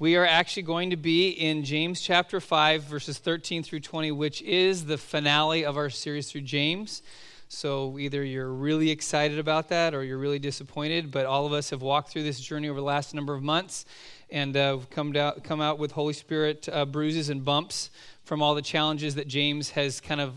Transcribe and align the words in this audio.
We 0.00 0.16
are 0.16 0.24
actually 0.24 0.62
going 0.62 0.88
to 0.88 0.96
be 0.96 1.28
in 1.28 1.62
James 1.62 2.00
chapter 2.00 2.40
5, 2.40 2.84
verses 2.84 3.18
13 3.18 3.62
through 3.62 3.80
20, 3.80 4.12
which 4.12 4.40
is 4.40 4.86
the 4.86 4.96
finale 4.96 5.62
of 5.66 5.76
our 5.76 5.90
series 5.90 6.32
through 6.32 6.40
James. 6.40 7.02
So 7.48 7.98
either 7.98 8.24
you're 8.24 8.50
really 8.50 8.88
excited 8.88 9.38
about 9.38 9.68
that 9.68 9.92
or 9.92 10.02
you're 10.02 10.16
really 10.16 10.38
disappointed, 10.38 11.10
but 11.10 11.26
all 11.26 11.44
of 11.44 11.52
us 11.52 11.68
have 11.68 11.82
walked 11.82 12.08
through 12.08 12.22
this 12.22 12.40
journey 12.40 12.70
over 12.70 12.80
the 12.80 12.86
last 12.86 13.14
number 13.14 13.34
of 13.34 13.42
months 13.42 13.84
and 14.30 14.56
uh, 14.56 14.78
come, 14.88 15.12
down, 15.12 15.34
come 15.40 15.60
out 15.60 15.78
with 15.78 15.92
Holy 15.92 16.14
Spirit 16.14 16.66
uh, 16.72 16.86
bruises 16.86 17.28
and 17.28 17.44
bumps 17.44 17.90
from 18.24 18.40
all 18.40 18.54
the 18.54 18.62
challenges 18.62 19.16
that 19.16 19.28
James 19.28 19.68
has 19.68 20.00
kind 20.00 20.22
of 20.22 20.32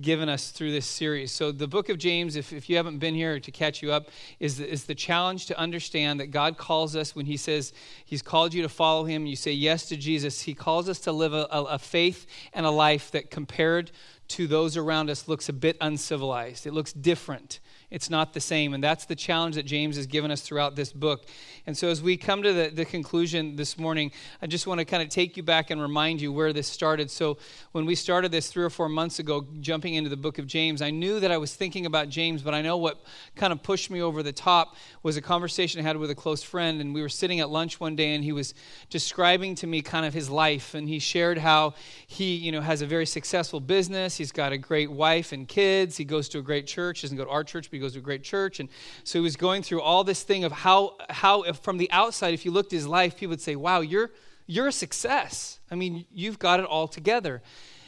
given 0.00 0.28
us 0.28 0.50
through 0.50 0.72
this 0.72 0.86
series. 0.86 1.30
So, 1.30 1.52
the 1.52 1.68
book 1.68 1.88
of 1.88 1.98
James, 1.98 2.36
if, 2.36 2.52
if 2.52 2.68
you 2.68 2.76
haven't 2.76 2.98
been 2.98 3.14
here 3.14 3.38
to 3.38 3.50
catch 3.50 3.82
you 3.82 3.92
up, 3.92 4.08
is 4.40 4.58
the, 4.58 4.68
is 4.68 4.84
the 4.84 4.94
challenge 4.94 5.46
to 5.46 5.58
understand 5.58 6.20
that 6.20 6.28
God 6.28 6.56
calls 6.56 6.96
us 6.96 7.14
when 7.14 7.26
He 7.26 7.36
says 7.36 7.72
He's 8.04 8.22
called 8.22 8.52
you 8.54 8.62
to 8.62 8.68
follow 8.68 9.04
Him, 9.04 9.26
you 9.26 9.36
say 9.36 9.52
yes 9.52 9.86
to 9.86 9.96
Jesus. 9.96 10.42
He 10.42 10.54
calls 10.54 10.88
us 10.88 10.98
to 11.00 11.12
live 11.12 11.32
a, 11.32 11.46
a, 11.50 11.62
a 11.64 11.78
faith 11.78 12.26
and 12.52 12.66
a 12.66 12.70
life 12.70 13.10
that 13.12 13.30
compared 13.30 13.92
to 14.28 14.46
those 14.46 14.76
around 14.76 15.10
us 15.10 15.28
looks 15.28 15.48
a 15.48 15.52
bit 15.52 15.76
uncivilized. 15.80 16.66
It 16.66 16.72
looks 16.72 16.92
different. 16.92 17.60
It's 17.94 18.10
not 18.10 18.32
the 18.32 18.40
same. 18.40 18.74
And 18.74 18.82
that's 18.82 19.04
the 19.04 19.14
challenge 19.14 19.54
that 19.54 19.66
James 19.66 19.94
has 19.94 20.08
given 20.08 20.32
us 20.32 20.40
throughout 20.40 20.74
this 20.74 20.92
book. 20.92 21.26
And 21.64 21.78
so, 21.78 21.88
as 21.88 22.02
we 22.02 22.16
come 22.16 22.42
to 22.42 22.52
the, 22.52 22.68
the 22.68 22.84
conclusion 22.84 23.54
this 23.54 23.78
morning, 23.78 24.10
I 24.42 24.48
just 24.48 24.66
want 24.66 24.80
to 24.80 24.84
kind 24.84 25.00
of 25.00 25.10
take 25.10 25.36
you 25.36 25.44
back 25.44 25.70
and 25.70 25.80
remind 25.80 26.20
you 26.20 26.32
where 26.32 26.52
this 26.52 26.66
started. 26.66 27.08
So, 27.08 27.38
when 27.70 27.86
we 27.86 27.94
started 27.94 28.32
this 28.32 28.48
three 28.48 28.64
or 28.64 28.68
four 28.68 28.88
months 28.88 29.20
ago, 29.20 29.46
jumping 29.60 29.94
into 29.94 30.10
the 30.10 30.16
book 30.16 30.40
of 30.40 30.48
James, 30.48 30.82
I 30.82 30.90
knew 30.90 31.20
that 31.20 31.30
I 31.30 31.36
was 31.36 31.54
thinking 31.54 31.86
about 31.86 32.08
James, 32.08 32.42
but 32.42 32.52
I 32.52 32.62
know 32.62 32.76
what 32.76 33.00
kind 33.36 33.52
of 33.52 33.62
pushed 33.62 33.90
me 33.90 34.02
over 34.02 34.24
the 34.24 34.32
top 34.32 34.74
was 35.04 35.16
a 35.16 35.22
conversation 35.22 35.78
I 35.78 35.84
had 35.84 35.96
with 35.96 36.10
a 36.10 36.16
close 36.16 36.42
friend. 36.42 36.80
And 36.80 36.94
we 36.94 37.00
were 37.00 37.08
sitting 37.08 37.38
at 37.38 37.48
lunch 37.48 37.78
one 37.78 37.94
day, 37.94 38.16
and 38.16 38.24
he 38.24 38.32
was 38.32 38.54
describing 38.90 39.54
to 39.56 39.68
me 39.68 39.82
kind 39.82 40.04
of 40.04 40.12
his 40.12 40.28
life. 40.28 40.74
And 40.74 40.88
he 40.88 40.98
shared 40.98 41.38
how 41.38 41.74
he, 42.08 42.34
you 42.34 42.50
know, 42.50 42.60
has 42.60 42.82
a 42.82 42.86
very 42.86 43.06
successful 43.06 43.60
business. 43.60 44.16
He's 44.16 44.32
got 44.32 44.52
a 44.52 44.58
great 44.58 44.90
wife 44.90 45.30
and 45.30 45.46
kids. 45.46 45.96
He 45.96 46.04
goes 46.04 46.28
to 46.30 46.40
a 46.40 46.42
great 46.42 46.66
church, 46.66 47.00
he 47.00 47.06
doesn't 47.06 47.16
go 47.16 47.24
to 47.24 47.30
our 47.30 47.44
church, 47.44 47.70
but 47.70 47.83
goes 47.84 47.92
to 47.92 47.98
a 48.00 48.02
great 48.02 48.22
church. 48.22 48.60
And 48.60 48.68
so 49.04 49.18
he 49.18 49.22
was 49.22 49.36
going 49.36 49.62
through 49.62 49.82
all 49.82 50.04
this 50.04 50.22
thing 50.22 50.44
of 50.44 50.52
how, 50.52 50.96
how 51.10 51.52
from 51.52 51.78
the 51.78 51.90
outside, 51.92 52.34
if 52.34 52.44
you 52.44 52.50
looked 52.50 52.72
at 52.72 52.76
his 52.76 52.86
life, 52.86 53.16
people 53.16 53.30
would 53.30 53.40
say, 53.40 53.56
wow, 53.56 53.80
you're, 53.80 54.10
you're 54.46 54.68
a 54.68 54.72
success. 54.72 55.60
I 55.70 55.74
mean, 55.74 56.06
you've 56.12 56.38
got 56.38 56.60
it 56.60 56.66
all 56.66 56.88
together. 56.88 57.42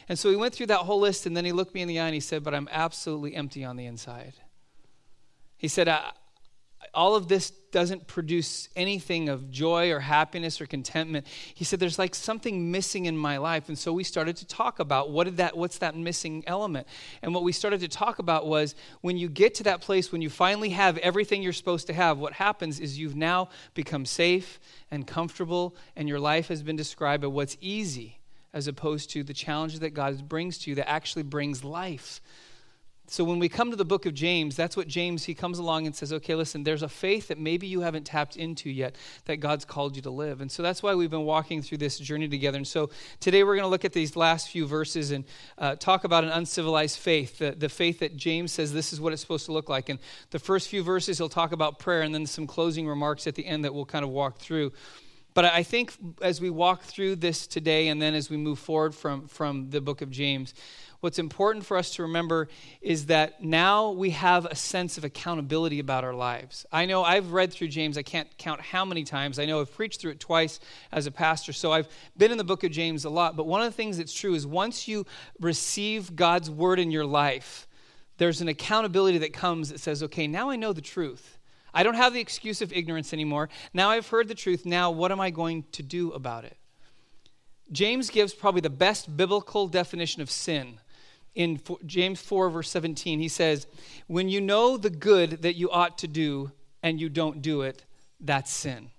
And 0.09 0.17
so 0.17 0.29
he 0.29 0.35
went 0.35 0.53
through 0.53 0.67
that 0.67 0.79
whole 0.79 1.01
list, 1.01 1.25
and 1.25 1.35
then 1.35 1.43
he 1.43 1.51
looked 1.51 1.73
me 1.73 1.81
in 1.81 1.87
the 1.87 1.99
eye 1.99 2.05
and 2.05 2.13
he 2.13 2.21
said, 2.21 2.43
but 2.43 2.53
I'm 2.55 2.69
absolutely 2.71 3.35
empty 3.35 3.65
on 3.65 3.75
the 3.75 3.85
inside. 3.85 4.35
He 5.57 5.67
said, 5.67 5.89
all 6.93 7.15
of 7.15 7.27
this 7.27 7.51
doesn't 7.71 8.07
produce 8.07 8.69
anything 8.75 9.29
of 9.29 9.51
joy 9.51 9.91
or 9.91 9.99
happiness 9.99 10.61
or 10.61 10.65
contentment. 10.65 11.27
He 11.53 11.63
said 11.63 11.79
there's 11.79 11.99
like 11.99 12.15
something 12.15 12.71
missing 12.71 13.05
in 13.05 13.17
my 13.17 13.37
life. 13.37 13.67
And 13.67 13.77
so 13.77 13.93
we 13.93 14.03
started 14.03 14.37
to 14.37 14.47
talk 14.47 14.79
about 14.79 15.11
what 15.11 15.25
did 15.25 15.37
that 15.37 15.55
what's 15.55 15.77
that 15.79 15.95
missing 15.95 16.43
element? 16.47 16.87
And 17.21 17.33
what 17.33 17.43
we 17.43 17.51
started 17.51 17.81
to 17.81 17.87
talk 17.87 18.19
about 18.19 18.47
was 18.47 18.75
when 19.01 19.17
you 19.17 19.29
get 19.29 19.55
to 19.55 19.63
that 19.63 19.81
place 19.81 20.11
when 20.11 20.21
you 20.21 20.29
finally 20.29 20.69
have 20.69 20.97
everything 20.99 21.43
you're 21.43 21.53
supposed 21.53 21.87
to 21.87 21.93
have, 21.93 22.17
what 22.17 22.33
happens 22.33 22.79
is 22.79 22.97
you've 22.97 23.15
now 23.15 23.49
become 23.73 24.05
safe 24.05 24.59
and 24.89 25.05
comfortable 25.05 25.75
and 25.95 26.07
your 26.07 26.19
life 26.19 26.47
has 26.47 26.63
been 26.63 26.75
described 26.75 27.23
as 27.23 27.29
what's 27.29 27.57
easy 27.61 28.19
as 28.53 28.67
opposed 28.67 29.09
to 29.11 29.23
the 29.23 29.33
challenges 29.33 29.81
that 29.81 29.91
God 29.91 30.27
brings 30.27 30.57
to 30.59 30.71
you 30.71 30.75
that 30.75 30.89
actually 30.89 31.23
brings 31.23 31.63
life. 31.63 32.21
So 33.09 33.23
when 33.23 33.39
we 33.39 33.47
come 33.47 33.71
to 33.71 33.77
the 33.77 33.85
book 33.85 34.05
of 34.05 34.13
James, 34.13 34.57
that's 34.57 34.75
what 34.75 34.89
James, 34.89 35.23
he 35.23 35.33
comes 35.33 35.59
along 35.59 35.85
and 35.85 35.95
says, 35.95 36.11
okay, 36.11 36.35
listen, 36.35 36.63
there's 36.63 36.83
a 36.83 36.89
faith 36.89 37.29
that 37.29 37.39
maybe 37.39 37.65
you 37.65 37.79
haven't 37.79 38.05
tapped 38.05 38.35
into 38.35 38.69
yet 38.69 38.97
that 39.25 39.37
God's 39.37 39.63
called 39.63 39.95
you 39.95 40.01
to 40.01 40.09
live. 40.09 40.41
And 40.41 40.51
so 40.51 40.61
that's 40.61 40.83
why 40.83 40.93
we've 40.93 41.09
been 41.09 41.23
walking 41.23 41.61
through 41.61 41.77
this 41.77 41.97
journey 41.97 42.27
together. 42.27 42.57
And 42.57 42.67
so 42.67 42.89
today 43.21 43.45
we're 43.45 43.55
going 43.55 43.63
to 43.63 43.69
look 43.69 43.85
at 43.85 43.93
these 43.93 44.17
last 44.17 44.49
few 44.49 44.67
verses 44.67 45.11
and 45.11 45.23
uh, 45.57 45.75
talk 45.75 46.03
about 46.03 46.25
an 46.25 46.31
uncivilized 46.31 46.99
faith, 46.99 47.37
the, 47.37 47.51
the 47.51 47.69
faith 47.69 47.99
that 47.99 48.17
James 48.17 48.51
says 48.51 48.73
this 48.73 48.91
is 48.91 48.99
what 48.99 49.13
it's 49.13 49.21
supposed 49.21 49.45
to 49.45 49.53
look 49.53 49.69
like. 49.69 49.87
And 49.87 49.99
the 50.31 50.39
first 50.39 50.67
few 50.67 50.83
verses, 50.83 51.17
he'll 51.17 51.29
talk 51.29 51.53
about 51.53 51.79
prayer 51.79 52.01
and 52.01 52.13
then 52.13 52.25
some 52.25 52.45
closing 52.45 52.89
remarks 52.89 53.25
at 53.25 53.35
the 53.35 53.45
end 53.45 53.63
that 53.63 53.73
we'll 53.73 53.85
kind 53.85 54.03
of 54.03 54.11
walk 54.11 54.37
through. 54.39 54.73
But 55.37 55.45
I 55.45 55.61
think 55.61 55.93
as 56.19 56.41
we 56.41 56.49
walk 56.49 56.81
through 56.81 57.17
this 57.17 57.45
today 57.45 57.89
and 57.89 58.01
then 58.01 58.15
as 58.15 58.27
we 58.27 58.37
move 58.37 58.57
forward 58.57 58.95
from, 58.95 59.27
from 59.27 59.69
the 59.69 59.79
book 59.79 60.01
of 60.01 60.09
James, 60.09 60.55
what's 61.01 61.19
important 61.19 61.63
for 61.63 61.77
us 61.77 61.93
to 61.93 62.01
remember 62.01 62.47
is 62.81 63.05
that 63.05 63.43
now 63.43 63.91
we 63.91 64.09
have 64.09 64.47
a 64.47 64.55
sense 64.55 64.97
of 64.97 65.03
accountability 65.03 65.77
about 65.77 66.03
our 66.03 66.15
lives. 66.15 66.65
I 66.71 66.87
know 66.87 67.03
I've 67.03 67.33
read 67.33 67.53
through 67.53 67.67
James, 67.67 67.99
I 67.99 68.01
can't 68.01 68.35
count 68.39 68.61
how 68.61 68.83
many 68.83 69.03
times. 69.03 69.37
I 69.37 69.45
know 69.45 69.61
I've 69.61 69.71
preached 69.71 70.01
through 70.01 70.13
it 70.13 70.19
twice 70.19 70.59
as 70.91 71.05
a 71.05 71.11
pastor, 71.11 71.53
so 71.53 71.71
I've 71.71 71.87
been 72.17 72.31
in 72.31 72.39
the 72.39 72.43
book 72.43 72.63
of 72.63 72.71
James 72.71 73.05
a 73.05 73.09
lot. 73.11 73.35
But 73.35 73.45
one 73.45 73.61
of 73.61 73.71
the 73.71 73.77
things 73.77 73.99
that's 73.99 74.15
true 74.15 74.33
is 74.33 74.47
once 74.47 74.87
you 74.87 75.05
receive 75.39 76.15
God's 76.15 76.49
word 76.49 76.79
in 76.79 76.89
your 76.89 77.05
life, 77.05 77.67
there's 78.17 78.41
an 78.41 78.47
accountability 78.47 79.19
that 79.19 79.33
comes 79.33 79.69
that 79.69 79.81
says, 79.81 80.01
okay, 80.01 80.25
now 80.25 80.49
I 80.49 80.55
know 80.55 80.73
the 80.73 80.81
truth. 80.81 81.36
I 81.77 81.83
don't 81.83 81.95
have 81.95 82.13
the 82.13 82.19
excuse 82.19 82.61
of 82.61 82.73
ignorance 82.73 83.13
anymore. 83.13 83.49
Now 83.73 83.89
I've 83.89 84.07
heard 84.07 84.27
the 84.27 84.35
truth. 84.35 84.65
Now, 84.65 84.91
what 84.91 85.11
am 85.11 85.21
I 85.21 85.29
going 85.29 85.63
to 85.73 85.83
do 85.83 86.11
about 86.11 86.43
it? 86.43 86.57
James 87.71 88.09
gives 88.09 88.33
probably 88.33 88.61
the 88.61 88.69
best 88.69 89.15
biblical 89.15 89.67
definition 89.67 90.21
of 90.21 90.29
sin 90.31 90.79
in 91.37 91.61
James 91.85 92.19
4, 92.19 92.49
verse 92.49 92.69
17, 92.71 93.19
he 93.19 93.27
says, 93.27 93.67
When 94.07 94.27
you 94.27 94.41
know 94.41 94.75
the 94.75 94.89
good 94.89 95.43
that 95.43 95.55
you 95.55 95.69
ought 95.69 95.99
to 95.99 96.07
do 96.07 96.51
and 96.81 96.99
you 96.99 97.09
don't 97.09 97.43
do 97.43 97.61
it, 97.61 97.85
that's 98.19 98.51
sin. 98.51 98.89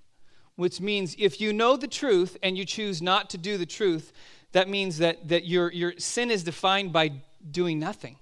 Which 0.55 0.81
means 0.81 1.17
if 1.19 1.41
you 1.41 1.53
know 1.53 1.77
the 1.77 1.89
truth 1.89 2.37
and 2.41 2.57
you 2.57 2.65
choose 2.65 3.03
not 3.03 3.29
to 3.31 3.39
do 3.39 3.59
the 3.59 3.67
truth, 3.67 4.13
that 4.53 4.69
means 4.69 4.99
that, 4.99 5.27
that 5.29 5.47
your, 5.47 5.73
your 5.73 5.95
sin 5.99 6.31
is 6.31 6.45
defined 6.45 6.93
by 6.93 7.11
doing 7.51 7.81
nothing. 7.81 8.17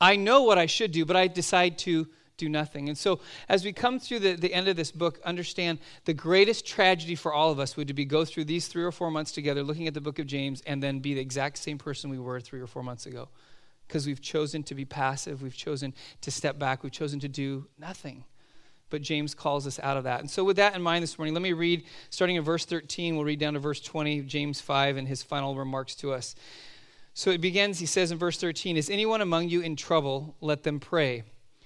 I 0.00 0.16
know 0.16 0.44
what 0.44 0.56
I 0.56 0.64
should 0.64 0.90
do, 0.90 1.04
but 1.04 1.16
I 1.16 1.26
decide 1.28 1.76
to 1.80 2.08
do 2.36 2.48
nothing. 2.48 2.88
And 2.88 2.96
so, 2.96 3.20
as 3.48 3.64
we 3.64 3.72
come 3.72 3.98
through 3.98 4.20
the, 4.20 4.34
the 4.34 4.52
end 4.52 4.68
of 4.68 4.76
this 4.76 4.90
book, 4.90 5.20
understand 5.24 5.78
the 6.04 6.14
greatest 6.14 6.66
tragedy 6.66 7.14
for 7.14 7.32
all 7.32 7.50
of 7.50 7.58
us 7.58 7.76
would 7.76 7.94
be 7.94 8.04
go 8.04 8.24
through 8.24 8.44
these 8.44 8.68
three 8.68 8.82
or 8.82 8.92
four 8.92 9.10
months 9.10 9.32
together 9.32 9.62
looking 9.62 9.86
at 9.86 9.94
the 9.94 10.00
book 10.00 10.18
of 10.18 10.26
James 10.26 10.62
and 10.66 10.82
then 10.82 11.00
be 11.00 11.14
the 11.14 11.20
exact 11.20 11.58
same 11.58 11.78
person 11.78 12.10
we 12.10 12.18
were 12.18 12.40
three 12.40 12.60
or 12.60 12.66
four 12.66 12.82
months 12.82 13.06
ago. 13.06 13.28
Because 13.86 14.06
we've 14.06 14.20
chosen 14.20 14.62
to 14.64 14.74
be 14.74 14.84
passive, 14.84 15.42
we've 15.42 15.56
chosen 15.56 15.94
to 16.22 16.30
step 16.30 16.58
back, 16.58 16.82
we've 16.82 16.92
chosen 16.92 17.20
to 17.20 17.28
do 17.28 17.66
nothing. 17.78 18.24
But 18.88 19.02
James 19.02 19.34
calls 19.34 19.66
us 19.66 19.78
out 19.80 19.96
of 19.96 20.04
that. 20.04 20.20
And 20.20 20.30
so, 20.30 20.44
with 20.44 20.56
that 20.56 20.74
in 20.74 20.82
mind 20.82 21.02
this 21.02 21.18
morning, 21.18 21.34
let 21.34 21.42
me 21.42 21.52
read, 21.52 21.84
starting 22.10 22.36
in 22.36 22.44
verse 22.44 22.64
13, 22.64 23.16
we'll 23.16 23.24
read 23.24 23.38
down 23.38 23.54
to 23.54 23.58
verse 23.58 23.80
20, 23.80 24.22
James 24.22 24.60
5, 24.60 24.96
and 24.96 25.08
his 25.08 25.22
final 25.22 25.56
remarks 25.56 25.94
to 25.96 26.12
us. 26.12 26.34
So 27.14 27.30
it 27.30 27.40
begins, 27.40 27.78
he 27.78 27.86
says 27.86 28.10
in 28.10 28.18
verse 28.18 28.38
13, 28.38 28.76
Is 28.76 28.88
anyone 28.88 29.20
among 29.20 29.48
you 29.48 29.60
in 29.60 29.76
trouble? 29.76 30.34
Let 30.40 30.62
them 30.62 30.80
pray. 30.80 31.24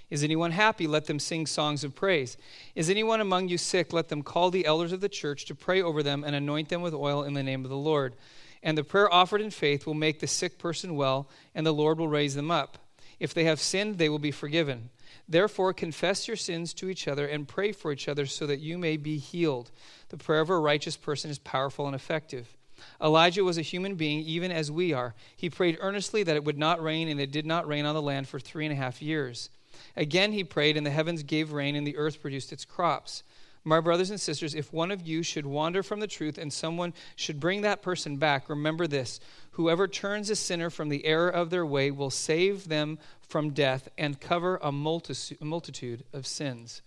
Is 0.08 0.22
anyone 0.22 0.52
happy? 0.52 0.86
Let 0.86 1.06
them 1.06 1.18
sing 1.18 1.46
songs 1.46 1.82
of 1.82 1.94
praise. 1.94 2.36
Is 2.74 2.88
anyone 2.88 3.20
among 3.20 3.48
you 3.48 3.58
sick? 3.58 3.92
Let 3.92 4.08
them 4.08 4.22
call 4.22 4.50
the 4.50 4.64
elders 4.64 4.92
of 4.92 5.00
the 5.00 5.08
church 5.08 5.46
to 5.46 5.54
pray 5.54 5.82
over 5.82 6.02
them 6.02 6.22
and 6.22 6.36
anoint 6.36 6.68
them 6.68 6.80
with 6.80 6.94
oil 6.94 7.24
in 7.24 7.34
the 7.34 7.42
name 7.42 7.64
of 7.64 7.70
the 7.70 7.76
Lord. 7.76 8.14
And 8.62 8.78
the 8.78 8.84
prayer 8.84 9.12
offered 9.12 9.40
in 9.40 9.50
faith 9.50 9.86
will 9.86 9.94
make 9.94 10.20
the 10.20 10.26
sick 10.26 10.58
person 10.58 10.94
well, 10.94 11.28
and 11.54 11.66
the 11.66 11.74
Lord 11.74 11.98
will 11.98 12.08
raise 12.08 12.34
them 12.34 12.50
up. 12.50 12.78
If 13.18 13.34
they 13.34 13.44
have 13.44 13.60
sinned, 13.60 13.98
they 13.98 14.08
will 14.08 14.18
be 14.18 14.30
forgiven. 14.30 14.90
Therefore, 15.28 15.72
confess 15.72 16.28
your 16.28 16.36
sins 16.36 16.72
to 16.74 16.88
each 16.88 17.08
other 17.08 17.26
and 17.26 17.48
pray 17.48 17.72
for 17.72 17.90
each 17.90 18.08
other 18.08 18.26
so 18.26 18.46
that 18.46 18.60
you 18.60 18.78
may 18.78 18.96
be 18.96 19.18
healed. 19.18 19.72
The 20.10 20.16
prayer 20.16 20.40
of 20.40 20.50
a 20.50 20.58
righteous 20.58 20.96
person 20.96 21.30
is 21.30 21.38
powerful 21.38 21.86
and 21.86 21.96
effective. 21.96 22.56
Elijah 23.02 23.42
was 23.42 23.58
a 23.58 23.62
human 23.62 23.96
being, 23.96 24.20
even 24.20 24.52
as 24.52 24.70
we 24.70 24.92
are. 24.92 25.14
He 25.36 25.50
prayed 25.50 25.78
earnestly 25.80 26.22
that 26.22 26.36
it 26.36 26.44
would 26.44 26.58
not 26.58 26.82
rain, 26.82 27.08
and 27.08 27.20
it 27.20 27.32
did 27.32 27.46
not 27.46 27.66
rain 27.66 27.86
on 27.86 27.94
the 27.94 28.02
land 28.02 28.28
for 28.28 28.38
three 28.38 28.66
and 28.66 28.72
a 28.72 28.76
half 28.76 29.02
years. 29.02 29.50
Again 29.96 30.32
he 30.32 30.44
prayed, 30.44 30.76
and 30.76 30.86
the 30.86 30.90
heavens 30.90 31.22
gave 31.22 31.52
rain, 31.52 31.76
and 31.76 31.86
the 31.86 31.96
earth 31.96 32.20
produced 32.20 32.52
its 32.52 32.64
crops. 32.64 33.22
My 33.66 33.80
brothers 33.80 34.10
and 34.10 34.20
sisters, 34.20 34.54
if 34.54 34.72
one 34.72 34.92
of 34.92 35.08
you 35.08 35.24
should 35.24 35.44
wander 35.44 35.82
from 35.82 35.98
the 35.98 36.06
truth 36.06 36.38
and 36.38 36.52
someone 36.52 36.94
should 37.16 37.40
bring 37.40 37.62
that 37.62 37.82
person 37.82 38.16
back, 38.16 38.48
remember 38.48 38.86
this 38.86 39.18
whoever 39.50 39.88
turns 39.88 40.30
a 40.30 40.36
sinner 40.36 40.70
from 40.70 40.88
the 40.88 41.04
error 41.04 41.28
of 41.28 41.50
their 41.50 41.66
way 41.66 41.90
will 41.90 42.10
save 42.10 42.68
them 42.68 42.96
from 43.20 43.50
death 43.50 43.88
and 43.98 44.20
cover 44.20 44.60
a 44.62 44.70
multitude 44.70 46.04
of 46.12 46.28
sins. 46.28 46.82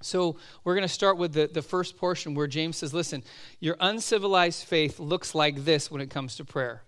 So, 0.00 0.36
we're 0.62 0.74
going 0.74 0.86
to 0.86 0.88
start 0.88 1.18
with 1.18 1.32
the, 1.32 1.50
the 1.52 1.60
first 1.60 1.96
portion 1.96 2.34
where 2.34 2.46
James 2.46 2.76
says, 2.76 2.94
Listen, 2.94 3.24
your 3.58 3.76
uncivilized 3.80 4.64
faith 4.64 5.00
looks 5.00 5.34
like 5.34 5.64
this 5.64 5.90
when 5.90 6.00
it 6.00 6.08
comes 6.08 6.36
to 6.36 6.44
prayer. 6.44 6.84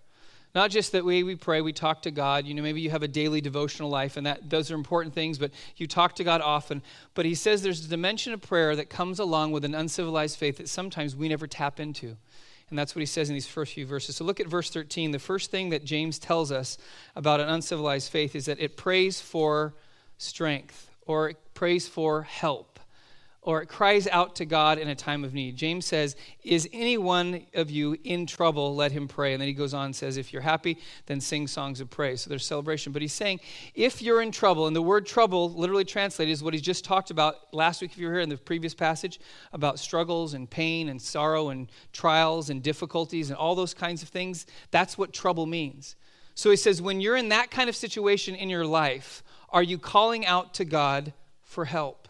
Not 0.55 0.69
just 0.69 0.91
that 0.91 1.03
way 1.03 1.23
we 1.23 1.35
pray, 1.35 1.61
we 1.61 1.73
talk 1.73 2.03
to 2.03 2.11
God. 2.11 2.45
You 2.45 2.53
know, 2.53 2.61
maybe 2.61 2.81
you 2.81 2.91
have 2.91 3.01
a 3.01 3.07
daily 3.07 3.41
devotional 3.41 3.89
life, 3.89 4.17
and 4.17 4.27
that 4.27 4.49
those 4.49 4.69
are 4.69 4.75
important 4.75 5.15
things, 5.15 5.39
but 5.39 5.51
you 5.77 5.87
talk 5.87 6.15
to 6.15 6.23
God 6.23 6.41
often. 6.41 6.83
But 7.15 7.25
he 7.25 7.33
says 7.33 7.63
there's 7.63 7.85
a 7.85 7.89
dimension 7.89 8.33
of 8.33 8.41
prayer 8.41 8.75
that 8.75 8.89
comes 8.89 9.19
along 9.19 9.51
with 9.51 9.65
an 9.65 9.73
uncivilized 9.73 10.37
faith 10.37 10.57
that 10.57 10.69
sometimes 10.69 11.15
we 11.15 11.27
never 11.27 11.47
tap 11.47 11.79
into. 11.79 12.17
And 12.69 12.77
that's 12.77 12.95
what 12.95 13.01
he 13.01 13.05
says 13.07 13.29
in 13.29 13.35
these 13.35 13.47
first 13.47 13.73
few 13.73 13.85
verses. 13.85 14.15
So 14.15 14.25
look 14.25 14.39
at 14.39 14.47
verse 14.47 14.69
13. 14.69 15.11
The 15.11 15.19
first 15.19 15.51
thing 15.51 15.69
that 15.69 15.83
James 15.83 16.17
tells 16.19 16.51
us 16.51 16.77
about 17.15 17.39
an 17.39 17.49
uncivilized 17.49 18.11
faith 18.11 18.35
is 18.35 18.45
that 18.45 18.59
it 18.59 18.77
prays 18.77 19.19
for 19.21 19.73
strength 20.17 20.89
or 21.05 21.29
it 21.29 21.37
prays 21.53 21.87
for 21.87 22.23
help 22.23 22.72
or 23.43 23.61
it 23.61 23.67
cries 23.67 24.07
out 24.07 24.35
to 24.37 24.45
God 24.45 24.77
in 24.77 24.87
a 24.87 24.95
time 24.95 25.25
of 25.25 25.33
need. 25.33 25.57
James 25.57 25.85
says, 25.85 26.15
Is 26.43 26.67
any 26.71 26.97
one 26.97 27.45
of 27.53 27.69
you 27.69 27.97
in 28.05 28.25
trouble? 28.25 28.73
Let 28.73 28.93
him 28.93 29.07
pray. 29.07 29.33
And 29.33 29.41
then 29.41 29.47
he 29.47 29.53
goes 29.53 29.73
on 29.73 29.87
and 29.87 29.95
says, 29.95 30.15
If 30.15 30.31
you're 30.31 30.41
happy, 30.41 30.77
then 31.07 31.19
sing 31.19 31.47
songs 31.47 31.81
of 31.81 31.89
praise. 31.89 32.21
So 32.21 32.29
there's 32.29 32.45
celebration. 32.45 32.93
But 32.93 33.01
he's 33.01 33.13
saying, 33.13 33.41
If 33.75 34.01
you're 34.01 34.21
in 34.21 34.31
trouble, 34.31 34.67
and 34.67 34.75
the 34.75 34.81
word 34.81 35.05
trouble, 35.05 35.51
literally 35.53 35.83
translated, 35.83 36.31
is 36.31 36.41
what 36.41 36.53
he 36.53 36.61
just 36.61 36.85
talked 36.85 37.11
about 37.11 37.53
last 37.53 37.81
week, 37.81 37.91
if 37.91 37.97
you 37.97 38.07
were 38.07 38.13
here 38.13 38.21
in 38.21 38.29
the 38.29 38.37
previous 38.37 38.73
passage, 38.73 39.19
about 39.51 39.77
struggles 39.77 40.33
and 40.33 40.49
pain 40.49 40.87
and 40.87 41.01
sorrow 41.01 41.49
and 41.49 41.69
trials 41.91 42.49
and 42.49 42.63
difficulties 42.63 43.29
and 43.29 43.37
all 43.37 43.55
those 43.55 43.73
kinds 43.73 44.01
of 44.01 44.07
things. 44.07 44.45
That's 44.71 44.97
what 44.97 45.11
trouble 45.11 45.45
means. 45.45 45.97
So 46.33 46.49
he 46.49 46.55
says, 46.55 46.81
When 46.81 47.01
you're 47.01 47.17
in 47.17 47.29
that 47.29 47.51
kind 47.51 47.67
of 47.67 47.75
situation 47.75 48.35
in 48.35 48.49
your 48.49 48.65
life, 48.65 49.21
are 49.49 49.63
you 49.63 49.77
calling 49.77 50.25
out 50.25 50.53
to 50.55 50.65
God 50.65 51.11
for 51.41 51.65
help? 51.65 52.02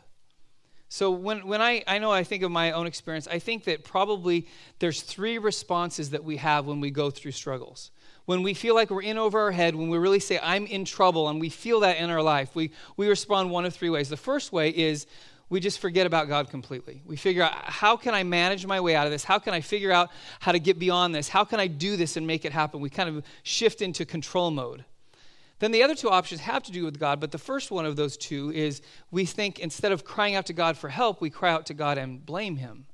So 0.93 1.09
when, 1.09 1.47
when 1.47 1.59
I, 1.59 1.83
I 1.87 1.97
know 1.97 2.11
I 2.11 2.23
think 2.23 2.43
of 2.43 2.51
my 2.51 2.71
own 2.73 2.85
experience, 2.85 3.27
I 3.27 3.39
think 3.39 3.63
that 3.63 3.83
probably 3.83 4.45
there's 4.77 5.01
three 5.01 5.39
responses 5.39 6.11
that 6.11 6.23
we 6.23 6.37
have 6.37 6.67
when 6.67 6.81
we 6.81 6.91
go 6.91 7.09
through 7.09 7.31
struggles. 7.31 7.89
When 8.25 8.43
we 8.43 8.53
feel 8.53 8.75
like 8.75 8.91
we're 8.91 9.01
in 9.01 9.17
over 9.17 9.39
our 9.39 9.49
head, 9.49 9.73
when 9.73 9.89
we 9.89 9.97
really 9.97 10.19
say, 10.19 10.39
I'm 10.43 10.67
in 10.67 10.85
trouble, 10.85 11.29
and 11.29 11.41
we 11.41 11.49
feel 11.49 11.79
that 11.79 11.97
in 11.97 12.11
our 12.11 12.21
life, 12.21 12.55
we, 12.55 12.69
we 12.95 13.07
respond 13.07 13.49
one 13.49 13.65
of 13.65 13.73
three 13.73 13.89
ways. 13.89 14.07
The 14.07 14.17
first 14.17 14.53
way 14.53 14.69
is 14.69 15.07
we 15.49 15.59
just 15.59 15.79
forget 15.79 16.05
about 16.05 16.27
God 16.27 16.51
completely. 16.51 17.01
We 17.07 17.15
figure 17.15 17.41
out, 17.41 17.55
how 17.55 17.97
can 17.97 18.13
I 18.13 18.21
manage 18.21 18.67
my 18.67 18.79
way 18.79 18.95
out 18.95 19.07
of 19.07 19.11
this? 19.11 19.23
How 19.23 19.39
can 19.39 19.55
I 19.55 19.61
figure 19.61 19.91
out 19.91 20.11
how 20.41 20.51
to 20.51 20.59
get 20.59 20.77
beyond 20.77 21.15
this? 21.15 21.27
How 21.27 21.43
can 21.43 21.59
I 21.59 21.65
do 21.65 21.97
this 21.97 22.17
and 22.17 22.27
make 22.27 22.45
it 22.45 22.51
happen? 22.51 22.81
We 22.81 22.91
kind 22.91 23.09
of 23.09 23.25
shift 23.41 23.81
into 23.81 24.05
control 24.05 24.51
mode. 24.51 24.85
Then 25.59 25.71
the 25.71 25.83
other 25.83 25.95
two 25.95 26.09
options 26.09 26.41
have 26.41 26.63
to 26.63 26.71
do 26.71 26.83
with 26.83 26.99
God, 26.99 27.19
but 27.19 27.31
the 27.31 27.37
first 27.37 27.71
one 27.71 27.85
of 27.85 27.95
those 27.95 28.17
two 28.17 28.51
is 28.51 28.81
we 29.11 29.25
think 29.25 29.59
instead 29.59 29.91
of 29.91 30.03
crying 30.03 30.35
out 30.35 30.47
to 30.47 30.53
God 30.53 30.77
for 30.77 30.89
help, 30.89 31.21
we 31.21 31.29
cry 31.29 31.51
out 31.51 31.67
to 31.67 31.73
God 31.73 31.97
and 31.97 32.25
blame 32.25 32.57
Him. 32.57 32.85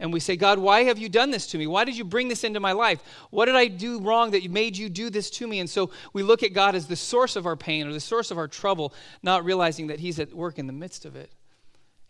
And 0.00 0.14
we 0.14 0.18
say, 0.18 0.34
God, 0.34 0.58
why 0.58 0.84
have 0.84 0.98
you 0.98 1.10
done 1.10 1.30
this 1.30 1.46
to 1.48 1.58
me? 1.58 1.66
Why 1.66 1.84
did 1.84 1.96
you 1.96 2.04
bring 2.04 2.28
this 2.28 2.42
into 2.42 2.58
my 2.58 2.72
life? 2.72 3.02
What 3.28 3.44
did 3.44 3.54
I 3.54 3.66
do 3.66 4.00
wrong 4.00 4.30
that 4.30 4.50
made 4.50 4.76
you 4.78 4.88
do 4.88 5.10
this 5.10 5.28
to 5.32 5.46
me? 5.46 5.60
And 5.60 5.68
so 5.68 5.90
we 6.14 6.22
look 6.22 6.42
at 6.42 6.54
God 6.54 6.74
as 6.74 6.86
the 6.86 6.96
source 6.96 7.36
of 7.36 7.44
our 7.44 7.54
pain 7.54 7.86
or 7.86 7.92
the 7.92 8.00
source 8.00 8.30
of 8.30 8.38
our 8.38 8.48
trouble, 8.48 8.94
not 9.22 9.44
realizing 9.44 9.88
that 9.88 10.00
He's 10.00 10.18
at 10.18 10.32
work 10.32 10.58
in 10.58 10.66
the 10.66 10.72
midst 10.72 11.04
of 11.04 11.16
it. 11.16 11.30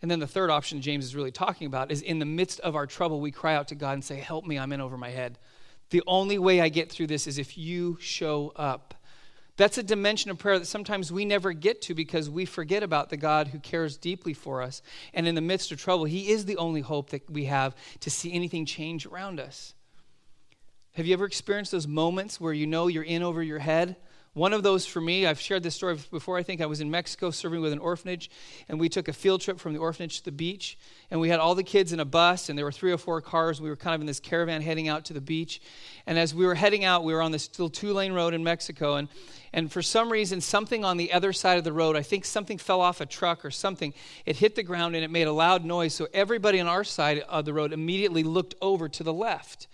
And 0.01 0.09
then 0.09 0.19
the 0.19 0.27
third 0.27 0.49
option 0.49 0.81
James 0.81 1.03
is 1.03 1.15
really 1.15 1.31
talking 1.31 1.67
about 1.67 1.91
is 1.91 2.01
in 2.01 2.19
the 2.19 2.25
midst 2.25 2.61
of 2.61 2.75
our 2.75 2.87
trouble, 2.87 3.19
we 3.19 3.29
cry 3.29 3.55
out 3.55 3.67
to 3.67 3.75
God 3.75 3.91
and 3.91 4.03
say, 4.03 4.15
Help 4.15 4.45
me, 4.45 4.57
I'm 4.57 4.71
in 4.71 4.81
over 4.81 4.97
my 4.97 5.09
head. 5.09 5.37
The 5.89 6.01
only 6.07 6.37
way 6.39 6.61
I 6.61 6.69
get 6.69 6.89
through 6.89 7.07
this 7.07 7.27
is 7.27 7.37
if 7.37 7.57
you 7.57 7.97
show 7.99 8.53
up. 8.55 8.95
That's 9.57 9.77
a 9.77 9.83
dimension 9.83 10.31
of 10.31 10.37
prayer 10.37 10.57
that 10.57 10.65
sometimes 10.65 11.11
we 11.11 11.25
never 11.25 11.53
get 11.53 11.81
to 11.83 11.93
because 11.93 12.29
we 12.29 12.45
forget 12.45 12.83
about 12.83 13.09
the 13.09 13.17
God 13.17 13.49
who 13.49 13.59
cares 13.59 13.97
deeply 13.97 14.33
for 14.33 14.61
us. 14.61 14.81
And 15.13 15.27
in 15.27 15.35
the 15.35 15.41
midst 15.41 15.71
of 15.71 15.79
trouble, 15.79 16.05
He 16.05 16.31
is 16.31 16.45
the 16.45 16.57
only 16.57 16.81
hope 16.81 17.09
that 17.11 17.29
we 17.29 17.45
have 17.45 17.75
to 17.99 18.09
see 18.09 18.33
anything 18.33 18.65
change 18.65 19.05
around 19.05 19.39
us. 19.39 19.73
Have 20.93 21.05
you 21.05 21.13
ever 21.13 21.25
experienced 21.25 21.71
those 21.71 21.87
moments 21.87 22.39
where 22.39 22.53
you 22.53 22.67
know 22.67 22.87
you're 22.87 23.03
in 23.03 23.23
over 23.23 23.41
your 23.43 23.59
head? 23.59 23.97
One 24.33 24.53
of 24.53 24.63
those 24.63 24.85
for 24.85 25.01
me, 25.01 25.25
I've 25.25 25.41
shared 25.41 25.61
this 25.61 25.75
story 25.75 25.97
before. 26.09 26.37
I 26.37 26.43
think 26.43 26.61
I 26.61 26.65
was 26.65 26.79
in 26.79 26.89
Mexico 26.89 27.31
serving 27.31 27.59
with 27.59 27.73
an 27.73 27.79
orphanage, 27.79 28.31
and 28.69 28.79
we 28.79 28.87
took 28.87 29.09
a 29.09 29.13
field 29.13 29.41
trip 29.41 29.59
from 29.59 29.73
the 29.73 29.79
orphanage 29.79 30.19
to 30.19 30.25
the 30.25 30.31
beach. 30.31 30.77
And 31.09 31.19
we 31.19 31.27
had 31.27 31.41
all 31.41 31.53
the 31.53 31.63
kids 31.63 31.91
in 31.91 31.99
a 31.99 32.05
bus, 32.05 32.47
and 32.47 32.57
there 32.57 32.63
were 32.63 32.71
three 32.71 32.93
or 32.93 32.97
four 32.97 33.19
cars. 33.19 33.59
We 33.59 33.69
were 33.69 33.75
kind 33.75 33.93
of 33.93 33.99
in 33.99 34.07
this 34.07 34.21
caravan 34.21 34.61
heading 34.61 34.87
out 34.87 35.03
to 35.05 35.13
the 35.13 35.19
beach. 35.19 35.61
And 36.07 36.17
as 36.17 36.33
we 36.33 36.45
were 36.45 36.55
heading 36.55 36.85
out, 36.85 37.03
we 37.03 37.13
were 37.13 37.21
on 37.21 37.33
this 37.33 37.49
little 37.59 37.69
two 37.69 37.91
lane 37.91 38.13
road 38.13 38.33
in 38.33 38.41
Mexico. 38.41 38.95
And, 38.95 39.09
and 39.53 39.71
for 39.71 39.81
some 39.81 40.11
reason, 40.11 40.39
something 40.39 40.85
on 40.85 40.95
the 40.97 41.11
other 41.11 41.33
side 41.33 41.57
of 41.57 41.65
the 41.65 41.73
road, 41.73 41.97
I 41.97 42.03
think 42.03 42.23
something 42.23 42.57
fell 42.57 42.79
off 42.79 43.01
a 43.01 43.05
truck 43.05 43.43
or 43.43 43.51
something, 43.51 43.93
it 44.25 44.37
hit 44.37 44.55
the 44.55 44.63
ground 44.63 44.95
and 44.95 45.03
it 45.03 45.11
made 45.11 45.27
a 45.27 45.33
loud 45.33 45.65
noise. 45.65 45.93
So 45.93 46.07
everybody 46.13 46.59
on 46.61 46.67
our 46.67 46.85
side 46.85 47.19
of 47.19 47.43
the 47.43 47.53
road 47.53 47.73
immediately 47.73 48.23
looked 48.23 48.55
over 48.61 48.87
to 48.87 49.03
the 49.03 49.13
left. 49.13 49.67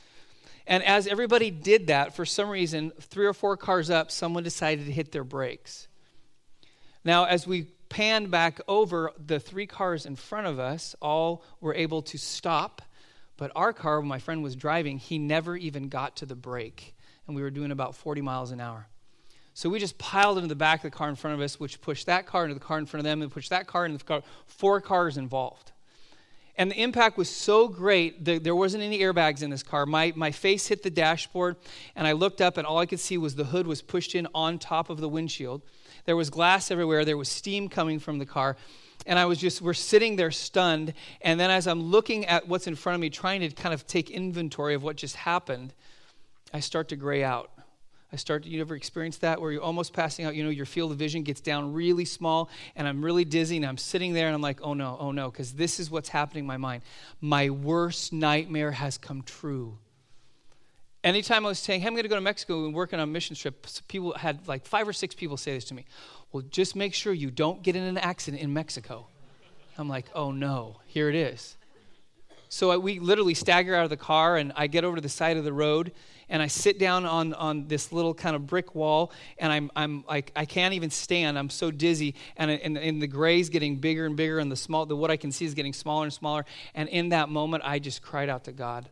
And 0.66 0.84
as 0.84 1.06
everybody 1.08 1.52
did 1.52 1.88
that, 1.88 2.16
for 2.16 2.26
some 2.26 2.50
reason, 2.50 2.92
three 3.00 3.28
or 3.28 3.34
four 3.34 3.56
cars 3.56 3.90
up, 3.90 4.12
someone 4.12 4.44
decided 4.44 4.86
to 4.88 4.92
hit 4.92 5.12
their 5.12 5.24
brakes. 5.24 5.88
Now, 7.06 7.26
as 7.26 7.48
we 7.48 7.68
panned 7.90 8.32
back 8.32 8.60
over, 8.68 9.14
the 9.24 9.40
three 9.40 9.68
cars 9.68 10.06
in 10.06 10.16
front 10.16 10.48
of 10.48 10.60
us 10.60 10.96
all 11.02 11.44
were 11.62 11.74
able 11.76 12.02
to 12.02 12.18
stop. 12.18 12.82
But 13.38 13.52
our 13.56 13.72
car, 13.72 14.00
when 14.00 14.10
my 14.10 14.20
friend 14.20 14.44
was 14.44 14.56
driving, 14.56 14.98
he 14.98 15.20
never 15.20 15.56
even 15.56 15.88
got 15.88 16.18
to 16.18 16.26
the 16.26 16.36
brake. 16.36 16.96
And 17.28 17.36
we 17.36 17.44
were 17.44 17.52
doing 17.52 17.72
about 17.72 17.96
40 17.96 18.22
miles 18.22 18.52
an 18.52 18.60
hour. 18.60 18.88
So 19.57 19.71
we 19.71 19.80
just 19.80 19.98
piled 19.98 20.38
into 20.38 20.50
the 20.50 20.56
back 20.56 20.83
of 20.83 20.92
the 20.92 20.95
car 20.95 21.09
in 21.09 21.15
front 21.15 21.33
of 21.33 21.42
us, 21.42 21.59
which 21.59 21.81
pushed 21.81 22.06
that 22.06 22.27
car 22.27 22.44
into 22.44 22.54
the 22.54 22.59
car 22.59 22.77
in 22.77 22.86
front 22.86 23.00
of 23.00 23.06
them, 23.06 23.24
and 23.24 23.31
pushed 23.31 23.50
that 23.50 23.65
car 23.65 23.88
into 23.88 23.98
the 23.98 24.04
car. 24.04 24.21
Four 24.45 24.80
cars 24.81 25.18
involved. 25.18 25.71
And 26.59 26.69
the 26.69 26.80
impact 26.80 27.18
was 27.18 27.27
so 27.27 27.68
great 27.68 28.24
that 28.25 28.44
there 28.44 28.56
wasn't 28.56 28.83
any 28.83 29.00
airbags 29.00 29.42
in 29.42 29.50
this 29.50 29.63
car. 29.63 29.88
My, 29.88 30.13
my 30.15 30.30
face 30.30 30.68
hit 30.68 30.83
the 30.83 30.92
dashboard, 30.92 31.56
and 31.95 32.06
I 32.06 32.12
looked 32.12 32.39
up, 32.39 32.57
and 32.57 32.68
all 32.68 32.77
I 32.77 32.86
could 32.86 33.00
see 33.00 33.18
was 33.18 33.33
the 33.33 33.45
hood 33.45 33.65
was 33.65 33.81
pushed 33.81 34.13
in 34.13 34.27
on 34.36 34.59
top 34.59 34.92
of 34.92 35.00
the 35.00 35.09
windshield. 35.09 35.63
There 36.06 36.15
was 36.15 36.30
glass 36.30 36.69
everywhere, 36.69 37.04
there 37.04 37.18
was 37.18 37.27
steam 37.27 37.68
coming 37.68 37.98
from 37.98 38.19
the 38.19 38.27
car. 38.27 38.57
And 39.07 39.18
I 39.18 39.25
was 39.25 39.39
just, 39.39 39.59
we're 39.59 39.74
sitting 39.74 40.18
there 40.18 40.30
stunned. 40.30 40.94
And 41.21 41.39
then 41.39 41.50
as 41.50 41.65
I'm 41.65 41.81
looking 41.81 42.27
at 42.27 42.48
what's 42.48 42.68
in 42.68 42.75
front 42.75 42.94
of 42.94 43.01
me, 43.01 43.09
trying 43.09 43.42
to 43.42 43.50
kind 43.50 43.74
of 43.74 43.88
take 43.88 44.12
inventory 44.12 44.75
of 44.75 44.83
what 44.83 44.98
just 44.98 45.15
happened, 45.15 45.74
I 46.54 46.59
start 46.59 46.89
to 46.89 46.95
gray 46.95 47.24
out. 47.24 47.50
I 48.12 48.15
start, 48.15 48.45
you 48.45 48.62
ever 48.62 48.75
experience 48.75 49.18
that 49.18 49.42
where 49.42 49.51
you're 49.51 49.62
almost 49.62 49.92
passing 49.92 50.24
out? 50.24 50.33
You 50.33 50.44
know, 50.44 50.50
your 50.50 50.65
field 50.65 50.92
of 50.92 50.98
vision 50.98 51.24
gets 51.24 51.42
down 51.42 51.74
really 51.74 52.06
small, 52.06 52.50
and 52.75 52.88
I'm 52.88 53.04
really 53.04 53.25
dizzy, 53.25 53.57
and 53.57 53.65
I'm 53.65 53.77
sitting 53.77 54.13
there, 54.13 54.27
and 54.27 54.36
I'm 54.36 54.42
like, 54.42 54.62
oh 54.62 54.74
no, 54.74 54.95
oh 55.00 55.12
no, 55.12 55.30
because 55.30 55.54
this 55.54 55.80
is 55.80 55.92
what's 55.92 56.07
happening 56.07 56.44
in 56.44 56.48
my 56.48 56.57
mind. 56.57 56.83
My 57.19 57.50
worst 57.50 58.13
nightmare 58.13 58.71
has 58.71 58.98
come 58.98 59.24
true. 59.24 59.77
Anytime 61.04 61.45
I 61.45 61.50
was 61.50 61.59
saying, 61.59 61.81
hey, 61.81 61.88
I'm 61.88 61.94
going 61.94 62.04
to 62.04 62.09
go 62.09 62.15
to 62.15 62.21
Mexico 62.21 62.65
and 62.65 62.74
work 62.74 62.94
on 62.94 63.00
a 63.00 63.06
mission 63.06 63.36
trip, 63.36 63.68
people 63.88 64.13
had 64.13 64.48
like 64.48 64.65
five 64.65 64.88
or 64.88 64.94
six 64.94 65.13
people 65.13 65.38
say 65.38 65.54
this 65.54 65.65
to 65.65 65.74
me. 65.74 65.86
Well, 66.31 66.44
just 66.50 66.75
make 66.75 66.94
sure 66.94 67.13
you 67.13 67.30
don't 67.30 67.62
get 67.62 67.75
in 67.75 67.83
an 67.83 67.98
accident 67.98 68.42
in 68.42 68.54
Mexico. 68.54 69.07
I'm 69.77 69.88
like, 69.88 70.06
oh 70.15 70.31
no, 70.31 70.77
here 70.86 71.09
it 71.09 71.15
is. 71.15 71.57
So 72.50 72.78
we 72.80 73.00
literally 73.00 73.34
stagger 73.34 73.76
out 73.76 73.84
of 73.84 73.90
the 73.90 73.98
car, 73.98 74.38
and 74.38 74.54
I 74.56 74.68
get 74.68 74.84
over 74.84 74.96
to 74.96 75.02
the 75.02 75.10
side 75.10 75.38
of 75.38 75.44
the 75.44 75.54
road, 75.54 75.92
and 76.30 76.42
I 76.42 76.48
sit 76.48 76.80
down 76.80 77.06
on, 77.06 77.34
on 77.34 77.68
this 77.68 77.92
little 77.92 78.14
kind 78.14 78.36
of 78.36 78.48
brick 78.48 78.76
wall, 78.76 79.12
and 79.38 79.52
I'm, 79.52 79.72
I'm 79.76 80.04
like, 80.08 80.32
I 80.36 80.46
can't 80.46 80.74
even 80.74 80.90
stand. 80.90 81.38
I'm 81.38 81.50
so 81.50 81.72
dizzy, 81.72 82.16
and, 82.36 82.50
and, 82.52 82.78
and 82.78 83.02
the 83.02 83.08
gray's 83.08 83.50
getting 83.50 83.78
bigger 83.78 84.06
and 84.06 84.16
bigger, 84.16 84.40
and 84.40 84.52
the 84.52 84.56
small, 84.56 84.86
the 84.86 84.96
what 84.96 85.12
I 85.12 85.18
can 85.18 85.32
see 85.32 85.46
is 85.46 85.54
getting 85.54 85.74
smaller 85.74 86.04
and 86.04 86.14
smaller. 86.14 86.46
And 86.74 86.90
in 86.90 87.10
that 87.10 87.30
moment, 87.30 87.64
I 87.66 87.80
just 87.80 88.02
cried 88.02 88.30
out 88.30 88.46
to 88.46 88.52
God. 88.52 88.90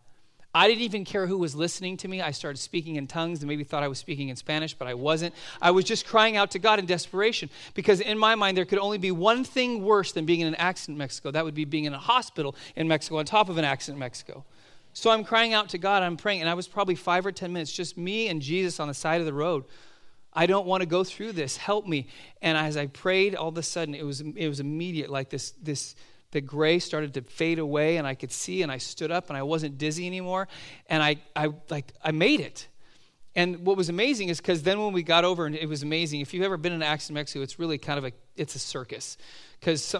I 0.56 0.69
didn't 0.69 0.84
even 0.84 1.04
care 1.04 1.28
who 1.28 1.38
was 1.38 1.54
listening 1.54 1.98
to 1.98 2.07
me. 2.07 2.22
I 2.22 2.32
started 2.32 2.58
speaking 2.60 2.96
in 2.96 3.08
tongues 3.08 3.41
and 3.41 3.50
maybe 3.50 3.65
thought 3.65 3.84
I 3.84 3.89
was 3.89 4.00
speaking 4.00 4.29
in 4.29 4.38
Spanish, 4.38 4.74
but 4.74 4.88
I 4.88 4.94
wasn't. 4.94 5.36
I 5.62 5.72
was 5.72 5.84
just 5.84 6.08
crying 6.08 6.38
out 6.38 6.51
to 6.51 6.60
God 6.60 6.79
in 6.79 6.86
desperation 6.86 7.50
because 7.74 8.00
in 8.00 8.18
my 8.18 8.36
mind 8.36 8.56
there 8.56 8.63
could 8.63 8.79
only 8.79 8.98
be 8.98 9.12
one 9.12 9.44
thing 9.44 9.84
worse 9.84 10.13
than 10.13 10.25
being 10.25 10.39
in 10.39 10.48
an 10.48 10.56
accident 10.56 10.96
in 10.96 11.00
Mexico. 11.00 11.29
That 11.29 11.44
would 11.44 11.56
be 11.56 11.65
being 11.65 11.84
in 11.84 11.94
a 11.94 12.00
hospital 12.00 12.56
in 12.77 12.88
Mexico 12.88 13.18
on 13.18 13.25
top 13.25 13.50
of 13.50 13.58
an 13.58 13.65
accident 13.65 13.98
in 13.98 14.00
Mexico. 14.00 14.46
So 14.94 15.12
I'm 15.12 15.25
crying 15.25 15.53
out 15.53 15.68
to 15.70 15.77
God. 15.77 16.03
I'm 16.03 16.15
praying, 16.15 16.39
and 16.39 16.50
I 16.50 16.53
was 16.53 16.70
probably 16.70 16.96
five 16.96 17.25
or 17.25 17.34
10 17.34 17.51
minutes, 17.51 17.74
just 17.74 17.98
me 17.98 18.29
and 18.29 18.41
Jesus 18.41 18.79
on 18.79 18.88
the 18.88 18.94
side 18.94 19.20
of 19.20 19.25
the 19.25 19.34
road. 19.34 19.65
I 20.32 20.46
don't 20.46 20.65
want 20.65 20.82
to 20.82 20.88
go 20.88 21.03
through 21.03 21.34
this. 21.34 21.58
Help 21.58 21.86
me. 21.86 22.08
And 22.41 22.58
as 22.58 22.77
I 22.77 22.88
prayed, 22.88 23.36
all 23.36 23.50
of 23.50 23.58
a 23.58 23.63
sudden 23.63 23.94
it 23.94 24.06
was 24.06 24.22
it 24.22 24.48
was 24.48 24.62
immediate, 24.62 25.10
like 25.10 25.29
this 25.29 25.51
this 25.62 25.96
the 26.36 26.42
gray 26.42 26.80
started 26.80 27.13
to 27.13 27.22
fade 27.22 27.60
away 27.60 27.96
and 27.96 28.06
I 28.06 28.13
could 28.13 28.32
see 28.32 28.62
and 28.62 28.70
I 28.70 28.77
stood 28.77 29.10
up 29.10 29.30
and 29.30 29.38
I 29.38 29.44
wasn't 29.44 29.77
dizzy 29.77 30.06
anymore. 30.06 30.50
And 30.88 31.01
I 31.01 31.15
I 31.34 31.54
like 31.70 31.94
I 32.04 32.12
made 32.12 32.42
it. 32.42 32.68
And 33.38 33.65
what 33.65 33.77
was 33.77 33.88
amazing 33.89 34.27
is 34.30 34.39
because 34.39 34.63
then 34.63 34.82
when 34.82 34.94
we 34.94 35.04
got 35.04 35.25
over, 35.25 35.46
and 35.46 35.56
it 35.56 35.68
was 35.68 35.84
amazing. 35.84 36.22
If 36.22 36.34
you've 36.34 36.44
ever 36.44 36.58
been 36.58 36.72
in 36.72 36.82
in 36.82 37.13
Mexico, 37.13 37.42
it's 37.42 37.60
really 37.60 37.77
kind 37.77 37.98
of 37.98 38.06
a 38.06 38.12
it's 38.36 38.56
a 38.56 38.60
circus 38.60 39.18
because 39.60 39.96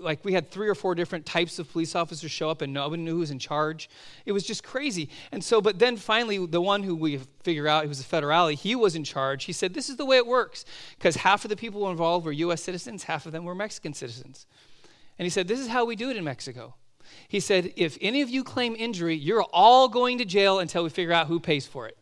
like 0.00 0.24
we 0.24 0.32
had 0.32 0.50
three 0.50 0.68
or 0.68 0.74
four 0.74 0.94
different 0.94 1.26
types 1.26 1.58
of 1.58 1.70
police 1.70 1.94
officers 1.94 2.30
show 2.30 2.48
up 2.48 2.62
and 2.62 2.72
nobody 2.72 3.02
knew 3.02 3.12
who 3.12 3.18
was 3.18 3.30
in 3.30 3.38
charge 3.38 3.90
it 4.24 4.32
was 4.32 4.42
just 4.42 4.64
crazy 4.64 5.10
and 5.32 5.44
so 5.44 5.60
but 5.60 5.78
then 5.78 5.94
finally 5.96 6.46
the 6.46 6.62
one 6.62 6.82
who 6.82 6.94
we 6.96 7.18
figure 7.42 7.68
out 7.68 7.82
who 7.82 7.88
was 7.90 8.00
a 8.00 8.04
federale 8.04 8.54
he 8.54 8.74
was 8.74 8.96
in 8.96 9.04
charge 9.04 9.44
he 9.44 9.52
said 9.52 9.74
this 9.74 9.90
is 9.90 9.96
the 9.96 10.04
way 10.06 10.16
it 10.16 10.26
works 10.26 10.64
because 10.96 11.16
half 11.16 11.44
of 11.44 11.50
the 11.50 11.56
people 11.56 11.90
involved 11.90 12.24
were 12.24 12.32
us 12.32 12.62
citizens 12.62 13.02
half 13.04 13.26
of 13.26 13.32
them 13.32 13.44
were 13.44 13.54
mexican 13.54 13.92
citizens 13.92 14.46
and 15.18 15.26
he 15.26 15.30
said 15.30 15.48
this 15.48 15.60
is 15.60 15.68
how 15.68 15.84
we 15.84 15.96
do 15.96 16.10
it 16.10 16.16
in 16.16 16.24
mexico 16.24 16.74
he 17.28 17.40
said 17.40 17.72
if 17.76 17.98
any 18.00 18.22
of 18.22 18.30
you 18.30 18.42
claim 18.42 18.74
injury 18.76 19.14
you're 19.14 19.44
all 19.52 19.88
going 19.88 20.18
to 20.18 20.24
jail 20.24 20.58
until 20.58 20.84
we 20.84 20.90
figure 20.90 21.12
out 21.12 21.26
who 21.26 21.38
pays 21.38 21.66
for 21.66 21.86
it 21.86 21.96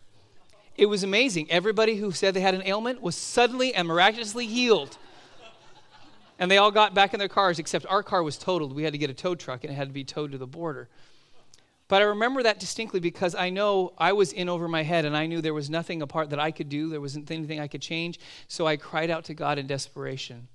it 0.76 0.86
was 0.86 1.02
amazing 1.02 1.50
everybody 1.50 1.96
who 1.96 2.10
said 2.12 2.34
they 2.34 2.40
had 2.40 2.54
an 2.54 2.62
ailment 2.64 3.02
was 3.02 3.14
suddenly 3.14 3.74
and 3.74 3.86
miraculously 3.86 4.46
healed 4.46 4.96
and 6.42 6.50
they 6.50 6.58
all 6.58 6.72
got 6.72 6.92
back 6.92 7.12
in 7.14 7.20
their 7.20 7.28
cars, 7.28 7.60
except 7.60 7.86
our 7.86 8.02
car 8.02 8.20
was 8.20 8.36
totaled. 8.36 8.74
We 8.74 8.82
had 8.82 8.92
to 8.94 8.98
get 8.98 9.08
a 9.10 9.14
tow 9.14 9.36
truck, 9.36 9.62
and 9.62 9.72
it 9.72 9.76
had 9.76 9.86
to 9.86 9.94
be 9.94 10.02
towed 10.02 10.32
to 10.32 10.38
the 10.38 10.46
border. 10.46 10.88
But 11.86 12.02
I 12.02 12.06
remember 12.06 12.42
that 12.42 12.58
distinctly 12.58 12.98
because 12.98 13.36
I 13.36 13.50
know 13.50 13.92
I 13.96 14.12
was 14.12 14.32
in 14.32 14.48
over 14.48 14.66
my 14.66 14.82
head, 14.82 15.04
and 15.04 15.16
I 15.16 15.26
knew 15.26 15.40
there 15.40 15.54
was 15.54 15.70
nothing 15.70 16.02
apart 16.02 16.30
that 16.30 16.40
I 16.40 16.50
could 16.50 16.68
do. 16.68 16.88
There 16.88 17.00
wasn't 17.00 17.30
anything 17.30 17.60
I 17.60 17.68
could 17.68 17.80
change. 17.80 18.18
So 18.48 18.66
I 18.66 18.76
cried 18.76 19.08
out 19.08 19.24
to 19.26 19.34
God 19.34 19.56
in 19.56 19.68
desperation 19.68 20.48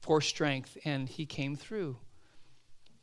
for 0.00 0.20
strength, 0.20 0.76
and 0.84 1.08
He 1.08 1.26
came 1.26 1.56
through. 1.56 1.98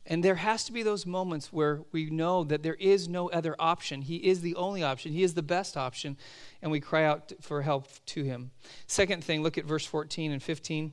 And 0.08 0.22
there 0.22 0.36
has 0.36 0.64
to 0.64 0.72
be 0.72 0.82
those 0.84 1.04
moments 1.04 1.52
where 1.52 1.82
we 1.90 2.10
know 2.10 2.44
that 2.44 2.62
there 2.62 2.74
is 2.74 3.08
no 3.08 3.28
other 3.30 3.56
option. 3.58 4.02
He 4.02 4.16
is 4.16 4.40
the 4.40 4.54
only 4.54 4.82
option, 4.82 5.12
He 5.12 5.22
is 5.22 5.34
the 5.34 5.42
best 5.42 5.76
option, 5.76 6.16
and 6.62 6.70
we 6.70 6.80
cry 6.80 7.04
out 7.04 7.32
for 7.40 7.62
help 7.62 7.88
to 8.06 8.22
Him. 8.22 8.52
Second 8.86 9.24
thing, 9.24 9.42
look 9.42 9.58
at 9.58 9.64
verse 9.64 9.84
14 9.84 10.32
and 10.32 10.42
15. 10.42 10.92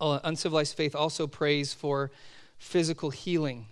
Uh, 0.00 0.20
uncivilized 0.24 0.76
faith 0.76 0.94
also 0.94 1.26
prays 1.26 1.72
for 1.72 2.10
physical 2.58 3.10
healing. 3.10 3.66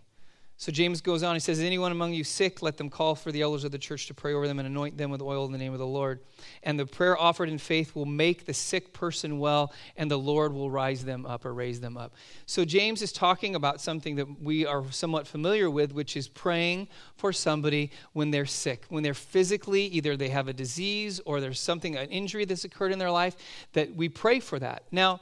So 0.56 0.70
James 0.70 1.00
goes 1.00 1.24
on, 1.24 1.34
he 1.34 1.40
says, 1.40 1.58
Is 1.58 1.64
anyone 1.64 1.90
among 1.90 2.14
you 2.14 2.22
sick? 2.22 2.62
Let 2.62 2.76
them 2.76 2.88
call 2.88 3.16
for 3.16 3.32
the 3.32 3.42
elders 3.42 3.64
of 3.64 3.72
the 3.72 3.78
church 3.78 4.06
to 4.06 4.14
pray 4.14 4.34
over 4.34 4.46
them 4.46 4.60
and 4.60 4.68
anoint 4.68 4.96
them 4.96 5.10
with 5.10 5.20
oil 5.20 5.44
in 5.46 5.52
the 5.52 5.58
name 5.58 5.72
of 5.72 5.80
the 5.80 5.86
Lord. 5.86 6.20
And 6.62 6.78
the 6.78 6.86
prayer 6.86 7.18
offered 7.18 7.48
in 7.48 7.58
faith 7.58 7.96
will 7.96 8.06
make 8.06 8.46
the 8.46 8.54
sick 8.54 8.92
person 8.92 9.40
well, 9.40 9.72
and 9.96 10.08
the 10.08 10.18
Lord 10.18 10.52
will 10.52 10.70
rise 10.70 11.04
them 11.04 11.26
up 11.26 11.44
or 11.44 11.52
raise 11.52 11.80
them 11.80 11.96
up. 11.96 12.14
So 12.46 12.64
James 12.64 13.02
is 13.02 13.12
talking 13.12 13.56
about 13.56 13.80
something 13.80 14.14
that 14.14 14.40
we 14.40 14.64
are 14.64 14.90
somewhat 14.92 15.26
familiar 15.26 15.68
with, 15.68 15.92
which 15.92 16.16
is 16.16 16.28
praying 16.28 16.86
for 17.16 17.32
somebody 17.32 17.90
when 18.12 18.30
they're 18.30 18.46
sick. 18.46 18.84
When 18.90 19.02
they're 19.02 19.12
physically, 19.12 19.86
either 19.86 20.16
they 20.16 20.28
have 20.28 20.46
a 20.46 20.52
disease 20.52 21.20
or 21.24 21.40
there's 21.40 21.60
something, 21.60 21.96
an 21.96 22.10
injury 22.10 22.44
that's 22.44 22.64
occurred 22.64 22.92
in 22.92 23.00
their 23.00 23.10
life, 23.10 23.34
that 23.72 23.96
we 23.96 24.08
pray 24.08 24.38
for 24.38 24.60
that. 24.60 24.84
Now, 24.92 25.20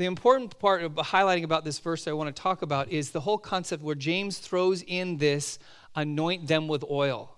the 0.00 0.06
important 0.06 0.58
part 0.58 0.82
of 0.82 0.92
highlighting 0.94 1.44
about 1.44 1.62
this 1.62 1.78
verse 1.78 2.08
I 2.08 2.12
want 2.12 2.34
to 2.34 2.42
talk 2.42 2.62
about 2.62 2.90
is 2.90 3.10
the 3.10 3.20
whole 3.20 3.36
concept 3.36 3.82
where 3.82 3.94
James 3.94 4.38
throws 4.38 4.82
in 4.86 5.18
this 5.18 5.58
anoint 5.94 6.46
them 6.46 6.68
with 6.68 6.82
oil. 6.90 7.36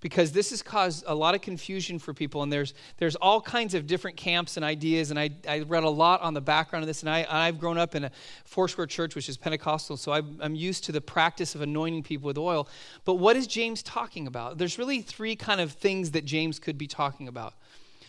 Because 0.00 0.32
this 0.32 0.50
has 0.50 0.60
caused 0.60 1.04
a 1.06 1.14
lot 1.14 1.34
of 1.34 1.40
confusion 1.40 1.98
for 1.98 2.12
people, 2.12 2.42
and 2.42 2.52
there's 2.52 2.74
there's 2.98 3.16
all 3.16 3.40
kinds 3.40 3.72
of 3.72 3.86
different 3.86 4.18
camps 4.18 4.58
and 4.58 4.64
ideas. 4.64 5.10
And 5.10 5.18
I, 5.18 5.30
I 5.48 5.60
read 5.60 5.84
a 5.84 5.88
lot 5.88 6.20
on 6.20 6.34
the 6.34 6.40
background 6.42 6.82
of 6.82 6.86
this, 6.86 7.00
and 7.00 7.08
I, 7.08 7.26
I've 7.30 7.58
grown 7.58 7.78
up 7.78 7.94
in 7.94 8.04
a 8.04 8.10
Foursquare 8.44 8.86
church, 8.86 9.14
which 9.14 9.30
is 9.30 9.38
Pentecostal, 9.38 9.96
so 9.96 10.12
I'm, 10.12 10.38
I'm 10.42 10.54
used 10.54 10.84
to 10.84 10.92
the 10.92 11.00
practice 11.00 11.54
of 11.54 11.62
anointing 11.62 12.02
people 12.02 12.26
with 12.26 12.36
oil. 12.36 12.68
But 13.06 13.14
what 13.14 13.36
is 13.36 13.46
James 13.46 13.82
talking 13.82 14.26
about? 14.26 14.58
There's 14.58 14.78
really 14.78 15.00
three 15.00 15.34
kind 15.34 15.62
of 15.62 15.72
things 15.72 16.10
that 16.10 16.26
James 16.26 16.58
could 16.58 16.76
be 16.76 16.86
talking 16.86 17.26
about. 17.26 17.54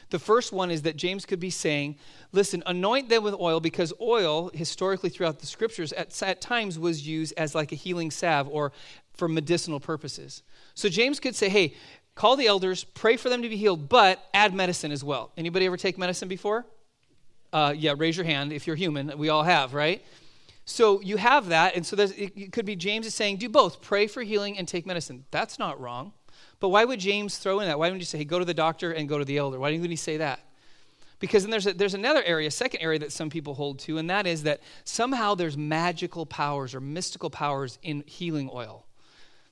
The 0.10 0.20
first 0.20 0.54
one 0.54 0.72
is 0.72 0.84
that 0.84 0.96
James 0.96 1.26
could 1.26 1.40
be 1.40 1.50
saying, 1.50 1.98
listen, 2.32 2.64
anoint 2.66 3.10
them 3.10 3.24
with 3.24 3.34
oil 3.34 3.60
because 3.60 3.92
oil, 4.00 4.50
historically 4.54 5.10
throughout 5.10 5.40
the 5.40 5.48
scriptures, 5.48 5.92
at, 5.94 6.22
at 6.24 6.40
times 6.40 6.80
was 6.80 7.06
used 7.06 7.34
as 7.36 7.54
like 7.54 7.72
a 7.72 7.76
healing 7.76 8.12
salve 8.12 8.48
or 8.48 8.72
for 9.14 9.28
medicinal 9.28 9.80
purposes. 9.80 10.44
So 10.76 10.88
James 10.88 11.20
could 11.20 11.36
say, 11.36 11.50
hey, 11.50 11.74
call 12.16 12.38
the 12.38 12.48
elders, 12.48 12.84
pray 12.84 13.18
for 13.18 13.30
them 13.30 13.42
to 13.42 13.50
be 13.50 13.58
healed, 13.58 13.90
but 13.90 14.24
add 14.34 14.54
medicine 14.54 14.92
as 14.92 15.04
well. 15.04 15.32
Anybody 15.36 15.66
ever 15.66 15.78
take 15.78 15.98
medicine 15.98 16.28
before? 16.28 16.66
Uh, 17.52 17.74
yeah, 17.76 17.94
raise 17.98 18.16
your 18.16 18.26
hand 18.26 18.54
if 18.54 18.68
you're 18.68 18.76
human. 18.76 19.18
We 19.18 19.30
all 19.30 19.44
have, 19.44 19.74
right? 19.74 20.04
So 20.66 21.02
you 21.02 21.18
have 21.18 21.48
that, 21.48 21.76
and 21.76 21.86
so 21.86 21.96
it 21.98 22.52
could 22.52 22.66
be 22.66 22.76
James 22.76 23.06
is 23.06 23.16
saying, 23.16 23.38
do 23.38 23.48
both, 23.48 23.82
pray 23.82 24.06
for 24.06 24.22
healing 24.22 24.58
and 24.58 24.68
take 24.68 24.86
medicine. 24.86 25.26
That's 25.32 25.58
not 25.58 25.80
wrong. 25.80 26.12
But 26.60 26.70
why 26.70 26.86
would 26.86 27.00
James 27.00 27.38
throw 27.38 27.60
in 27.60 27.68
that? 27.68 27.78
Why 27.78 27.88
wouldn't 27.88 28.02
he 28.02 28.06
say, 28.06 28.18
hey, 28.18 28.26
go 28.26 28.40
to 28.40 28.46
the 28.46 28.54
doctor 28.54 28.92
and 28.92 29.08
go 29.08 29.18
to 29.18 29.26
the 29.26 29.38
elder? 29.38 29.60
Why 29.60 29.72
didn't 29.72 29.90
he 29.90 29.96
say 29.96 30.18
that? 30.18 30.40
Because 31.20 31.44
then 31.44 31.52
there's, 31.52 31.66
a, 31.66 31.74
there's 31.74 31.94
another 31.94 32.24
area, 32.24 32.52
second 32.52 32.82
area 32.82 33.00
that 33.00 33.12
some 33.12 33.30
people 33.30 33.56
hold 33.56 33.80
to, 33.80 33.98
and 33.98 34.10
that 34.10 34.28
is 34.28 34.44
that 34.44 34.62
somehow 34.84 35.34
there's 35.34 35.58
magical 35.58 36.26
powers 36.26 36.76
or 36.76 36.80
mystical 36.80 37.30
powers 37.30 37.80
in 37.82 38.04
healing 38.06 38.50
oil. 38.54 38.86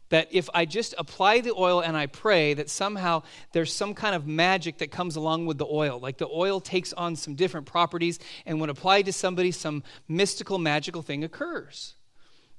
That 0.09 0.27
if 0.31 0.47
I 0.53 0.65
just 0.65 0.93
apply 0.99 1.41
the 1.41 1.53
oil 1.53 1.81
and 1.81 1.97
I 1.97 2.05
pray, 2.05 2.53
that 2.53 2.69
somehow 2.69 3.23
there's 3.51 3.73
some 3.73 3.95
kind 3.95 4.15
of 4.15 4.27
magic 4.27 4.77
that 4.77 4.91
comes 4.91 5.15
along 5.15 5.47
with 5.47 5.57
the 5.57 5.65
oil. 5.65 5.99
Like 5.99 6.19
the 6.19 6.27
oil 6.27 6.59
takes 6.59 6.93
on 6.93 7.15
some 7.15 7.33
different 7.33 7.65
properties, 7.65 8.19
and 8.45 8.59
when 8.59 8.69
applied 8.69 9.07
to 9.07 9.13
somebody, 9.13 9.51
some 9.51 9.81
mystical, 10.07 10.59
magical 10.59 11.01
thing 11.01 11.23
occurs. 11.23 11.95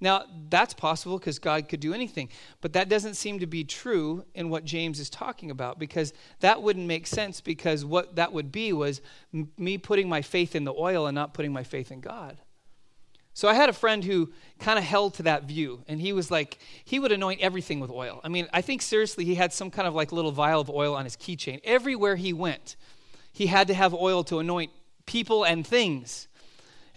Now, 0.00 0.24
that's 0.50 0.74
possible 0.74 1.18
because 1.18 1.38
God 1.38 1.68
could 1.68 1.80
do 1.80 1.94
anything, 1.94 2.28
but 2.60 2.74
that 2.74 2.90
doesn't 2.90 3.14
seem 3.14 3.38
to 3.38 3.46
be 3.46 3.64
true 3.64 4.24
in 4.34 4.50
what 4.50 4.64
James 4.64 5.00
is 5.00 5.08
talking 5.08 5.50
about 5.50 5.78
because 5.78 6.12
that 6.40 6.62
wouldn't 6.62 6.86
make 6.86 7.06
sense 7.06 7.40
because 7.40 7.82
what 7.84 8.16
that 8.16 8.32
would 8.32 8.52
be 8.52 8.74
was 8.74 9.00
m- 9.32 9.50
me 9.56 9.78
putting 9.78 10.06
my 10.06 10.20
faith 10.20 10.54
in 10.54 10.64
the 10.64 10.74
oil 10.74 11.06
and 11.06 11.14
not 11.14 11.32
putting 11.32 11.52
my 11.52 11.62
faith 11.62 11.90
in 11.90 12.00
God. 12.00 12.36
So 13.32 13.48
I 13.48 13.54
had 13.54 13.68
a 13.68 13.74
friend 13.74 14.02
who 14.04 14.32
kind 14.58 14.78
of 14.78 14.84
held 14.84 15.14
to 15.14 15.24
that 15.24 15.44
view, 15.44 15.82
and 15.88 16.00
he 16.00 16.14
was 16.14 16.30
like, 16.30 16.58
he 16.84 16.98
would 16.98 17.12
anoint 17.12 17.40
everything 17.40 17.80
with 17.80 17.90
oil. 17.90 18.20
I 18.24 18.28
mean, 18.28 18.48
I 18.52 18.62
think 18.62 18.80
seriously, 18.80 19.26
he 19.26 19.34
had 19.34 19.52
some 19.52 19.70
kind 19.70 19.86
of 19.86 19.94
like 19.94 20.10
little 20.10 20.32
vial 20.32 20.60
of 20.60 20.70
oil 20.70 20.94
on 20.94 21.04
his 21.04 21.16
keychain. 21.16 21.60
Everywhere 21.62 22.16
he 22.16 22.32
went, 22.32 22.76
he 23.32 23.46
had 23.46 23.66
to 23.68 23.74
have 23.74 23.92
oil 23.92 24.24
to 24.24 24.38
anoint 24.38 24.72
people 25.04 25.44
and 25.44 25.66
things. 25.66 26.28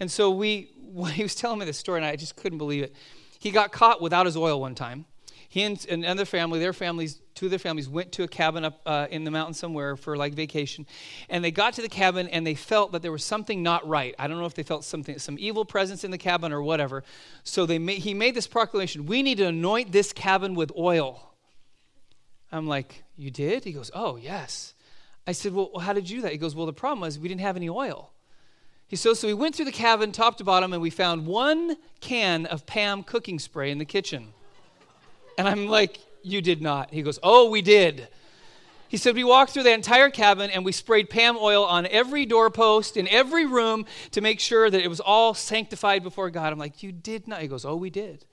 And 0.00 0.10
so 0.10 0.30
we, 0.30 0.70
when 0.92 1.12
he 1.12 1.22
was 1.22 1.34
telling 1.34 1.58
me 1.58 1.64
this 1.64 1.78
story, 1.78 1.98
and 1.98 2.06
I 2.06 2.16
just 2.16 2.36
couldn't 2.36 2.58
believe 2.58 2.82
it. 2.82 2.94
He 3.38 3.50
got 3.50 3.72
caught 3.72 4.02
without 4.02 4.26
his 4.26 4.36
oil 4.36 4.60
one 4.60 4.74
time. 4.74 5.06
He 5.50 5.64
and 5.64 5.84
another 5.86 6.24
family, 6.24 6.60
their 6.60 6.72
families, 6.72 7.20
two 7.34 7.46
of 7.46 7.50
their 7.50 7.58
families, 7.58 7.88
went 7.88 8.12
to 8.12 8.22
a 8.22 8.28
cabin 8.28 8.64
up 8.64 8.80
uh, 8.86 9.08
in 9.10 9.24
the 9.24 9.32
mountain 9.32 9.52
somewhere 9.52 9.96
for 9.96 10.16
like 10.16 10.32
vacation, 10.32 10.86
and 11.28 11.42
they 11.42 11.50
got 11.50 11.74
to 11.74 11.82
the 11.82 11.88
cabin 11.88 12.28
and 12.28 12.46
they 12.46 12.54
felt 12.54 12.92
that 12.92 13.02
there 13.02 13.10
was 13.10 13.24
something 13.24 13.60
not 13.60 13.86
right. 13.88 14.14
I 14.16 14.28
don't 14.28 14.38
know 14.38 14.46
if 14.46 14.54
they 14.54 14.62
felt 14.62 14.84
something, 14.84 15.18
some 15.18 15.36
evil 15.40 15.64
presence 15.64 16.04
in 16.04 16.12
the 16.12 16.18
cabin 16.18 16.52
or 16.52 16.62
whatever. 16.62 17.02
So 17.42 17.66
they 17.66 17.80
made, 17.80 17.98
he 17.98 18.14
made 18.14 18.36
this 18.36 18.46
proclamation: 18.46 19.06
"We 19.06 19.24
need 19.24 19.38
to 19.38 19.46
anoint 19.48 19.90
this 19.90 20.12
cabin 20.12 20.54
with 20.54 20.70
oil." 20.78 21.34
I'm 22.52 22.68
like, 22.68 23.02
"You 23.16 23.32
did?" 23.32 23.64
He 23.64 23.72
goes, 23.72 23.90
"Oh 23.92 24.14
yes." 24.14 24.74
I 25.26 25.32
said, 25.32 25.52
"Well, 25.52 25.72
how 25.80 25.94
did 25.94 26.08
you 26.08 26.18
do 26.18 26.22
that?" 26.22 26.32
He 26.32 26.38
goes, 26.38 26.54
"Well, 26.54 26.66
the 26.66 26.72
problem 26.72 27.00
was 27.00 27.18
we 27.18 27.26
didn't 27.26 27.40
have 27.40 27.56
any 27.56 27.68
oil." 27.68 28.12
He 28.90 28.96
says, 28.96 29.20
so 29.20 29.28
we 29.28 29.34
went 29.34 29.54
through 29.54 29.66
the 29.66 29.72
cabin 29.72 30.10
top 30.10 30.36
to 30.38 30.44
bottom 30.44 30.72
and 30.72 30.82
we 30.82 30.90
found 30.90 31.24
one 31.24 31.76
can 32.00 32.44
of 32.46 32.66
Pam 32.66 33.04
cooking 33.04 33.38
spray 33.38 33.70
in 33.70 33.78
the 33.78 33.84
kitchen. 33.84 34.32
And 35.38 35.46
I'm 35.46 35.68
like, 35.68 36.00
you 36.24 36.42
did 36.42 36.60
not. 36.60 36.92
He 36.92 37.02
goes, 37.02 37.20
oh, 37.22 37.48
we 37.48 37.62
did. 37.62 38.08
He 38.88 38.96
said, 38.96 39.14
We 39.14 39.22
walked 39.22 39.52
through 39.52 39.62
the 39.62 39.72
entire 39.72 40.10
cabin 40.10 40.50
and 40.50 40.64
we 40.64 40.72
sprayed 40.72 41.08
Pam 41.08 41.36
oil 41.40 41.64
on 41.64 41.86
every 41.86 42.26
doorpost 42.26 42.96
in 42.96 43.06
every 43.06 43.46
room 43.46 43.86
to 44.10 44.20
make 44.20 44.40
sure 44.40 44.68
that 44.68 44.82
it 44.82 44.88
was 44.88 44.98
all 44.98 45.32
sanctified 45.34 46.02
before 46.02 46.28
God. 46.28 46.52
I'm 46.52 46.58
like, 46.58 46.82
You 46.82 46.90
did 46.90 47.28
not. 47.28 47.40
He 47.40 47.46
goes, 47.46 47.64
Oh, 47.64 47.76
we 47.76 47.90
did. 47.90 48.24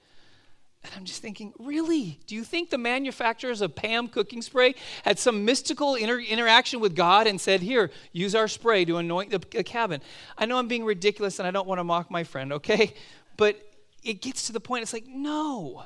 And 0.87 0.95
I'm 0.97 1.05
just 1.05 1.21
thinking, 1.21 1.53
really? 1.59 2.19
Do 2.27 2.35
you 2.35 2.43
think 2.43 2.69
the 2.69 2.77
manufacturers 2.77 3.61
of 3.61 3.75
Pam 3.75 4.07
cooking 4.07 4.41
spray 4.41 4.75
had 5.03 5.19
some 5.19 5.45
mystical 5.45 5.95
inter- 5.95 6.19
interaction 6.19 6.79
with 6.79 6.95
God 6.95 7.27
and 7.27 7.39
said, 7.39 7.61
Here, 7.61 7.91
use 8.11 8.35
our 8.35 8.47
spray 8.47 8.85
to 8.85 8.97
anoint 8.97 9.31
the, 9.31 9.39
the 9.51 9.63
cabin? 9.63 10.01
I 10.37 10.45
know 10.45 10.57
I'm 10.57 10.67
being 10.67 10.85
ridiculous 10.85 11.39
and 11.39 11.47
I 11.47 11.51
don't 11.51 11.67
want 11.67 11.79
to 11.79 11.83
mock 11.83 12.09
my 12.09 12.23
friend, 12.23 12.53
okay? 12.53 12.93
But 13.35 13.61
it 14.03 14.21
gets 14.21 14.47
to 14.47 14.53
the 14.53 14.59
point, 14.59 14.83
it's 14.83 14.93
like, 14.93 15.07
no. 15.07 15.85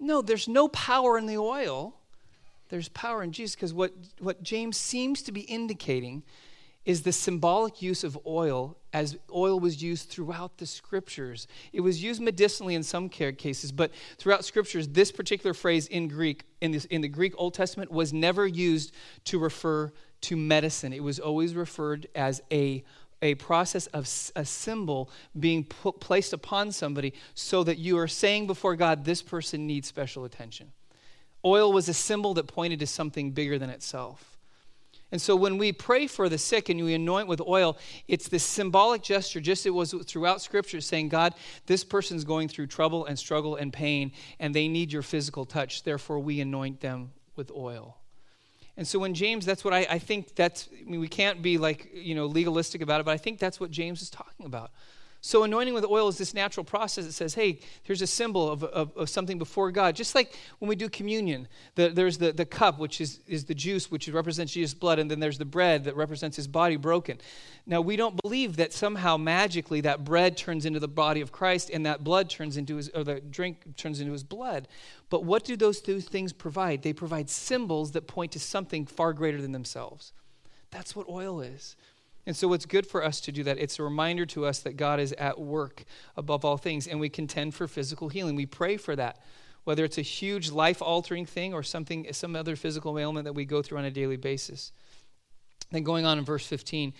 No, 0.00 0.20
there's 0.20 0.48
no 0.48 0.68
power 0.68 1.16
in 1.16 1.26
the 1.26 1.38
oil. 1.38 1.94
There's 2.68 2.88
power 2.88 3.22
in 3.22 3.32
Jesus 3.32 3.54
because 3.54 3.72
what, 3.72 3.92
what 4.18 4.42
James 4.42 4.76
seems 4.76 5.22
to 5.22 5.32
be 5.32 5.42
indicating 5.42 6.22
is 6.84 7.02
the 7.02 7.12
symbolic 7.12 7.80
use 7.80 8.04
of 8.04 8.18
oil 8.26 8.76
as 8.92 9.16
oil 9.34 9.58
was 9.58 9.82
used 9.82 10.08
throughout 10.08 10.58
the 10.58 10.66
scriptures. 10.66 11.48
It 11.72 11.80
was 11.80 12.02
used 12.02 12.20
medicinally 12.20 12.74
in 12.74 12.82
some 12.82 13.08
cases, 13.08 13.72
but 13.72 13.90
throughout 14.18 14.44
scriptures, 14.44 14.88
this 14.88 15.10
particular 15.10 15.54
phrase 15.54 15.86
in 15.86 16.08
Greek, 16.08 16.44
in, 16.60 16.72
this, 16.72 16.84
in 16.86 17.00
the 17.00 17.08
Greek 17.08 17.34
Old 17.36 17.54
Testament, 17.54 17.90
was 17.90 18.12
never 18.12 18.46
used 18.46 18.92
to 19.24 19.38
refer 19.38 19.92
to 20.22 20.36
medicine. 20.36 20.92
It 20.92 21.02
was 21.02 21.18
always 21.18 21.54
referred 21.54 22.06
as 22.14 22.40
a 22.52 22.84
a 23.22 23.34
process 23.36 23.86
of 23.88 24.02
a 24.36 24.44
symbol 24.44 25.10
being 25.38 25.64
put, 25.64 25.98
placed 25.98 26.34
upon 26.34 26.70
somebody 26.70 27.14
so 27.32 27.64
that 27.64 27.78
you 27.78 27.96
are 27.96 28.06
saying 28.06 28.46
before 28.46 28.76
God, 28.76 29.04
this 29.04 29.22
person 29.22 29.66
needs 29.66 29.88
special 29.88 30.26
attention. 30.26 30.72
Oil 31.42 31.72
was 31.72 31.88
a 31.88 31.94
symbol 31.94 32.34
that 32.34 32.46
pointed 32.46 32.80
to 32.80 32.86
something 32.86 33.30
bigger 33.30 33.58
than 33.58 33.70
itself. 33.70 34.33
And 35.14 35.22
so 35.22 35.36
when 35.36 35.58
we 35.58 35.70
pray 35.70 36.08
for 36.08 36.28
the 36.28 36.38
sick 36.38 36.70
and 36.70 36.84
we 36.84 36.92
anoint 36.92 37.28
with 37.28 37.40
oil, 37.40 37.78
it's 38.08 38.26
this 38.26 38.42
symbolic 38.42 39.00
gesture, 39.00 39.40
just 39.40 39.64
it 39.64 39.70
was 39.70 39.94
throughout 40.06 40.42
Scripture, 40.42 40.80
saying, 40.80 41.08
God, 41.08 41.34
this 41.66 41.84
person's 41.84 42.24
going 42.24 42.48
through 42.48 42.66
trouble 42.66 43.06
and 43.06 43.16
struggle 43.16 43.54
and 43.54 43.72
pain, 43.72 44.10
and 44.40 44.52
they 44.52 44.66
need 44.66 44.92
your 44.92 45.02
physical 45.02 45.44
touch. 45.44 45.84
Therefore, 45.84 46.18
we 46.18 46.40
anoint 46.40 46.80
them 46.80 47.12
with 47.36 47.52
oil. 47.52 47.96
And 48.76 48.88
so 48.88 48.98
when 48.98 49.14
James, 49.14 49.46
that's 49.46 49.64
what 49.64 49.72
I, 49.72 49.86
I 49.88 49.98
think 50.00 50.34
that's, 50.34 50.68
I 50.80 50.90
mean, 50.90 50.98
we 50.98 51.06
can't 51.06 51.40
be 51.42 51.58
like, 51.58 51.92
you 51.94 52.16
know, 52.16 52.26
legalistic 52.26 52.82
about 52.82 53.00
it, 53.00 53.04
but 53.06 53.12
I 53.12 53.18
think 53.18 53.38
that's 53.38 53.60
what 53.60 53.70
James 53.70 54.02
is 54.02 54.10
talking 54.10 54.46
about. 54.46 54.72
So, 55.26 55.42
anointing 55.42 55.72
with 55.72 55.86
oil 55.86 56.08
is 56.08 56.18
this 56.18 56.34
natural 56.34 56.64
process 56.64 57.06
that 57.06 57.12
says, 57.12 57.32
hey, 57.32 57.60
here's 57.82 58.02
a 58.02 58.06
symbol 58.06 58.50
of, 58.50 58.62
of, 58.62 58.94
of 58.94 59.08
something 59.08 59.38
before 59.38 59.70
God. 59.70 59.96
Just 59.96 60.14
like 60.14 60.36
when 60.58 60.68
we 60.68 60.76
do 60.76 60.90
communion, 60.90 61.48
the, 61.76 61.88
there's 61.88 62.18
the, 62.18 62.30
the 62.32 62.44
cup, 62.44 62.78
which 62.78 63.00
is, 63.00 63.20
is 63.26 63.46
the 63.46 63.54
juice, 63.54 63.90
which 63.90 64.06
represents 64.06 64.52
Jesus' 64.52 64.74
blood, 64.74 64.98
and 64.98 65.10
then 65.10 65.20
there's 65.20 65.38
the 65.38 65.46
bread 65.46 65.84
that 65.84 65.96
represents 65.96 66.36
his 66.36 66.46
body 66.46 66.76
broken. 66.76 67.18
Now, 67.64 67.80
we 67.80 67.96
don't 67.96 68.20
believe 68.22 68.56
that 68.56 68.74
somehow 68.74 69.16
magically 69.16 69.80
that 69.80 70.04
bread 70.04 70.36
turns 70.36 70.66
into 70.66 70.78
the 70.78 70.88
body 70.88 71.22
of 71.22 71.32
Christ 71.32 71.70
and 71.72 71.86
that 71.86 72.04
blood 72.04 72.28
turns 72.28 72.58
into 72.58 72.76
his, 72.76 72.90
or 72.90 73.02
the 73.02 73.22
drink 73.22 73.78
turns 73.78 74.00
into 74.00 74.12
his 74.12 74.24
blood. 74.24 74.68
But 75.08 75.24
what 75.24 75.42
do 75.42 75.56
those 75.56 75.80
two 75.80 76.02
things 76.02 76.34
provide? 76.34 76.82
They 76.82 76.92
provide 76.92 77.30
symbols 77.30 77.92
that 77.92 78.06
point 78.06 78.32
to 78.32 78.38
something 78.38 78.84
far 78.84 79.14
greater 79.14 79.40
than 79.40 79.52
themselves. 79.52 80.12
That's 80.70 80.94
what 80.94 81.08
oil 81.08 81.40
is. 81.40 81.76
And 82.26 82.34
so, 82.34 82.48
what's 82.48 82.64
good 82.64 82.86
for 82.86 83.04
us 83.04 83.20
to 83.22 83.32
do 83.32 83.42
that? 83.44 83.58
It's 83.58 83.78
a 83.78 83.82
reminder 83.82 84.24
to 84.26 84.46
us 84.46 84.60
that 84.60 84.76
God 84.76 84.98
is 84.98 85.12
at 85.12 85.38
work 85.38 85.84
above 86.16 86.44
all 86.44 86.56
things, 86.56 86.86
and 86.86 86.98
we 86.98 87.08
contend 87.08 87.54
for 87.54 87.68
physical 87.68 88.08
healing. 88.08 88.34
We 88.34 88.46
pray 88.46 88.76
for 88.78 88.96
that, 88.96 89.20
whether 89.64 89.84
it's 89.84 89.98
a 89.98 90.02
huge 90.02 90.50
life 90.50 90.80
altering 90.80 91.26
thing 91.26 91.52
or 91.52 91.62
something, 91.62 92.06
some 92.12 92.34
other 92.34 92.56
physical 92.56 92.98
ailment 92.98 93.24
that 93.24 93.34
we 93.34 93.44
go 93.44 93.60
through 93.60 93.78
on 93.78 93.84
a 93.84 93.90
daily 93.90 94.16
basis. 94.16 94.72
Then, 95.70 95.82
going 95.82 96.06
on 96.06 96.18
in 96.18 96.24
verse 96.24 96.46
15, 96.46 96.94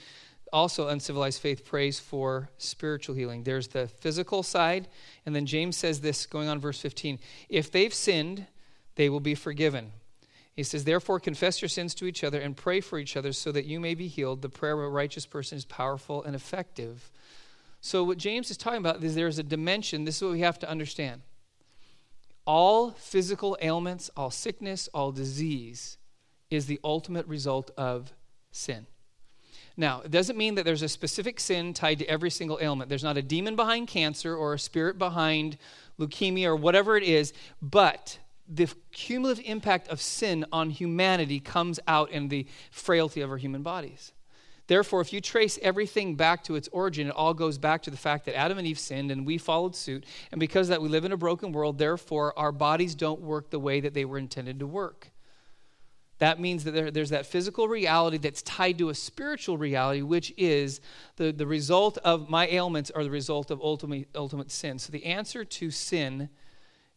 also 0.52 0.88
uncivilized 0.88 1.40
faith 1.40 1.64
prays 1.64 1.98
for 1.98 2.50
spiritual 2.58 3.14
healing. 3.14 3.42
There's 3.42 3.68
the 3.68 3.88
physical 3.88 4.42
side, 4.42 4.88
and 5.24 5.34
then 5.34 5.46
James 5.46 5.76
says 5.76 6.00
this 6.00 6.26
going 6.26 6.48
on 6.48 6.60
verse 6.60 6.80
15 6.80 7.18
if 7.48 7.72
they've 7.72 7.94
sinned, 7.94 8.46
they 8.96 9.08
will 9.08 9.20
be 9.20 9.34
forgiven. 9.34 9.92
He 10.54 10.62
says, 10.62 10.84
Therefore, 10.84 11.18
confess 11.18 11.60
your 11.60 11.68
sins 11.68 11.94
to 11.96 12.06
each 12.06 12.22
other 12.22 12.40
and 12.40 12.56
pray 12.56 12.80
for 12.80 12.98
each 12.98 13.16
other 13.16 13.32
so 13.32 13.50
that 13.52 13.64
you 13.64 13.80
may 13.80 13.94
be 13.94 14.06
healed. 14.06 14.42
The 14.42 14.48
prayer 14.48 14.74
of 14.74 14.80
a 14.80 14.88
righteous 14.88 15.26
person 15.26 15.58
is 15.58 15.64
powerful 15.64 16.22
and 16.22 16.36
effective. 16.36 17.10
So, 17.80 18.04
what 18.04 18.18
James 18.18 18.50
is 18.50 18.56
talking 18.56 18.78
about 18.78 19.02
is 19.02 19.14
there's 19.14 19.38
a 19.38 19.42
dimension. 19.42 20.04
This 20.04 20.16
is 20.16 20.22
what 20.22 20.32
we 20.32 20.40
have 20.40 20.58
to 20.60 20.70
understand. 20.70 21.22
All 22.46 22.90
physical 22.92 23.56
ailments, 23.60 24.10
all 24.16 24.30
sickness, 24.30 24.88
all 24.94 25.12
disease 25.12 25.98
is 26.50 26.66
the 26.66 26.80
ultimate 26.84 27.26
result 27.26 27.70
of 27.76 28.12
sin. 28.52 28.86
Now, 29.76 30.02
it 30.04 30.10
doesn't 30.10 30.38
mean 30.38 30.54
that 30.54 30.64
there's 30.64 30.82
a 30.82 30.88
specific 30.88 31.40
sin 31.40 31.74
tied 31.74 31.98
to 31.98 32.06
every 32.06 32.30
single 32.30 32.58
ailment. 32.60 32.88
There's 32.88 33.02
not 33.02 33.16
a 33.16 33.22
demon 33.22 33.56
behind 33.56 33.88
cancer 33.88 34.36
or 34.36 34.54
a 34.54 34.58
spirit 34.58 34.98
behind 34.98 35.56
leukemia 35.98 36.46
or 36.46 36.56
whatever 36.56 36.96
it 36.96 37.02
is, 37.02 37.32
but 37.60 38.18
the 38.48 38.68
cumulative 38.92 39.44
impact 39.46 39.88
of 39.88 40.00
sin 40.00 40.44
on 40.52 40.70
humanity 40.70 41.40
comes 41.40 41.80
out 41.86 42.10
in 42.10 42.28
the 42.28 42.46
frailty 42.70 43.20
of 43.20 43.30
our 43.30 43.38
human 43.38 43.62
bodies. 43.62 44.12
Therefore, 44.66 45.02
if 45.02 45.12
you 45.12 45.20
trace 45.20 45.58
everything 45.60 46.14
back 46.14 46.44
to 46.44 46.54
its 46.54 46.68
origin, 46.72 47.08
it 47.08 47.14
all 47.14 47.34
goes 47.34 47.58
back 47.58 47.82
to 47.82 47.90
the 47.90 47.96
fact 47.96 48.24
that 48.24 48.36
Adam 48.36 48.56
and 48.56 48.66
Eve 48.66 48.78
sinned 48.78 49.10
and 49.10 49.26
we 49.26 49.36
followed 49.36 49.76
suit. 49.76 50.06
And 50.32 50.40
because 50.40 50.68
that 50.68 50.80
we 50.80 50.88
live 50.88 51.04
in 51.04 51.12
a 51.12 51.18
broken 51.18 51.52
world, 51.52 51.78
therefore 51.78 52.38
our 52.38 52.52
bodies 52.52 52.94
don't 52.94 53.20
work 53.20 53.50
the 53.50 53.58
way 53.58 53.80
that 53.80 53.92
they 53.92 54.06
were 54.06 54.18
intended 54.18 54.60
to 54.60 54.66
work. 54.66 55.10
That 56.18 56.40
means 56.40 56.64
that 56.64 56.70
there, 56.70 56.90
there's 56.90 57.10
that 57.10 57.26
physical 57.26 57.68
reality 57.68 58.18
that's 58.18 58.40
tied 58.42 58.78
to 58.78 58.88
a 58.88 58.94
spiritual 58.94 59.58
reality, 59.58 60.00
which 60.00 60.32
is 60.38 60.80
the, 61.16 61.32
the 61.32 61.46
result 61.46 61.98
of 61.98 62.30
my 62.30 62.46
ailments 62.46 62.90
are 62.90 63.04
the 63.04 63.10
result 63.10 63.50
of 63.50 63.60
ultimate, 63.60 64.08
ultimate 64.14 64.50
sin. 64.50 64.78
So 64.78 64.92
the 64.92 65.04
answer 65.04 65.44
to 65.44 65.70
sin 65.70 66.30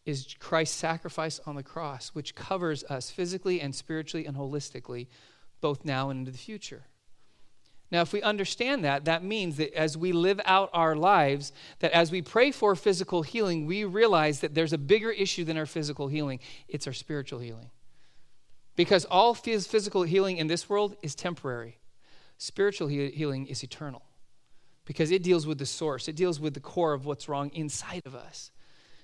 is 0.08 0.36
Christ's 0.40 0.78
sacrifice 0.78 1.42
on 1.46 1.56
the 1.56 1.64
cross, 1.64 2.10
which 2.10 2.34
covers 2.34 2.86
us 2.86 3.12
physically 3.12 3.60
and 3.60 3.76
spiritually 3.76 4.26
and 4.26 4.38
holistically, 4.38 5.08
both 5.60 5.84
now 5.84 6.10
and 6.10 6.20
into 6.20 6.32
the 6.32 6.38
future. 6.38 6.86
Now, 7.92 8.02
if 8.02 8.14
we 8.14 8.22
understand 8.22 8.86
that, 8.86 9.04
that 9.06 9.22
means 9.24 9.58
that 9.58 9.74
as 9.74 9.98
we 9.98 10.14
live 10.14 10.40
out 10.46 10.70
our 10.72 10.96
lives, 10.96 11.52
that 11.80 11.92
as 11.92 12.10
we 12.10 12.22
pray 12.22 12.52
for 12.52 12.74
physical 12.74 13.22
healing, 13.22 13.66
we 13.66 13.84
realize 13.84 14.40
that 14.40 14.56
there's 14.56 14.74
a 14.74 14.78
bigger 14.78 15.12
issue 15.12 15.44
than 15.44 15.58
our 15.58 15.66
physical 15.66 16.08
healing 16.08 16.40
it's 16.70 16.88
our 16.88 16.94
spiritual 16.94 17.40
healing. 17.40 17.70
Because 18.78 19.04
all 19.06 19.34
physical 19.34 20.04
healing 20.04 20.38
in 20.38 20.48
this 20.48 20.70
world 20.70 20.96
is 21.02 21.16
temporary, 21.16 21.80
spiritual 22.38 22.88
healing 22.88 23.48
is 23.48 23.62
eternal. 23.62 24.04
Because 24.86 25.12
it 25.12 25.22
deals 25.22 25.46
with 25.46 25.58
the 25.58 25.66
source, 25.66 26.08
it 26.08 26.16
deals 26.16 26.40
with 26.40 26.54
the 26.54 26.62
core 26.62 26.94
of 26.94 27.06
what's 27.06 27.28
wrong 27.28 27.50
inside 27.54 28.04
of 28.06 28.16
us. 28.16 28.52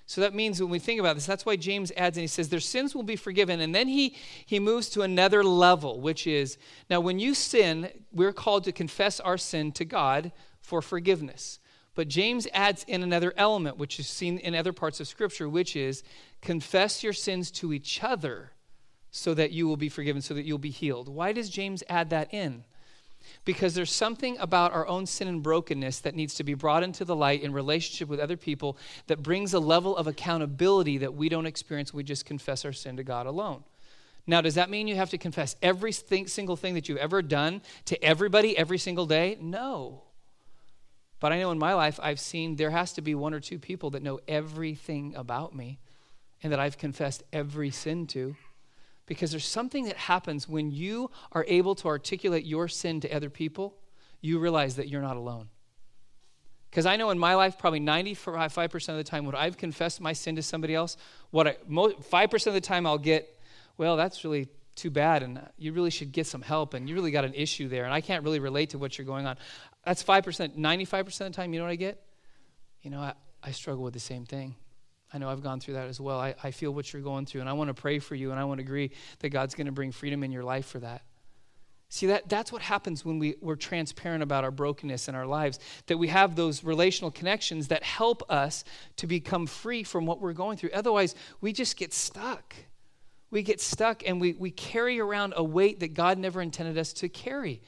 So 0.06 0.20
that 0.20 0.34
means 0.34 0.60
when 0.60 0.70
we 0.70 0.78
think 0.78 1.00
about 1.00 1.14
this, 1.14 1.24
that's 1.24 1.46
why 1.46 1.56
James 1.56 1.90
adds 1.96 2.18
and 2.18 2.22
he 2.22 2.28
says, 2.28 2.48
Their 2.48 2.60
sins 2.60 2.94
will 2.94 3.02
be 3.02 3.16
forgiven. 3.16 3.60
And 3.60 3.74
then 3.74 3.88
he, 3.88 4.16
he 4.44 4.60
moves 4.60 4.90
to 4.90 5.02
another 5.02 5.42
level, 5.42 6.00
which 6.00 6.26
is 6.26 6.58
now 6.90 7.00
when 7.00 7.18
you 7.18 7.34
sin, 7.34 7.88
we're 8.12 8.32
called 8.32 8.64
to 8.64 8.72
confess 8.72 9.18
our 9.18 9.38
sin 9.38 9.72
to 9.72 9.84
God 9.84 10.32
for 10.60 10.82
forgiveness. 10.82 11.58
But 11.94 12.08
James 12.08 12.46
adds 12.52 12.84
in 12.88 13.02
another 13.02 13.32
element, 13.36 13.78
which 13.78 13.98
is 13.98 14.06
seen 14.08 14.38
in 14.38 14.54
other 14.54 14.72
parts 14.72 15.00
of 15.00 15.08
Scripture, 15.08 15.48
which 15.48 15.76
is 15.76 16.02
confess 16.42 17.02
your 17.02 17.12
sins 17.12 17.50
to 17.52 17.72
each 17.72 18.02
other 18.02 18.52
so 19.10 19.32
that 19.32 19.52
you 19.52 19.68
will 19.68 19.76
be 19.76 19.88
forgiven, 19.88 20.20
so 20.20 20.34
that 20.34 20.44
you'll 20.44 20.58
be 20.58 20.70
healed. 20.70 21.08
Why 21.08 21.32
does 21.32 21.48
James 21.48 21.84
add 21.88 22.10
that 22.10 22.34
in? 22.34 22.64
Because 23.44 23.74
there's 23.74 23.92
something 23.92 24.38
about 24.38 24.72
our 24.72 24.86
own 24.86 25.06
sin 25.06 25.28
and 25.28 25.42
brokenness 25.42 26.00
that 26.00 26.14
needs 26.14 26.34
to 26.34 26.44
be 26.44 26.54
brought 26.54 26.82
into 26.82 27.04
the 27.04 27.16
light 27.16 27.42
in 27.42 27.52
relationship 27.52 28.08
with 28.08 28.20
other 28.20 28.36
people 28.36 28.76
that 29.06 29.22
brings 29.22 29.54
a 29.54 29.60
level 29.60 29.96
of 29.96 30.06
accountability 30.06 30.98
that 30.98 31.14
we 31.14 31.28
don't 31.28 31.46
experience 31.46 31.92
we 31.92 32.02
just 32.02 32.24
confess 32.24 32.64
our 32.64 32.72
sin 32.72 32.96
to 32.96 33.04
God 33.04 33.26
alone. 33.26 33.64
Now, 34.26 34.40
does 34.40 34.54
that 34.54 34.70
mean 34.70 34.88
you 34.88 34.96
have 34.96 35.10
to 35.10 35.18
confess 35.18 35.54
every 35.60 35.92
thing, 35.92 36.26
single 36.28 36.56
thing 36.56 36.74
that 36.74 36.88
you've 36.88 36.98
ever 36.98 37.20
done 37.20 37.60
to 37.86 38.02
everybody 38.02 38.56
every 38.56 38.78
single 38.78 39.06
day? 39.06 39.36
No. 39.40 40.02
But 41.20 41.32
I 41.32 41.38
know 41.38 41.50
in 41.50 41.58
my 41.58 41.74
life, 41.74 42.00
I've 42.02 42.20
seen 42.20 42.56
there 42.56 42.70
has 42.70 42.94
to 42.94 43.02
be 43.02 43.14
one 43.14 43.34
or 43.34 43.40
two 43.40 43.58
people 43.58 43.90
that 43.90 44.02
know 44.02 44.20
everything 44.26 45.14
about 45.14 45.54
me 45.54 45.78
and 46.42 46.52
that 46.52 46.60
I've 46.60 46.78
confessed 46.78 47.22
every 47.32 47.70
sin 47.70 48.06
to. 48.08 48.36
Because 49.06 49.30
there's 49.30 49.46
something 49.46 49.84
that 49.84 49.96
happens 49.96 50.48
when 50.48 50.70
you 50.70 51.10
are 51.32 51.44
able 51.48 51.74
to 51.76 51.88
articulate 51.88 52.44
your 52.44 52.68
sin 52.68 53.00
to 53.00 53.10
other 53.12 53.30
people, 53.30 53.76
you 54.20 54.38
realize 54.38 54.76
that 54.76 54.88
you're 54.88 55.02
not 55.02 55.16
alone. 55.16 55.48
Because 56.70 56.86
I 56.86 56.96
know 56.96 57.10
in 57.10 57.18
my 57.18 57.34
life, 57.34 57.58
probably 57.58 57.80
95% 57.80 58.88
of 58.88 58.96
the 58.96 59.04
time, 59.04 59.26
when 59.26 59.36
I've 59.36 59.56
confessed 59.56 60.00
my 60.00 60.12
sin 60.12 60.36
to 60.36 60.42
somebody 60.42 60.74
else, 60.74 60.96
what 61.30 61.46
I, 61.46 61.56
5% 61.68 62.46
of 62.46 62.54
the 62.54 62.60
time 62.60 62.86
I'll 62.86 62.98
get, 62.98 63.28
well, 63.76 63.96
that's 63.96 64.24
really 64.24 64.48
too 64.74 64.90
bad, 64.90 65.22
and 65.22 65.40
you 65.56 65.72
really 65.72 65.90
should 65.90 66.10
get 66.10 66.26
some 66.26 66.42
help, 66.42 66.74
and 66.74 66.88
you 66.88 66.96
really 66.96 67.12
got 67.12 67.24
an 67.24 67.34
issue 67.34 67.68
there, 67.68 67.84
and 67.84 67.94
I 67.94 68.00
can't 68.00 68.24
really 68.24 68.40
relate 68.40 68.70
to 68.70 68.78
what 68.78 68.98
you're 68.98 69.06
going 69.06 69.26
on. 69.26 69.36
That's 69.84 70.02
5%. 70.02 70.56
95% 70.56 71.06
of 71.06 71.16
the 71.18 71.30
time, 71.30 71.52
you 71.52 71.60
know 71.60 71.66
what 71.66 71.70
I 71.70 71.76
get? 71.76 72.02
You 72.82 72.90
know, 72.90 73.00
I, 73.00 73.12
I 73.42 73.52
struggle 73.52 73.84
with 73.84 73.94
the 73.94 74.00
same 74.00 74.24
thing. 74.24 74.56
I 75.14 75.18
know 75.18 75.30
I've 75.30 75.42
gone 75.42 75.60
through 75.60 75.74
that 75.74 75.86
as 75.86 76.00
well. 76.00 76.18
I, 76.18 76.34
I 76.42 76.50
feel 76.50 76.72
what 76.72 76.92
you're 76.92 77.00
going 77.00 77.24
through, 77.24 77.40
and 77.40 77.48
I 77.48 77.52
want 77.52 77.68
to 77.68 77.74
pray 77.74 78.00
for 78.00 78.16
you, 78.16 78.32
and 78.32 78.40
I 78.40 78.44
want 78.44 78.58
to 78.58 78.64
agree 78.64 78.90
that 79.20 79.28
God's 79.28 79.54
going 79.54 79.66
to 79.66 79.72
bring 79.72 79.92
freedom 79.92 80.24
in 80.24 80.32
your 80.32 80.42
life 80.42 80.66
for 80.66 80.80
that. 80.80 81.02
See, 81.88 82.06
that, 82.08 82.28
that's 82.28 82.50
what 82.50 82.62
happens 82.62 83.04
when 83.04 83.20
we, 83.20 83.36
we're 83.40 83.54
transparent 83.54 84.24
about 84.24 84.42
our 84.42 84.50
brokenness 84.50 85.06
in 85.06 85.14
our 85.14 85.26
lives, 85.26 85.60
that 85.86 85.96
we 85.96 86.08
have 86.08 86.34
those 86.34 86.64
relational 86.64 87.12
connections 87.12 87.68
that 87.68 87.84
help 87.84 88.28
us 88.28 88.64
to 88.96 89.06
become 89.06 89.46
free 89.46 89.84
from 89.84 90.04
what 90.04 90.20
we're 90.20 90.32
going 90.32 90.56
through. 90.56 90.70
Otherwise, 90.74 91.14
we 91.40 91.52
just 91.52 91.76
get 91.76 91.94
stuck. 91.94 92.56
We 93.30 93.44
get 93.44 93.60
stuck 93.60 94.02
and 94.04 94.20
we, 94.20 94.32
we 94.32 94.50
carry 94.50 94.98
around 94.98 95.34
a 95.36 95.44
weight 95.44 95.78
that 95.80 95.94
God 95.94 96.18
never 96.18 96.42
intended 96.42 96.76
us 96.76 96.92
to 96.94 97.08
carry. 97.08 97.62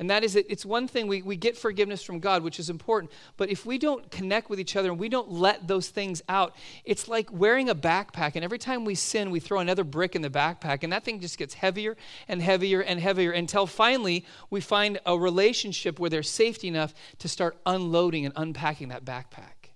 And 0.00 0.08
that 0.08 0.24
is 0.24 0.32
that 0.32 0.50
it's 0.50 0.64
one 0.64 0.88
thing 0.88 1.08
we, 1.08 1.20
we 1.20 1.36
get 1.36 1.58
forgiveness 1.58 2.02
from 2.02 2.20
God, 2.20 2.42
which 2.42 2.58
is 2.58 2.70
important. 2.70 3.12
But 3.36 3.50
if 3.50 3.66
we 3.66 3.76
don't 3.76 4.10
connect 4.10 4.48
with 4.48 4.58
each 4.58 4.74
other 4.74 4.88
and 4.88 4.98
we 4.98 5.10
don't 5.10 5.30
let 5.30 5.68
those 5.68 5.90
things 5.90 6.22
out, 6.26 6.56
it's 6.86 7.06
like 7.06 7.30
wearing 7.30 7.68
a 7.68 7.74
backpack. 7.74 8.32
And 8.34 8.42
every 8.42 8.58
time 8.58 8.86
we 8.86 8.94
sin, 8.94 9.30
we 9.30 9.40
throw 9.40 9.60
another 9.60 9.84
brick 9.84 10.16
in 10.16 10.22
the 10.22 10.30
backpack. 10.30 10.84
And 10.84 10.92
that 10.94 11.04
thing 11.04 11.20
just 11.20 11.36
gets 11.36 11.52
heavier 11.52 11.98
and 12.28 12.40
heavier 12.40 12.80
and 12.80 12.98
heavier 12.98 13.30
until 13.32 13.66
finally 13.66 14.24
we 14.48 14.62
find 14.62 14.98
a 15.04 15.18
relationship 15.18 16.00
where 16.00 16.08
there's 16.08 16.30
safety 16.30 16.68
enough 16.68 16.94
to 17.18 17.28
start 17.28 17.58
unloading 17.66 18.24
and 18.24 18.32
unpacking 18.36 18.88
that 18.88 19.04
backpack 19.04 19.68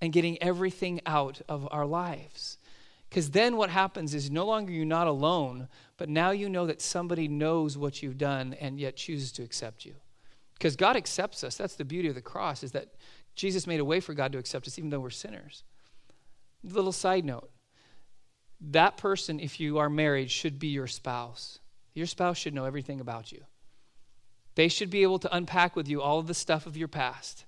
and 0.00 0.12
getting 0.12 0.40
everything 0.40 1.00
out 1.04 1.42
of 1.48 1.66
our 1.72 1.84
lives. 1.84 2.58
Because 3.08 3.30
then 3.30 3.56
what 3.56 3.70
happens 3.70 4.14
is 4.14 4.30
no 4.30 4.46
longer 4.46 4.70
you're 4.70 4.84
not 4.84 5.08
alone, 5.08 5.66
but 5.98 6.08
now 6.08 6.30
you 6.30 6.48
know 6.48 6.64
that 6.66 6.80
somebody 6.80 7.28
knows 7.28 7.76
what 7.76 8.02
you've 8.02 8.16
done 8.16 8.54
and 8.54 8.80
yet 8.80 8.96
chooses 8.96 9.32
to 9.32 9.42
accept 9.42 9.84
you. 9.84 9.96
Because 10.54 10.76
God 10.76 10.96
accepts 10.96 11.44
us. 11.44 11.56
That's 11.56 11.74
the 11.74 11.84
beauty 11.84 12.08
of 12.08 12.14
the 12.14 12.22
cross, 12.22 12.62
is 12.62 12.72
that 12.72 12.94
Jesus 13.34 13.66
made 13.66 13.80
a 13.80 13.84
way 13.84 14.00
for 14.00 14.14
God 14.14 14.32
to 14.32 14.38
accept 14.38 14.66
us 14.66 14.78
even 14.78 14.90
though 14.90 15.00
we're 15.00 15.10
sinners. 15.10 15.64
Little 16.62 16.92
side 16.92 17.24
note. 17.24 17.50
That 18.60 18.96
person, 18.96 19.38
if 19.40 19.60
you 19.60 19.78
are 19.78 19.90
married, 19.90 20.30
should 20.30 20.58
be 20.58 20.68
your 20.68 20.86
spouse. 20.86 21.58
Your 21.94 22.06
spouse 22.06 22.38
should 22.38 22.54
know 22.54 22.64
everything 22.64 23.00
about 23.00 23.30
you. 23.32 23.42
They 24.54 24.68
should 24.68 24.90
be 24.90 25.02
able 25.02 25.18
to 25.20 25.36
unpack 25.36 25.76
with 25.76 25.88
you 25.88 26.00
all 26.00 26.18
of 26.18 26.26
the 26.26 26.34
stuff 26.34 26.66
of 26.66 26.76
your 26.76 26.88
past. 26.88 27.44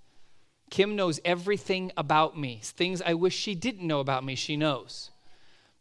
Kim 0.70 0.94
knows 0.94 1.18
everything 1.24 1.90
about 1.96 2.38
me. 2.38 2.60
Things 2.62 3.02
I 3.02 3.14
wish 3.14 3.34
she 3.34 3.54
didn't 3.54 3.86
know 3.86 3.98
about 3.98 4.24
me, 4.24 4.34
she 4.34 4.56
knows 4.56 5.10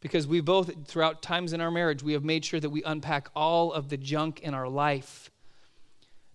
because 0.01 0.27
we 0.27 0.39
both, 0.41 0.88
throughout 0.88 1.21
times 1.21 1.53
in 1.53 1.62
our 1.62 1.71
marriage, 1.71 2.03
we 2.03 2.13
have 2.13 2.23
made 2.23 2.45
sure 2.45 2.59
that 2.59 2.69
we 2.69 2.83
unpack 2.83 3.29
all 3.35 3.73
of 3.73 3.89
the 3.89 3.97
junk 3.97 4.39
in 4.41 4.53
our 4.53 4.67
life. 4.67 5.29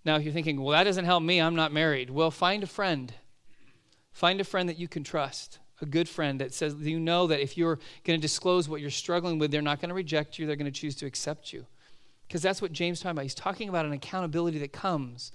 Now, 0.05 0.17
if 0.17 0.25
you're 0.25 0.35
thinking, 0.35 0.61
well, 0.61 0.77
that 0.77 0.85
doesn't 0.85 1.07
help 1.07 1.23
me, 1.23 1.41
I'm 1.41 1.55
not 1.55 1.73
married. 1.73 2.11
Well, 2.11 2.31
find 2.31 2.63
a 2.63 2.67
friend. 2.67 3.13
Find 4.13 4.41
a 4.41 4.45
friend 4.45 4.69
that 4.69 4.79
you 4.79 4.87
can 4.87 5.03
trust, 5.03 5.59
a 5.81 5.87
good 5.87 6.09
friend 6.09 6.41
that 6.41 6.53
says, 6.53 6.75
you 6.75 7.01
know 7.01 7.27
that 7.27 7.41
if 7.41 7.57
you're 7.57 7.79
going 8.05 8.19
to 8.19 8.23
disclose 8.23 8.69
what 8.69 8.81
you're 8.81 8.91
struggling 8.91 9.39
with, 9.39 9.51
they're 9.51 9.63
not 9.63 9.81
going 9.81 9.89
to 9.89 9.95
reject 9.95 10.39
you, 10.39 10.47
they're 10.47 10.57
going 10.57 10.71
to 10.71 10.81
choose 10.81 10.95
to 10.97 11.07
accept 11.07 11.53
you. 11.53 11.67
Because 12.29 12.43
that's 12.43 12.61
what 12.61 12.73
James 12.73 13.01
talking 13.01 13.13
about. 13.13 13.23
He's 13.23 13.35
talking 13.35 13.69
about 13.69 13.87
an 13.87 13.93
accountability 13.93 14.59
that 14.59 14.73
comes. 14.73 15.33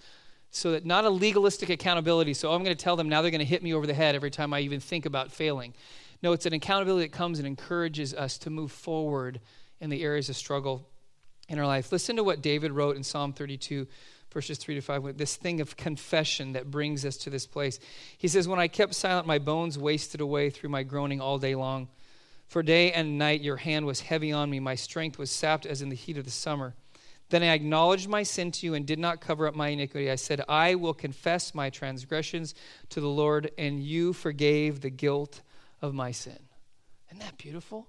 So 0.51 0.71
that 0.71 0.85
not 0.85 1.05
a 1.05 1.09
legalistic 1.09 1.69
accountability. 1.69 2.33
So 2.33 2.51
I'm 2.51 2.63
going 2.63 2.75
to 2.75 2.83
tell 2.83 2.95
them 2.95 3.09
now 3.09 3.21
they're 3.21 3.31
going 3.31 3.39
to 3.39 3.45
hit 3.45 3.61
me 3.61 3.73
over 3.73 3.85
the 3.85 3.93
head 3.93 4.15
every 4.15 4.31
time 4.31 4.53
I 4.53 4.61
even 4.61 4.79
think 4.79 5.05
about 5.05 5.31
failing. 5.31 5.73
No, 6.21 6.33
it's 6.33 6.45
an 6.45 6.53
accountability 6.53 7.07
that 7.07 7.13
comes 7.13 7.39
and 7.39 7.47
encourages 7.47 8.13
us 8.13 8.37
to 8.39 8.49
move 8.49 8.71
forward 8.71 9.39
in 9.79 9.89
the 9.89 10.03
areas 10.03 10.29
of 10.29 10.35
struggle 10.35 10.85
in 11.47 11.59
our 11.59 11.67
life. 11.67 11.91
Listen 11.91 12.15
to 12.17 12.23
what 12.23 12.41
David 12.41 12.71
wrote 12.71 12.97
in 12.97 13.03
Psalm 13.03 13.31
32, 13.31 13.87
verses 14.31 14.57
3 14.57 14.75
to 14.75 14.81
5, 14.81 15.17
this 15.17 15.37
thing 15.37 15.61
of 15.61 15.77
confession 15.77 16.53
that 16.53 16.69
brings 16.69 17.05
us 17.05 17.17
to 17.17 17.29
this 17.29 17.47
place. 17.47 17.79
He 18.17 18.27
says, 18.27 18.47
When 18.47 18.59
I 18.59 18.67
kept 18.67 18.95
silent, 18.95 19.27
my 19.27 19.39
bones 19.39 19.77
wasted 19.77 20.21
away 20.21 20.49
through 20.49 20.69
my 20.69 20.83
groaning 20.83 21.21
all 21.21 21.37
day 21.37 21.55
long. 21.55 21.87
For 22.47 22.63
day 22.63 22.91
and 22.91 23.17
night 23.17 23.41
your 23.41 23.57
hand 23.57 23.85
was 23.85 24.01
heavy 24.01 24.31
on 24.31 24.49
me, 24.49 24.59
my 24.59 24.75
strength 24.75 25.17
was 25.17 25.31
sapped 25.31 25.65
as 25.65 25.81
in 25.81 25.89
the 25.89 25.95
heat 25.95 26.17
of 26.17 26.25
the 26.25 26.31
summer. 26.31 26.73
Then 27.29 27.43
I 27.43 27.53
acknowledged 27.53 28.09
my 28.09 28.23
sin 28.23 28.51
to 28.53 28.65
you 28.65 28.73
and 28.73 28.87
did 28.87 28.97
not 28.97 29.21
cover 29.21 29.47
up 29.47 29.55
my 29.55 29.69
iniquity. 29.69 30.09
I 30.09 30.15
said, 30.15 30.41
I 30.49 30.73
will 30.75 30.95
confess 30.95 31.53
my 31.53 31.69
transgressions 31.69 32.55
to 32.89 32.99
the 32.99 33.07
Lord, 33.07 33.51
and 33.57 33.83
you 33.83 34.13
forgave 34.13 34.81
the 34.81 34.89
guilt 34.89 35.41
of 35.81 35.93
my 35.93 36.11
sin. 36.11 36.39
Isn't 37.09 37.19
that 37.19 37.37
beautiful? 37.37 37.87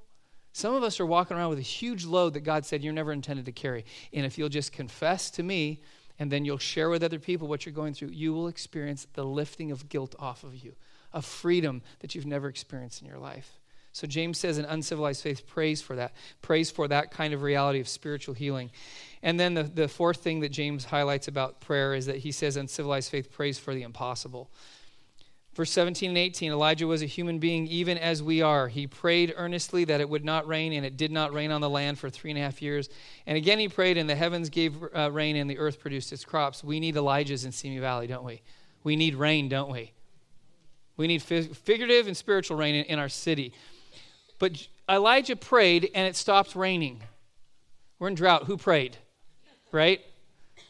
Some 0.53 0.75
of 0.75 0.83
us 0.83 0.99
are 0.99 1.07
walking 1.07 1.37
around 1.37 1.51
with 1.51 1.59
a 1.59 1.63
huge 1.63 2.05
load 2.05 2.35
that 2.35 2.41
God 2.41 2.67
said 2.67 2.83
you're 2.83 2.93
never 2.93 3.13
intended 3.13 3.47
to 3.47 3.53
carry. 3.53 3.85
And 4.13 4.27
if 4.27 4.37
you'll 4.37 4.49
just 4.49 4.73
confess 4.73 5.31
to 5.33 5.43
me 5.43 5.81
and 6.19 6.31
then 6.31 6.45
you'll 6.45 6.59
share 6.59 6.91
with 6.91 7.05
other 7.05 7.19
people 7.19 7.47
what 7.47 7.65
you're 7.65 7.73
going 7.73 7.95
through, 7.95 8.09
you 8.09 8.33
will 8.33 8.49
experience 8.49 9.07
the 9.15 9.25
lifting 9.25 9.71
of 9.71 9.89
guilt 9.89 10.15
off 10.19 10.43
of 10.43 10.57
you, 10.57 10.75
a 11.13 11.23
freedom 11.23 11.83
that 12.01 12.15
you've 12.15 12.27
never 12.27 12.49
experienced 12.49 13.01
in 13.01 13.09
your 13.09 13.19
life. 13.19 13.61
So 13.93 14.07
James 14.07 14.39
says 14.39 14.59
an 14.59 14.67
uncivilized 14.67 15.23
faith 15.23 15.47
prays 15.47 15.83
for 15.83 15.97
that, 15.97 16.13
prays 16.43 16.71
for 16.71 16.87
that 16.89 17.11
kind 17.11 17.35
of 17.35 17.43
reality 17.43 17.81
of 17.81 17.89
spiritual 17.89 18.35
healing. 18.35 18.71
And 19.23 19.39
then 19.39 19.55
the, 19.55 19.65
the 19.65 19.89
fourth 19.89 20.19
thing 20.19 20.41
that 20.41 20.51
James 20.51 20.85
highlights 20.85 21.27
about 21.27 21.61
prayer 21.61 21.95
is 21.95 22.07
that 22.07 22.19
he 22.19 22.31
says 22.31 22.57
uncivilized 22.57 23.11
faith 23.11 23.33
prays 23.33 23.59
for 23.59 23.75
the 23.75 23.83
impossible. 23.83 24.51
Verse 25.61 25.73
17 25.73 26.09
and 26.09 26.17
18 26.17 26.53
Elijah 26.53 26.87
was 26.87 27.03
a 27.03 27.07
human 27.07 27.39
being 27.39 27.67
even 27.67 27.99
as 27.99 28.23
we 28.23 28.41
are. 28.41 28.67
He 28.67 28.87
prayed 28.87 29.35
earnestly 29.37 29.85
that 29.85 30.01
it 30.01 30.09
would 30.09 30.25
not 30.25 30.49
rain, 30.49 30.73
and 30.73 30.87
it 30.87 30.97
did 30.97 31.13
not 31.13 31.35
rain 31.35 31.51
on 31.51 31.61
the 31.61 31.69
land 31.69 31.99
for 31.99 32.09
three 32.09 32.31
and 32.31 32.39
a 32.39 32.43
half 32.43 32.63
years. 32.63 32.89
And 33.27 33.37
again 33.37 33.59
he 33.59 33.69
prayed, 33.69 33.99
and 33.99 34.09
the 34.09 34.15
heavens 34.15 34.49
gave 34.49 34.83
uh, 34.97 35.13
rain, 35.13 35.37
and 35.37 35.51
the 35.51 35.59
earth 35.59 35.79
produced 35.79 36.15
its 36.15 36.25
crops. 36.25 36.65
We 36.65 36.81
need 36.81 36.95
Elijahs 36.95 37.45
in 37.45 37.53
Simi 37.53 37.79
Valley, 37.79 38.07
don't 38.07 38.25
we? 38.25 38.41
We 38.85 38.97
need 38.97 39.17
rain, 39.17 39.51
don't 39.51 39.71
we? 39.71 39.93
We 40.97 41.07
need 41.07 41.21
figurative 41.21 42.07
and 42.07 42.17
spiritual 42.17 42.57
rain 42.57 42.75
in, 42.75 42.87
in 42.87 42.99
our 42.99 43.11
city. 43.11 43.53
But 44.39 44.67
Elijah 44.89 45.37
prayed, 45.37 45.91
and 45.95 46.09
it 46.09 46.17
stopped 46.17 46.57
raining. 46.57 47.03
We're 47.99 48.09
in 48.09 48.15
drought. 48.15 48.45
Who 48.45 48.57
prayed? 48.57 48.97
Right? 49.73 50.01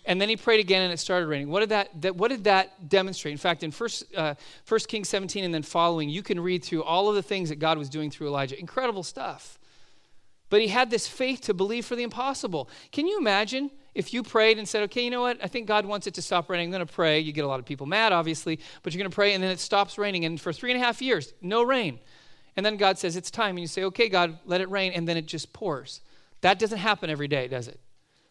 And 0.07 0.21
then 0.21 0.29
he 0.29 0.37
prayed 0.37 0.61
again 0.61 0.83
and 0.83 0.93
it 0.93 0.99
started 0.99 1.27
raining. 1.27 1.51
What 1.51 1.61
did 1.61 1.69
that, 1.71 2.03
that 2.03 2.17
what 2.17 2.29
did 2.29 2.45
that 2.45 2.89
demonstrate? 2.89 3.33
In 3.33 3.39
fact 3.39 3.63
in 3.63 3.71
first, 3.71 4.05
uh, 4.15 4.35
first 4.65 4.89
kings 4.89 5.09
17 5.09 5.45
and 5.45 5.53
then 5.53 5.63
following 5.63 6.09
you 6.09 6.23
can 6.23 6.41
read 6.41 6.65
through 6.65 6.83
all 6.83 7.09
of 7.09 7.15
the 7.15 7.23
things 7.23 7.51
that 7.51 7.59
god 7.59 7.77
was 7.79 7.89
doing 7.89 8.11
through 8.11 8.29
elijah. 8.29 8.59
Incredible 8.59 9.03
stuff. 9.03 9.59
But 10.49 10.61
he 10.61 10.69
had 10.69 10.91
this 10.91 11.07
faith 11.07 11.43
to 11.43 11.55
believe 11.55 11.87
for 11.87 11.97
the 11.97 12.03
impossible. 12.03 12.69
Can 12.91 13.07
you 13.07 13.19
imagine 13.19 13.71
if 13.95 14.13
you 14.13 14.23
prayed 14.23 14.59
and 14.59 14.69
said 14.69 14.83
okay 14.85 15.05
you 15.05 15.11
know 15.11 15.21
what? 15.21 15.39
I 15.43 15.49
think 15.49 15.67
god 15.67 15.85
wants 15.85 16.07
it 16.07 16.15
to 16.15 16.23
stop 16.23 16.49
raining. 16.49 16.69
I'm 16.69 16.73
going 16.73 16.87
to 16.87 16.93
pray. 16.93 17.21
You 17.21 17.33
get 17.33 17.45
a 17.45 17.49
lot 17.49 17.61
of 17.61 17.67
people 17.67 17.87
mad 17.87 18.13
obviously 18.13 18.59
but 18.83 18.95
you're 18.95 19.01
going 19.01 19.11
to 19.11 19.15
pray 19.15 19.35
and 19.35 19.43
then 19.43 19.51
it 19.51 19.61
stops 19.61 19.99
raining. 19.99 20.25
And 20.25 20.41
for 20.41 20.53
three 20.53 20.73
and 20.73 20.81
a 20.81 20.85
half 20.85 21.03
years 21.03 21.35
no 21.43 21.63
rain. 21.63 21.99
And 22.57 22.65
then 22.65 22.79
god 22.79 22.99
says 22.99 23.17
it's 23.17 23.31
time. 23.31 23.51
And 23.51 23.61
you 23.61 23.67
say 23.67 23.85
okay 23.85 24.09
god 24.09 24.39
let 24.47 24.63
it 24.63 24.71
rain. 24.71 24.93
And 24.93 25.07
then 25.07 25.19
it 25.19 25.27
just 25.27 25.53
pours. 25.53 26.01
That 26.41 26.59
doesn't 26.59 26.79
happen 26.79 27.11
every 27.11 27.29
day 27.29 27.49
does 27.49 27.69
it? 27.69 27.81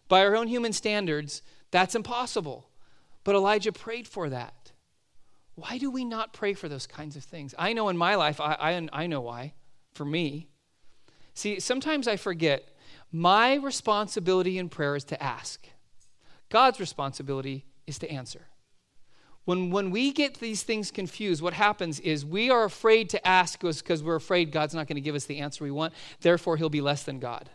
By 0.07 0.25
our 0.25 0.35
own 0.35 0.47
human 0.47 0.73
standards 0.73 1.43
that's 1.71 1.95
impossible. 1.95 2.69
But 3.23 3.35
Elijah 3.35 3.71
prayed 3.71 4.07
for 4.07 4.29
that. 4.29 4.71
Why 5.55 5.77
do 5.77 5.91
we 5.91 6.05
not 6.05 6.33
pray 6.33 6.53
for 6.53 6.69
those 6.69 6.87
kinds 6.87 7.15
of 7.15 7.23
things? 7.23 7.53
I 7.57 7.73
know 7.73 7.89
in 7.89 7.97
my 7.97 8.15
life, 8.15 8.39
I, 8.39 8.53
I, 8.53 8.87
I 8.93 9.07
know 9.07 9.21
why. 9.21 9.53
For 9.93 10.05
me. 10.05 10.47
See, 11.33 11.59
sometimes 11.59 12.07
I 12.07 12.15
forget 12.15 12.69
my 13.11 13.55
responsibility 13.55 14.57
in 14.57 14.69
prayer 14.69 14.95
is 14.95 15.03
to 15.05 15.21
ask, 15.21 15.67
God's 16.49 16.79
responsibility 16.79 17.65
is 17.87 17.99
to 17.99 18.09
answer. 18.09 18.47
When, 19.45 19.71
when 19.71 19.89
we 19.89 20.11
get 20.11 20.35
these 20.35 20.63
things 20.63 20.91
confused, 20.91 21.41
what 21.41 21.53
happens 21.53 21.99
is 21.99 22.23
we 22.23 22.51
are 22.51 22.65
afraid 22.65 23.09
to 23.09 23.27
ask 23.27 23.59
because 23.59 24.03
we're 24.03 24.15
afraid 24.15 24.51
God's 24.51 24.75
not 24.75 24.87
going 24.87 24.95
to 24.95 25.01
give 25.01 25.15
us 25.15 25.25
the 25.25 25.39
answer 25.39 25.63
we 25.63 25.71
want. 25.71 25.93
Therefore, 26.21 26.55
he'll 26.55 26.69
be 26.69 26.81
less 26.81 27.03
than 27.03 27.19
God. 27.19 27.49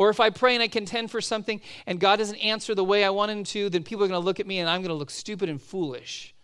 Or 0.00 0.08
if 0.08 0.18
I 0.18 0.30
pray 0.30 0.54
and 0.54 0.62
I 0.62 0.68
contend 0.68 1.10
for 1.10 1.20
something 1.20 1.60
and 1.86 2.00
God 2.00 2.16
doesn't 2.20 2.38
answer 2.38 2.74
the 2.74 2.82
way 2.82 3.04
I 3.04 3.10
want 3.10 3.32
him 3.32 3.44
to, 3.44 3.68
then 3.68 3.82
people 3.82 4.02
are 4.02 4.08
going 4.08 4.18
to 4.18 4.24
look 4.24 4.40
at 4.40 4.46
me 4.46 4.58
and 4.58 4.66
I'm 4.66 4.80
going 4.80 4.88
to 4.88 4.94
look 4.94 5.10
stupid 5.10 5.50
and 5.50 5.60
foolish. 5.60 6.34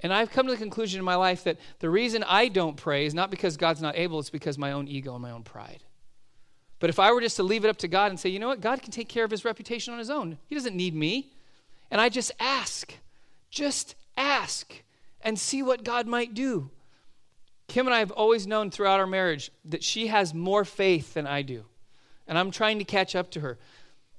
And 0.00 0.12
I've 0.12 0.32
come 0.32 0.46
to 0.46 0.52
the 0.52 0.58
conclusion 0.58 0.98
in 0.98 1.04
my 1.04 1.14
life 1.14 1.44
that 1.44 1.58
the 1.78 1.88
reason 1.88 2.24
I 2.24 2.48
don't 2.48 2.76
pray 2.76 3.06
is 3.06 3.14
not 3.14 3.30
because 3.30 3.56
God's 3.56 3.80
not 3.80 3.96
able, 3.96 4.18
it's 4.18 4.28
because 4.28 4.58
my 4.58 4.72
own 4.72 4.88
ego 4.88 5.12
and 5.14 5.22
my 5.22 5.30
own 5.30 5.44
pride. 5.44 5.84
But 6.80 6.90
if 6.90 6.98
I 6.98 7.12
were 7.12 7.20
just 7.20 7.36
to 7.36 7.44
leave 7.44 7.64
it 7.64 7.68
up 7.68 7.76
to 7.76 7.86
God 7.86 8.10
and 8.10 8.18
say, 8.18 8.28
you 8.28 8.40
know 8.40 8.48
what, 8.48 8.60
God 8.60 8.82
can 8.82 8.90
take 8.90 9.08
care 9.08 9.24
of 9.24 9.30
his 9.30 9.44
reputation 9.44 9.92
on 9.92 10.00
his 10.00 10.10
own, 10.10 10.36
he 10.48 10.56
doesn't 10.56 10.74
need 10.74 10.96
me. 10.96 11.30
And 11.92 12.00
I 12.00 12.08
just 12.08 12.32
ask, 12.40 12.92
just 13.50 13.94
ask 14.16 14.82
and 15.20 15.38
see 15.38 15.62
what 15.62 15.84
God 15.84 16.08
might 16.08 16.34
do. 16.34 16.70
Kim 17.68 17.86
and 17.86 17.94
I 17.94 18.00
have 18.00 18.10
always 18.10 18.48
known 18.48 18.72
throughout 18.72 18.98
our 18.98 19.06
marriage 19.06 19.52
that 19.64 19.84
she 19.84 20.08
has 20.08 20.34
more 20.34 20.64
faith 20.64 21.14
than 21.14 21.28
I 21.28 21.42
do 21.42 21.66
and 22.32 22.38
I'm 22.38 22.50
trying 22.50 22.78
to 22.78 22.84
catch 22.84 23.14
up 23.14 23.30
to 23.32 23.40
her. 23.40 23.58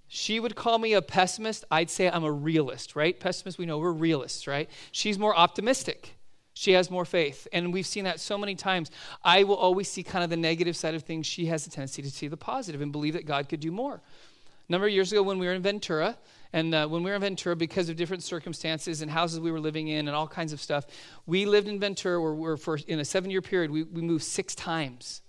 She 0.08 0.40
would 0.40 0.56
call 0.56 0.78
me 0.78 0.94
a 0.94 1.02
pessimist. 1.02 1.66
I'd 1.72 1.90
say 1.90 2.08
I'm 2.08 2.24
a 2.24 2.32
realist, 2.32 2.96
right? 2.96 3.20
Pessimists, 3.20 3.58
we 3.58 3.66
know 3.66 3.80
we're 3.80 3.92
realists, 3.92 4.46
right? 4.46 4.70
She's 4.92 5.18
more 5.18 5.36
optimistic. 5.36 6.14
She 6.54 6.74
has 6.74 6.92
more 6.92 7.06
faith. 7.06 7.48
And 7.52 7.74
we've 7.74 7.88
seen 7.88 8.04
that 8.04 8.20
so 8.20 8.38
many 8.38 8.54
times. 8.54 8.92
I 9.24 9.46
will 9.46 9.56
always 9.56 9.90
see 9.90 10.04
kind 10.04 10.24
of 10.24 10.30
the 10.30 10.38
negative 10.38 10.78
side 10.78 10.94
of 10.94 11.02
things. 11.02 11.26
She 11.26 11.48
has 11.48 11.66
a 11.66 11.72
tendency 11.72 12.04
to 12.04 12.12
see 12.12 12.28
the 12.28 12.38
positive 12.38 12.82
and 12.82 12.92
believe 12.92 13.14
that 13.14 13.26
God 13.26 13.50
could 13.50 13.60
do 13.60 13.72
more. 13.72 13.96
A 13.96 14.72
number 14.72 14.86
of 14.86 14.94
years 14.94 15.12
ago, 15.12 15.24
when 15.24 15.40
we 15.40 15.48
were 15.48 15.54
in 15.54 15.64
Ventura, 15.64 16.16
and 16.54 16.76
uh, 16.76 16.88
when 16.88 17.02
we 17.02 17.10
were 17.10 17.16
in 17.16 17.22
Ventura, 17.22 17.56
because 17.56 17.90
of 17.90 17.96
different 17.96 18.22
circumstances 18.22 19.02
and 19.02 19.10
houses 19.10 19.40
we 19.40 19.52
were 19.52 19.60
living 19.60 19.88
in 19.88 20.08
and 20.08 20.16
all 20.16 20.28
kinds 20.28 20.54
of 20.54 20.62
stuff, 20.62 20.86
we 21.26 21.48
lived 21.48 21.68
in 21.68 21.80
Ventura 21.80 22.22
where 22.22 22.36
we 22.36 22.42
were 22.42 22.58
for, 22.58 22.78
in 22.88 23.00
a 23.00 23.06
seven 23.06 23.32
year 23.32 23.42
period, 23.42 23.72
we, 23.72 23.82
we 23.82 24.04
moved 24.04 24.24
six 24.24 24.54
times. 24.54 25.23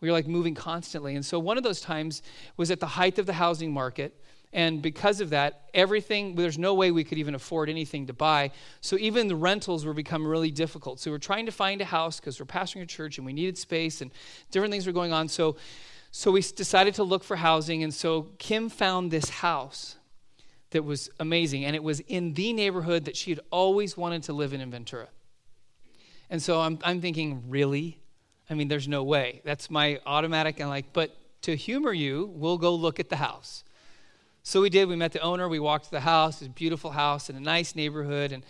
We 0.00 0.08
were 0.08 0.12
like 0.12 0.26
moving 0.26 0.54
constantly. 0.54 1.14
And 1.14 1.24
so 1.24 1.38
one 1.38 1.56
of 1.56 1.64
those 1.64 1.80
times 1.80 2.22
was 2.56 2.70
at 2.70 2.80
the 2.80 2.86
height 2.86 3.18
of 3.18 3.26
the 3.26 3.32
housing 3.32 3.72
market. 3.72 4.14
And 4.52 4.80
because 4.80 5.20
of 5.20 5.30
that, 5.30 5.68
everything, 5.74 6.34
there's 6.34 6.58
no 6.58 6.72
way 6.72 6.90
we 6.90 7.04
could 7.04 7.18
even 7.18 7.34
afford 7.34 7.68
anything 7.68 8.06
to 8.06 8.14
buy. 8.14 8.52
So 8.80 8.96
even 8.96 9.28
the 9.28 9.36
rentals 9.36 9.84
were 9.84 9.92
becoming 9.92 10.26
really 10.26 10.50
difficult. 10.50 11.00
So 11.00 11.10
we're 11.10 11.18
trying 11.18 11.46
to 11.46 11.52
find 11.52 11.80
a 11.80 11.84
house 11.84 12.18
because 12.18 12.40
we're 12.40 12.46
pastoring 12.46 12.82
a 12.82 12.86
church 12.86 13.18
and 13.18 13.26
we 13.26 13.32
needed 13.32 13.58
space 13.58 14.00
and 14.00 14.10
different 14.50 14.72
things 14.72 14.86
were 14.86 14.92
going 14.92 15.12
on. 15.12 15.28
So, 15.28 15.56
so 16.10 16.30
we 16.30 16.40
decided 16.40 16.94
to 16.94 17.02
look 17.02 17.24
for 17.24 17.36
housing. 17.36 17.82
And 17.82 17.92
so 17.92 18.28
Kim 18.38 18.70
found 18.70 19.10
this 19.10 19.28
house 19.28 19.96
that 20.70 20.84
was 20.84 21.10
amazing. 21.20 21.64
And 21.64 21.76
it 21.76 21.82
was 21.82 22.00
in 22.00 22.34
the 22.34 22.52
neighborhood 22.52 23.04
that 23.04 23.16
she 23.16 23.30
had 23.30 23.40
always 23.50 23.96
wanted 23.96 24.22
to 24.24 24.32
live 24.32 24.52
in 24.52 24.60
in 24.60 24.70
Ventura. 24.70 25.08
And 26.30 26.42
so 26.42 26.60
I'm, 26.60 26.78
I'm 26.84 27.00
thinking, 27.00 27.44
really? 27.48 28.00
I 28.50 28.54
mean, 28.54 28.68
there's 28.68 28.88
no 28.88 29.04
way. 29.04 29.42
That's 29.44 29.70
my 29.70 30.00
automatic. 30.06 30.60
And 30.60 30.68
like, 30.68 30.92
but 30.92 31.16
to 31.42 31.54
humor 31.54 31.92
you, 31.92 32.32
we'll 32.34 32.58
go 32.58 32.74
look 32.74 32.98
at 32.98 33.08
the 33.08 33.16
house. 33.16 33.64
So 34.42 34.62
we 34.62 34.70
did. 34.70 34.88
We 34.88 34.96
met 34.96 35.12
the 35.12 35.20
owner. 35.20 35.48
We 35.48 35.60
walked 35.60 35.86
to 35.86 35.90
the 35.90 36.00
house. 36.00 36.40
It's 36.40 36.48
a 36.48 36.50
beautiful 36.50 36.90
house 36.90 37.28
in 37.28 37.36
a 37.36 37.40
nice 37.40 37.76
neighborhood. 37.76 38.32
And, 38.32 38.42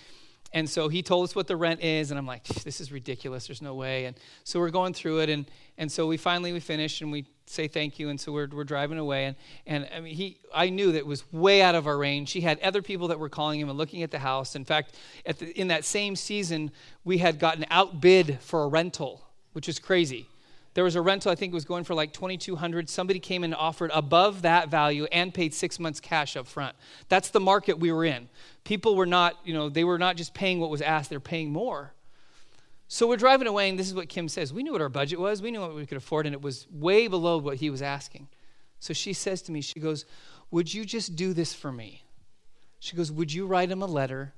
and 0.52 0.70
so 0.70 0.88
he 0.88 1.02
told 1.02 1.24
us 1.24 1.34
what 1.34 1.48
the 1.48 1.56
rent 1.56 1.80
is. 1.80 2.12
And 2.12 2.18
I'm 2.18 2.26
like, 2.26 2.44
this 2.44 2.80
is 2.80 2.92
ridiculous. 2.92 3.48
There's 3.48 3.60
no 3.60 3.74
way. 3.74 4.04
And 4.04 4.16
so 4.44 4.60
we're 4.60 4.70
going 4.70 4.94
through 4.94 5.20
it. 5.20 5.28
And, 5.28 5.50
and 5.76 5.90
so 5.90 6.06
we 6.06 6.16
finally, 6.16 6.52
we 6.52 6.60
finish 6.60 7.00
and 7.00 7.10
we 7.10 7.26
say 7.46 7.66
thank 7.66 7.98
you. 7.98 8.10
And 8.10 8.20
so 8.20 8.30
we're, 8.30 8.46
we're 8.46 8.62
driving 8.62 8.98
away. 8.98 9.24
And, 9.24 9.36
and 9.66 9.88
I 9.92 10.00
mean, 10.00 10.14
he, 10.14 10.38
I 10.54 10.70
knew 10.70 10.92
that 10.92 10.98
it 10.98 11.06
was 11.06 11.30
way 11.32 11.62
out 11.62 11.74
of 11.74 11.88
our 11.88 11.98
range. 11.98 12.30
He 12.30 12.42
had 12.42 12.60
other 12.60 12.80
people 12.80 13.08
that 13.08 13.18
were 13.18 13.28
calling 13.28 13.58
him 13.58 13.68
and 13.68 13.76
looking 13.76 14.04
at 14.04 14.12
the 14.12 14.20
house. 14.20 14.54
In 14.54 14.64
fact, 14.64 14.94
at 15.26 15.40
the, 15.40 15.50
in 15.58 15.68
that 15.68 15.84
same 15.84 16.14
season, 16.14 16.70
we 17.04 17.18
had 17.18 17.40
gotten 17.40 17.66
outbid 17.70 18.38
for 18.40 18.62
a 18.62 18.68
rental 18.68 19.27
which 19.58 19.68
is 19.68 19.80
crazy. 19.80 20.28
There 20.74 20.84
was 20.84 20.94
a 20.94 21.02
rental, 21.02 21.32
I 21.32 21.34
think 21.34 21.52
it 21.52 21.54
was 21.54 21.64
going 21.64 21.82
for 21.82 21.92
like 21.92 22.12
2200 22.12 22.88
Somebody 22.88 23.18
came 23.18 23.42
and 23.42 23.52
offered 23.52 23.90
above 23.92 24.42
that 24.42 24.68
value 24.68 25.06
and 25.10 25.34
paid 25.34 25.52
six 25.52 25.80
months 25.80 25.98
cash 25.98 26.36
up 26.36 26.46
front. 26.46 26.76
That's 27.08 27.30
the 27.30 27.40
market 27.40 27.80
we 27.80 27.90
were 27.90 28.04
in. 28.04 28.28
People 28.62 28.94
were 28.94 29.04
not, 29.04 29.34
you 29.44 29.52
know, 29.52 29.68
they 29.68 29.82
were 29.82 29.98
not 29.98 30.14
just 30.14 30.32
paying 30.32 30.60
what 30.60 30.70
was 30.70 30.80
asked, 30.80 31.10
they're 31.10 31.18
paying 31.18 31.52
more. 31.52 31.92
So 32.86 33.08
we're 33.08 33.16
driving 33.16 33.48
away, 33.48 33.68
and 33.68 33.76
this 33.76 33.88
is 33.88 33.94
what 33.94 34.08
Kim 34.08 34.28
says. 34.28 34.52
We 34.52 34.62
knew 34.62 34.70
what 34.70 34.80
our 34.80 34.88
budget 34.88 35.18
was, 35.18 35.42
we 35.42 35.50
knew 35.50 35.60
what 35.60 35.74
we 35.74 35.84
could 35.84 35.98
afford, 35.98 36.24
and 36.24 36.36
it 36.36 36.40
was 36.40 36.68
way 36.70 37.08
below 37.08 37.38
what 37.38 37.56
he 37.56 37.68
was 37.68 37.82
asking. 37.82 38.28
So 38.78 38.94
she 38.94 39.12
says 39.12 39.42
to 39.42 39.50
me, 39.50 39.60
She 39.60 39.80
goes, 39.80 40.04
Would 40.52 40.72
you 40.72 40.84
just 40.84 41.16
do 41.16 41.32
this 41.32 41.52
for 41.52 41.72
me? 41.72 42.04
She 42.78 42.94
goes, 42.94 43.10
Would 43.10 43.32
you 43.32 43.44
write 43.44 43.72
him 43.72 43.82
a 43.82 43.86
letter 43.86 44.34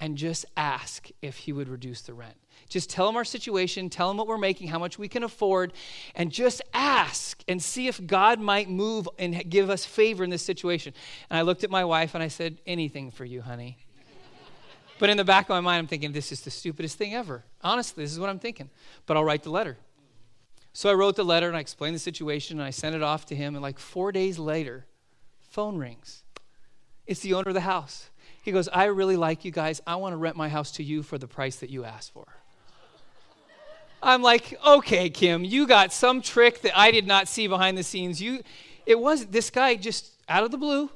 and 0.00 0.16
just 0.16 0.46
ask 0.56 1.10
if 1.20 1.36
he 1.36 1.52
would 1.52 1.68
reduce 1.68 2.00
the 2.00 2.14
rent? 2.14 2.36
Just 2.68 2.90
tell 2.90 3.06
them 3.06 3.16
our 3.16 3.24
situation, 3.24 3.90
tell 3.90 4.08
them 4.08 4.16
what 4.16 4.26
we're 4.26 4.38
making, 4.38 4.68
how 4.68 4.78
much 4.78 4.98
we 4.98 5.08
can 5.08 5.22
afford, 5.22 5.72
and 6.14 6.32
just 6.32 6.62
ask 6.72 7.42
and 7.48 7.62
see 7.62 7.88
if 7.88 8.04
God 8.06 8.40
might 8.40 8.68
move 8.68 9.08
and 9.18 9.48
give 9.50 9.70
us 9.70 9.84
favor 9.84 10.24
in 10.24 10.30
this 10.30 10.42
situation. 10.42 10.94
And 11.30 11.38
I 11.38 11.42
looked 11.42 11.64
at 11.64 11.70
my 11.70 11.84
wife 11.84 12.14
and 12.14 12.22
I 12.22 12.28
said, 12.28 12.58
Anything 12.66 13.10
for 13.10 13.24
you, 13.24 13.42
honey. 13.42 13.78
but 14.98 15.10
in 15.10 15.16
the 15.16 15.24
back 15.24 15.46
of 15.46 15.50
my 15.50 15.60
mind, 15.60 15.78
I'm 15.78 15.86
thinking, 15.86 16.12
This 16.12 16.32
is 16.32 16.40
the 16.42 16.50
stupidest 16.50 16.96
thing 16.96 17.14
ever. 17.14 17.44
Honestly, 17.62 18.04
this 18.04 18.12
is 18.12 18.20
what 18.20 18.30
I'm 18.30 18.38
thinking. 18.38 18.70
But 19.06 19.16
I'll 19.16 19.24
write 19.24 19.42
the 19.42 19.50
letter. 19.50 19.76
So 20.72 20.88
I 20.90 20.94
wrote 20.94 21.16
the 21.16 21.24
letter 21.24 21.48
and 21.48 21.56
I 21.56 21.60
explained 21.60 21.94
the 21.94 22.00
situation 22.00 22.58
and 22.58 22.66
I 22.66 22.70
sent 22.70 22.94
it 22.94 23.02
off 23.02 23.26
to 23.26 23.34
him. 23.34 23.54
And 23.54 23.62
like 23.62 23.78
four 23.78 24.10
days 24.10 24.38
later, 24.38 24.86
phone 25.50 25.76
rings. 25.76 26.22
It's 27.06 27.20
the 27.20 27.34
owner 27.34 27.48
of 27.48 27.54
the 27.54 27.60
house. 27.60 28.08
He 28.42 28.52
goes, 28.52 28.68
I 28.68 28.84
really 28.84 29.16
like 29.16 29.44
you 29.44 29.50
guys. 29.50 29.80
I 29.86 29.96
want 29.96 30.14
to 30.14 30.16
rent 30.16 30.36
my 30.36 30.48
house 30.48 30.72
to 30.72 30.82
you 30.82 31.02
for 31.02 31.18
the 31.18 31.28
price 31.28 31.56
that 31.56 31.70
you 31.70 31.84
asked 31.84 32.12
for. 32.12 32.26
I'm 34.02 34.22
like, 34.22 34.58
okay, 34.66 35.10
Kim, 35.10 35.44
you 35.44 35.66
got 35.66 35.92
some 35.92 36.22
trick 36.22 36.62
that 36.62 36.76
I 36.76 36.90
did 36.90 37.06
not 37.06 37.28
see 37.28 37.46
behind 37.46 37.78
the 37.78 37.82
scenes. 37.82 38.20
You, 38.20 38.42
it 38.84 38.98
was 38.98 39.26
this 39.26 39.50
guy 39.50 39.76
just 39.76 40.10
out 40.28 40.42
of 40.44 40.50
the 40.50 40.58
blue 40.58 40.90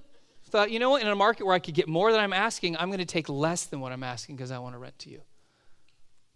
thought, 0.56 0.70
you 0.70 0.78
know 0.78 0.90
what? 0.90 1.02
In 1.02 1.08
a 1.08 1.14
market 1.14 1.44
where 1.44 1.54
I 1.54 1.58
could 1.58 1.74
get 1.74 1.86
more 1.86 2.10
than 2.10 2.20
I'm 2.20 2.32
asking, 2.32 2.76
I'm 2.78 2.88
going 2.88 2.98
to 2.98 3.04
take 3.04 3.28
less 3.28 3.64
than 3.64 3.80
what 3.80 3.92
I'm 3.92 4.02
asking 4.02 4.36
because 4.36 4.50
I 4.50 4.58
want 4.58 4.74
to 4.74 4.78
rent 4.78 4.98
to 5.00 5.10
you. 5.10 5.20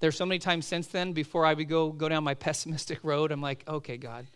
There's 0.01 0.17
so 0.17 0.27
many 0.27 0.39
times 0.39 0.67
since 0.67 0.87
then, 0.89 1.13
before 1.13 1.47
I 1.47 1.55
would 1.55 1.69
go 1.69 1.91
go 1.91 2.09
down 2.09 2.25
my 2.25 2.35
pessimistic 2.47 2.99
road, 3.03 3.33
I'm 3.33 3.41
like, 3.41 3.65
okay, 3.67 3.97
God, 3.97 4.27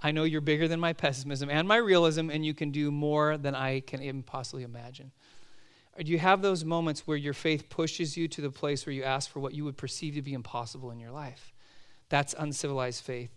I 0.00 0.10
know 0.10 0.24
you're 0.24 0.40
bigger 0.40 0.66
than 0.66 0.80
my 0.80 0.92
pessimism 0.92 1.50
and 1.50 1.68
my 1.68 1.76
realism, 1.76 2.30
and 2.30 2.44
you 2.44 2.54
can 2.54 2.70
do 2.70 2.90
more 2.90 3.36
than 3.36 3.54
I 3.54 3.80
can 3.80 4.02
even 4.02 4.22
possibly 4.22 4.64
imagine. 4.64 5.12
Or 5.96 6.02
do 6.02 6.10
you 6.12 6.18
have 6.18 6.42
those 6.42 6.64
moments 6.64 7.06
where 7.06 7.16
your 7.16 7.34
faith 7.34 7.68
pushes 7.68 8.16
you 8.16 8.28
to 8.28 8.40
the 8.40 8.50
place 8.50 8.86
where 8.86 8.92
you 8.92 9.02
ask 9.02 9.30
for 9.30 9.40
what 9.40 9.54
you 9.54 9.64
would 9.64 9.76
perceive 9.76 10.14
to 10.14 10.22
be 10.22 10.32
impossible 10.32 10.90
in 10.90 11.00
your 11.00 11.10
life? 11.10 11.52
That's 12.08 12.34
uncivilized 12.38 13.04
faith. 13.04 13.30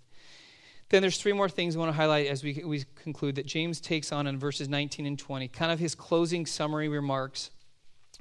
Then 0.89 1.01
there's 1.01 1.17
three 1.17 1.33
more 1.33 1.47
things 1.47 1.75
I 1.75 1.79
want 1.79 1.89
to 1.89 1.95
highlight 1.95 2.27
as 2.27 2.43
we, 2.43 2.61
we 2.65 2.83
conclude 2.95 3.35
that 3.35 3.45
James 3.45 3.79
takes 3.79 4.11
on 4.11 4.27
in 4.27 4.37
verses 4.37 4.67
19 4.67 5.05
and 5.05 5.17
20, 5.17 5.47
kind 5.47 5.71
of 5.71 5.79
his 5.79 5.95
closing 5.95 6.45
summary 6.45 6.89
remarks 6.89 7.49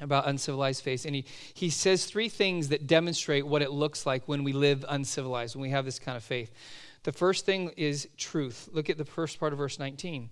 about 0.00 0.28
uncivilized 0.28 0.82
faith. 0.82 1.04
And 1.04 1.14
he, 1.14 1.24
he 1.52 1.68
says 1.68 2.04
three 2.04 2.28
things 2.28 2.68
that 2.68 2.86
demonstrate 2.86 3.46
what 3.46 3.60
it 3.60 3.72
looks 3.72 4.06
like 4.06 4.26
when 4.28 4.44
we 4.44 4.52
live 4.52 4.84
uncivilized, 4.88 5.56
when 5.56 5.62
we 5.62 5.70
have 5.70 5.84
this 5.84 5.98
kind 5.98 6.16
of 6.16 6.22
faith. 6.22 6.52
The 7.02 7.12
first 7.12 7.44
thing 7.44 7.72
is 7.76 8.08
truth. 8.16 8.68
Look 8.72 8.88
at 8.88 8.98
the 8.98 9.04
first 9.04 9.40
part 9.40 9.52
of 9.52 9.58
verse 9.58 9.78
19. 9.78 10.30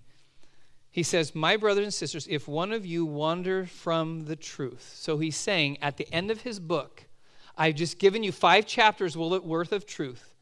He 0.90 1.02
says, 1.02 1.34
My 1.34 1.56
brothers 1.56 1.84
and 1.84 1.94
sisters, 1.94 2.26
if 2.30 2.46
one 2.46 2.72
of 2.72 2.86
you 2.86 3.04
wander 3.04 3.66
from 3.66 4.26
the 4.26 4.36
truth. 4.36 4.92
So 4.96 5.18
he's 5.18 5.36
saying 5.36 5.78
at 5.82 5.96
the 5.96 6.12
end 6.12 6.30
of 6.30 6.42
his 6.42 6.60
book, 6.60 7.07
I've 7.58 7.74
just 7.74 7.98
given 7.98 8.22
you 8.22 8.32
five 8.32 8.66
chapters 8.66 9.16
worth 9.16 9.72
of 9.72 9.84
truth. 9.84 10.32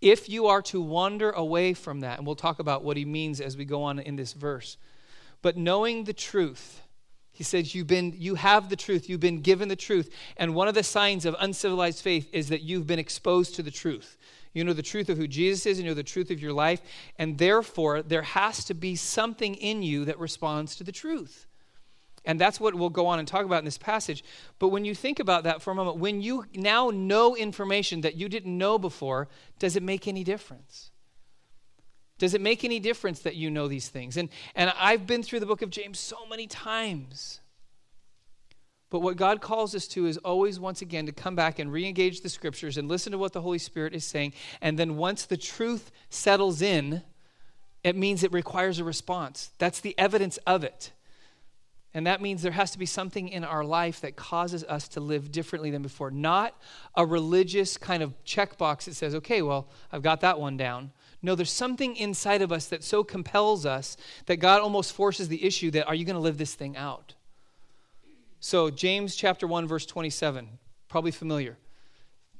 If 0.00 0.28
you 0.28 0.48
are 0.48 0.62
to 0.62 0.80
wander 0.80 1.30
away 1.30 1.72
from 1.72 2.00
that, 2.00 2.18
and 2.18 2.26
we'll 2.26 2.36
talk 2.36 2.58
about 2.58 2.84
what 2.84 2.96
he 2.96 3.04
means 3.04 3.40
as 3.40 3.56
we 3.56 3.64
go 3.64 3.84
on 3.84 3.98
in 3.98 4.16
this 4.16 4.32
verse, 4.32 4.76
but 5.40 5.56
knowing 5.56 6.04
the 6.04 6.12
truth, 6.12 6.82
he 7.30 7.44
says, 7.44 7.74
you've 7.74 7.86
been, 7.86 8.12
you 8.16 8.34
have 8.34 8.68
the 8.68 8.76
truth, 8.76 9.08
you've 9.08 9.20
been 9.20 9.40
given 9.40 9.68
the 9.68 9.76
truth. 9.76 10.12
And 10.36 10.54
one 10.54 10.66
of 10.66 10.74
the 10.74 10.82
signs 10.82 11.24
of 11.24 11.36
uncivilized 11.38 12.02
faith 12.02 12.28
is 12.32 12.48
that 12.48 12.62
you've 12.62 12.86
been 12.86 12.98
exposed 12.98 13.54
to 13.54 13.62
the 13.62 13.70
truth. 13.70 14.18
You 14.52 14.64
know 14.64 14.72
the 14.72 14.82
truth 14.82 15.08
of 15.08 15.18
who 15.18 15.28
Jesus 15.28 15.66
is, 15.66 15.78
and 15.78 15.84
you 15.84 15.90
know 15.90 15.94
the 15.94 16.02
truth 16.02 16.30
of 16.32 16.40
your 16.40 16.52
life, 16.52 16.80
and 17.16 17.38
therefore 17.38 18.02
there 18.02 18.22
has 18.22 18.64
to 18.64 18.74
be 18.74 18.96
something 18.96 19.54
in 19.54 19.82
you 19.82 20.04
that 20.06 20.18
responds 20.18 20.74
to 20.76 20.84
the 20.84 20.92
truth. 20.92 21.46
And 22.24 22.40
that's 22.40 22.60
what 22.60 22.74
we'll 22.74 22.90
go 22.90 23.06
on 23.06 23.18
and 23.18 23.26
talk 23.26 23.44
about 23.44 23.60
in 23.60 23.64
this 23.64 23.78
passage. 23.78 24.24
But 24.58 24.68
when 24.68 24.84
you 24.84 24.94
think 24.94 25.20
about 25.20 25.44
that 25.44 25.62
for 25.62 25.70
a 25.70 25.74
moment, 25.74 25.98
when 25.98 26.20
you 26.20 26.44
now 26.54 26.90
know 26.90 27.36
information 27.36 28.02
that 28.02 28.16
you 28.16 28.28
didn't 28.28 28.56
know 28.56 28.78
before, 28.78 29.28
does 29.58 29.76
it 29.76 29.82
make 29.82 30.08
any 30.08 30.24
difference? 30.24 30.90
Does 32.18 32.34
it 32.34 32.40
make 32.40 32.64
any 32.64 32.80
difference 32.80 33.20
that 33.20 33.36
you 33.36 33.50
know 33.50 33.68
these 33.68 33.88
things? 33.88 34.16
And, 34.16 34.28
and 34.54 34.72
I've 34.78 35.06
been 35.06 35.22
through 35.22 35.40
the 35.40 35.46
book 35.46 35.62
of 35.62 35.70
James 35.70 35.98
so 35.98 36.26
many 36.26 36.46
times. 36.46 37.40
But 38.90 39.00
what 39.00 39.16
God 39.16 39.40
calls 39.40 39.74
us 39.74 39.86
to 39.88 40.06
is 40.06 40.16
always, 40.18 40.58
once 40.58 40.82
again, 40.82 41.06
to 41.06 41.12
come 41.12 41.36
back 41.36 41.58
and 41.58 41.70
re 41.70 41.86
engage 41.86 42.22
the 42.22 42.28
scriptures 42.28 42.76
and 42.76 42.88
listen 42.88 43.12
to 43.12 43.18
what 43.18 43.32
the 43.32 43.42
Holy 43.42 43.58
Spirit 43.58 43.94
is 43.94 44.04
saying. 44.04 44.32
And 44.60 44.78
then 44.78 44.96
once 44.96 45.26
the 45.26 45.36
truth 45.36 45.92
settles 46.08 46.62
in, 46.62 47.02
it 47.84 47.96
means 47.96 48.22
it 48.22 48.32
requires 48.32 48.78
a 48.78 48.84
response. 48.84 49.52
That's 49.58 49.80
the 49.80 49.94
evidence 49.98 50.38
of 50.38 50.64
it. 50.64 50.92
And 51.94 52.06
that 52.06 52.20
means 52.20 52.42
there 52.42 52.52
has 52.52 52.70
to 52.72 52.78
be 52.78 52.86
something 52.86 53.28
in 53.28 53.44
our 53.44 53.64
life 53.64 54.02
that 54.02 54.14
causes 54.14 54.62
us 54.64 54.88
to 54.88 55.00
live 55.00 55.32
differently 55.32 55.70
than 55.70 55.82
before. 55.82 56.10
Not 56.10 56.54
a 56.94 57.06
religious 57.06 57.78
kind 57.78 58.02
of 58.02 58.12
checkbox 58.24 58.84
that 58.84 58.94
says, 58.94 59.14
okay, 59.14 59.40
well, 59.40 59.68
I've 59.90 60.02
got 60.02 60.20
that 60.20 60.38
one 60.38 60.56
down. 60.56 60.92
No, 61.22 61.34
there's 61.34 61.50
something 61.50 61.96
inside 61.96 62.42
of 62.42 62.52
us 62.52 62.66
that 62.66 62.84
so 62.84 63.02
compels 63.02 63.64
us 63.64 63.96
that 64.26 64.36
God 64.36 64.60
almost 64.60 64.92
forces 64.92 65.28
the 65.28 65.44
issue 65.44 65.70
that 65.72 65.88
are 65.88 65.94
you 65.94 66.04
going 66.04 66.14
to 66.14 66.20
live 66.20 66.38
this 66.38 66.54
thing 66.54 66.76
out? 66.76 67.14
So, 68.40 68.70
James 68.70 69.16
chapter 69.16 69.46
1, 69.46 69.66
verse 69.66 69.84
27, 69.84 70.46
probably 70.88 71.10
familiar. 71.10 71.56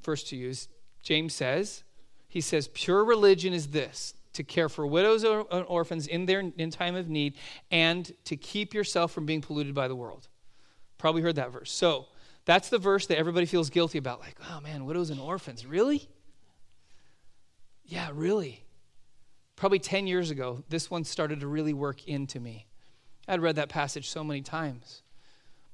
First 0.00 0.28
to 0.28 0.36
use, 0.36 0.68
James 1.02 1.34
says, 1.34 1.82
he 2.28 2.40
says, 2.40 2.68
pure 2.68 3.04
religion 3.04 3.52
is 3.52 3.68
this 3.68 4.14
to 4.38 4.44
care 4.44 4.68
for 4.68 4.86
widows 4.86 5.24
and 5.24 5.64
orphans 5.66 6.06
in 6.06 6.24
their 6.24 6.40
in 6.56 6.70
time 6.70 6.94
of 6.94 7.08
need 7.08 7.34
and 7.72 8.12
to 8.24 8.36
keep 8.36 8.72
yourself 8.72 9.12
from 9.12 9.26
being 9.26 9.40
polluted 9.40 9.74
by 9.74 9.88
the 9.88 9.96
world. 9.96 10.28
Probably 10.96 11.22
heard 11.22 11.36
that 11.36 11.52
verse. 11.52 11.72
So 11.72 12.06
that's 12.44 12.68
the 12.68 12.78
verse 12.78 13.06
that 13.06 13.18
everybody 13.18 13.46
feels 13.46 13.68
guilty 13.68 13.98
about 13.98 14.20
like 14.20 14.36
oh 14.50 14.60
man 14.60 14.86
widows 14.86 15.10
and 15.10 15.20
orphans 15.20 15.66
really? 15.66 16.08
Yeah 17.84 18.10
really. 18.14 18.64
Probably 19.56 19.80
10 19.80 20.06
years 20.06 20.30
ago 20.30 20.62
this 20.68 20.88
one 20.88 21.04
started 21.04 21.40
to 21.40 21.48
really 21.48 21.74
work 21.74 22.06
into 22.06 22.38
me. 22.38 22.66
I'd 23.26 23.40
read 23.40 23.56
that 23.56 23.68
passage 23.68 24.08
so 24.08 24.22
many 24.22 24.40
times. 24.40 25.02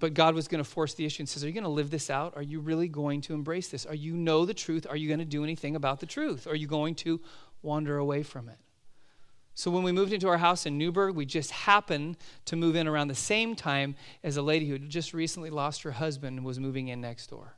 But 0.01 0.15
god 0.15 0.35
was 0.35 0.49
going 0.49 0.65
to 0.65 0.69
force 0.69 0.95
the 0.95 1.05
issue 1.05 1.21
and 1.21 1.29
says 1.29 1.45
are 1.45 1.49
you 1.49 1.53
going 1.53 1.65
to 1.65 1.71
live 1.71 1.91
this 1.91 2.09
out? 2.09 2.33
Are 2.35 2.43
you 2.43 2.61
really 2.61 2.89
going 2.89 3.21
to 3.23 3.35
embrace 3.35 3.69
this? 3.69 3.85
Are 3.85 3.95
you 3.95 4.15
know 4.15 4.47
the 4.47 4.55
truth? 4.55 4.87
Are 4.89 4.97
you 4.97 5.07
going 5.07 5.21
to 5.21 5.27
do 5.27 5.45
anything 5.45 5.77
about 5.77 6.01
the 6.01 6.07
truth? 6.07 6.47
Are 6.47 6.57
you 6.57 6.67
going 6.67 6.95
to 6.97 7.21
wander 7.65 7.97
away 7.97 8.23
from 8.23 8.49
it. 8.49 8.59
So 9.55 9.71
when 9.71 9.85
we 9.85 9.93
moved 9.93 10.13
into 10.13 10.29
our 10.29 10.39
house 10.39 10.67
in 10.67 10.79
Newberg, 10.79 11.15
we 11.15 11.25
just 11.25 11.53
happened 11.53 12.17
to 12.47 12.57
move 12.57 12.75
in 12.75 12.89
around 12.89 13.09
the 13.09 13.15
same 13.15 13.55
time 13.55 13.95
as 14.25 14.37
a 14.37 14.43
lady 14.43 14.67
who 14.67 14.73
had 14.73 14.89
just 14.89 15.15
recently 15.15 15.49
lost 15.49 15.83
her 15.83 15.93
husband 15.93 16.37
and 16.37 16.45
was 16.45 16.59
moving 16.59 16.89
in 16.89 17.01
next 17.01 17.29
door. 17.29 17.55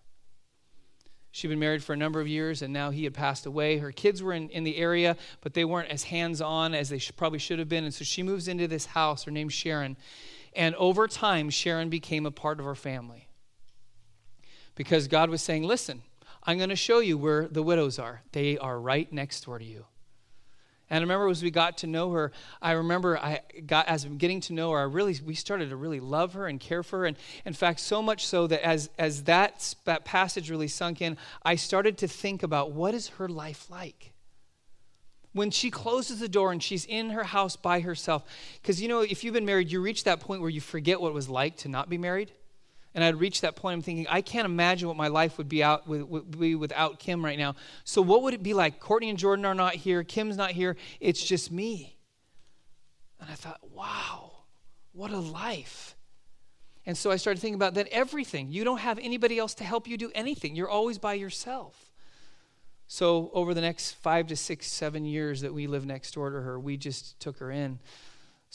She'd 1.32 1.48
been 1.48 1.58
married 1.58 1.82
for 1.82 1.94
a 1.94 1.96
number 1.96 2.20
of 2.20 2.28
years 2.28 2.60
and 2.62 2.72
now 2.72 2.90
he 2.90 3.04
had 3.04 3.14
passed 3.14 3.46
away. 3.46 3.78
Her 3.78 3.92
kids 3.92 4.22
were 4.22 4.34
in, 4.34 4.50
in 4.50 4.64
the 4.64 4.76
area, 4.76 5.16
but 5.40 5.54
they 5.54 5.64
weren't 5.64 5.90
as 5.90 6.04
hands 6.04 6.40
on 6.40 6.74
as 6.74 6.90
they 6.90 7.00
probably 7.16 7.38
should 7.38 7.58
have 7.58 7.68
been. 7.68 7.84
And 7.84 7.92
so 7.92 8.04
she 8.04 8.22
moves 8.22 8.46
into 8.46 8.68
this 8.68 8.86
house. 8.86 9.24
Her 9.24 9.30
name's 9.30 9.54
Sharon. 9.54 9.96
And 10.54 10.74
over 10.76 11.06
time, 11.06 11.50
Sharon 11.50 11.88
became 11.90 12.24
a 12.24 12.30
part 12.30 12.60
of 12.60 12.66
our 12.66 12.74
family. 12.74 13.28
Because 14.74 15.08
God 15.08 15.28
was 15.30 15.42
saying, 15.42 15.62
listen, 15.62 16.02
I'm 16.42 16.58
going 16.58 16.70
to 16.70 16.76
show 16.76 17.00
you 17.00 17.18
where 17.18 17.48
the 17.48 17.62
widows 17.62 17.98
are. 17.98 18.22
They 18.32 18.56
are 18.56 18.80
right 18.80 19.10
next 19.12 19.44
door 19.44 19.58
to 19.58 19.64
you. 19.64 19.86
And 20.88 20.98
I 20.98 21.02
remember 21.02 21.28
as 21.28 21.42
we 21.42 21.50
got 21.50 21.78
to 21.78 21.86
know 21.86 22.12
her, 22.12 22.30
I 22.62 22.72
remember 22.72 23.18
I 23.18 23.40
got 23.66 23.88
as 23.88 24.04
I'm 24.04 24.18
getting 24.18 24.40
to 24.42 24.52
know 24.52 24.70
her, 24.70 24.78
I 24.78 24.82
really 24.82 25.18
we 25.24 25.34
started 25.34 25.70
to 25.70 25.76
really 25.76 26.00
love 26.00 26.34
her 26.34 26.46
and 26.46 26.60
care 26.60 26.82
for 26.82 27.00
her. 27.00 27.06
And 27.06 27.16
in 27.44 27.54
fact, 27.54 27.80
so 27.80 28.00
much 28.00 28.26
so 28.26 28.46
that 28.46 28.64
as 28.64 28.88
as 28.98 29.24
that, 29.24 29.74
that 29.84 30.04
passage 30.04 30.50
really 30.50 30.68
sunk 30.68 31.02
in, 31.02 31.16
I 31.42 31.56
started 31.56 31.98
to 31.98 32.08
think 32.08 32.42
about 32.42 32.72
what 32.72 32.94
is 32.94 33.08
her 33.08 33.28
life 33.28 33.68
like? 33.68 34.12
When 35.32 35.50
she 35.50 35.70
closes 35.70 36.20
the 36.20 36.28
door 36.28 36.52
and 36.52 36.62
she's 36.62 36.86
in 36.86 37.10
her 37.10 37.24
house 37.24 37.56
by 37.56 37.80
herself. 37.80 38.24
Because 38.62 38.80
you 38.80 38.88
know, 38.88 39.00
if 39.00 39.24
you've 39.24 39.34
been 39.34 39.44
married, 39.44 39.70
you 39.70 39.82
reach 39.82 40.04
that 40.04 40.20
point 40.20 40.40
where 40.40 40.50
you 40.50 40.60
forget 40.60 41.00
what 41.00 41.08
it 41.08 41.14
was 41.14 41.28
like 41.28 41.56
to 41.58 41.68
not 41.68 41.88
be 41.90 41.98
married 41.98 42.32
and 42.96 43.04
I'd 43.04 43.20
reached 43.20 43.42
that 43.42 43.56
point. 43.56 43.74
I'm 43.74 43.82
thinking, 43.82 44.06
I 44.08 44.22
can't 44.22 44.46
imagine 44.46 44.88
what 44.88 44.96
my 44.96 45.08
life 45.08 45.36
would 45.36 45.50
be 45.50 45.62
out 45.62 45.86
with, 45.86 46.02
would 46.02 46.38
be 46.38 46.54
without 46.54 46.98
Kim 46.98 47.22
right 47.22 47.38
now. 47.38 47.54
So 47.84 48.00
what 48.00 48.22
would 48.22 48.32
it 48.32 48.42
be 48.42 48.54
like? 48.54 48.80
Courtney 48.80 49.10
and 49.10 49.18
Jordan 49.18 49.44
are 49.44 49.54
not 49.54 49.74
here. 49.74 50.02
Kim's 50.02 50.38
not 50.38 50.52
here. 50.52 50.76
It's 50.98 51.22
just 51.22 51.52
me. 51.52 51.98
And 53.20 53.30
I 53.30 53.34
thought, 53.34 53.60
wow, 53.70 54.32
what 54.92 55.10
a 55.10 55.18
life. 55.18 55.94
And 56.86 56.96
so 56.96 57.10
I 57.10 57.16
started 57.16 57.38
thinking 57.38 57.56
about 57.56 57.74
that 57.74 57.88
everything. 57.88 58.50
You 58.50 58.64
don't 58.64 58.78
have 58.78 58.98
anybody 58.98 59.38
else 59.38 59.52
to 59.54 59.64
help 59.64 59.86
you 59.86 59.98
do 59.98 60.10
anything. 60.14 60.56
You're 60.56 60.70
always 60.70 60.96
by 60.96 61.14
yourself. 61.14 61.92
So 62.86 63.30
over 63.34 63.52
the 63.52 63.60
next 63.60 63.92
five 63.92 64.28
to 64.28 64.36
six, 64.36 64.68
seven 64.68 65.04
years 65.04 65.42
that 65.42 65.52
we 65.52 65.66
lived 65.66 65.86
next 65.86 66.14
door 66.14 66.30
to 66.30 66.40
her, 66.40 66.58
we 66.58 66.78
just 66.78 67.20
took 67.20 67.40
her 67.40 67.50
in. 67.50 67.78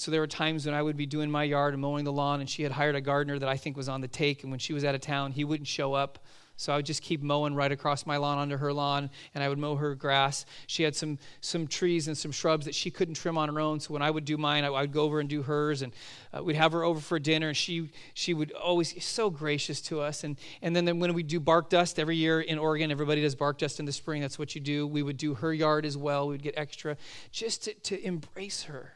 So 0.01 0.09
there 0.09 0.19
were 0.19 0.25
times 0.25 0.65
when 0.65 0.73
I 0.73 0.81
would 0.81 0.97
be 0.97 1.05
doing 1.05 1.29
my 1.29 1.43
yard 1.43 1.75
and 1.75 1.81
mowing 1.81 2.05
the 2.05 2.11
lawn, 2.11 2.39
and 2.39 2.49
she 2.49 2.63
had 2.63 2.71
hired 2.71 2.95
a 2.95 3.01
gardener 3.01 3.37
that 3.37 3.47
I 3.47 3.55
think 3.55 3.77
was 3.77 3.87
on 3.87 4.01
the 4.01 4.07
take. 4.07 4.41
And 4.41 4.51
when 4.51 4.57
she 4.57 4.73
was 4.73 4.83
out 4.83 4.95
of 4.95 5.01
town, 5.01 5.31
he 5.31 5.43
wouldn't 5.43 5.67
show 5.67 5.93
up. 5.93 6.17
So 6.55 6.73
I 6.73 6.77
would 6.77 6.87
just 6.87 7.03
keep 7.03 7.21
mowing 7.21 7.53
right 7.53 7.71
across 7.71 8.07
my 8.07 8.17
lawn 8.17 8.39
under 8.39 8.57
her 8.57 8.73
lawn, 8.73 9.11
and 9.35 9.43
I 9.43 9.49
would 9.49 9.59
mow 9.59 9.75
her 9.75 9.93
grass. 9.93 10.47
She 10.65 10.81
had 10.81 10.95
some 10.95 11.19
some 11.39 11.67
trees 11.67 12.07
and 12.07 12.17
some 12.17 12.31
shrubs 12.31 12.65
that 12.65 12.73
she 12.73 12.89
couldn't 12.89 13.13
trim 13.13 13.37
on 13.37 13.47
her 13.47 13.59
own. 13.59 13.79
So 13.79 13.93
when 13.93 14.01
I 14.01 14.09
would 14.09 14.25
do 14.25 14.37
mine, 14.37 14.63
I, 14.63 14.69
I 14.69 14.81
would 14.81 14.91
go 14.91 15.03
over 15.03 15.19
and 15.19 15.29
do 15.29 15.43
hers, 15.43 15.83
and 15.83 15.93
uh, 16.35 16.43
we'd 16.43 16.55
have 16.55 16.71
her 16.71 16.83
over 16.83 16.99
for 16.99 17.19
dinner. 17.19 17.49
And 17.49 17.57
she 17.57 17.91
she 18.15 18.33
would 18.33 18.51
always 18.53 19.03
so 19.05 19.29
gracious 19.29 19.81
to 19.81 20.01
us. 20.01 20.23
And 20.23 20.35
and 20.63 20.75
then, 20.75 20.85
then 20.85 20.99
when 20.99 21.13
we 21.13 21.21
do 21.21 21.39
bark 21.39 21.69
dust 21.69 21.99
every 21.99 22.17
year 22.17 22.41
in 22.41 22.57
Oregon, 22.57 22.89
everybody 22.89 23.21
does 23.21 23.35
bark 23.35 23.59
dust 23.59 23.79
in 23.79 23.85
the 23.85 23.91
spring. 23.91 24.21
That's 24.21 24.39
what 24.39 24.55
you 24.55 24.61
do. 24.61 24.87
We 24.87 25.03
would 25.03 25.17
do 25.17 25.35
her 25.35 25.53
yard 25.53 25.85
as 25.85 25.95
well. 25.95 26.27
We 26.27 26.33
would 26.33 26.43
get 26.43 26.55
extra 26.57 26.97
just 27.31 27.65
to, 27.65 27.73
to 27.75 28.03
embrace 28.03 28.63
her 28.63 28.93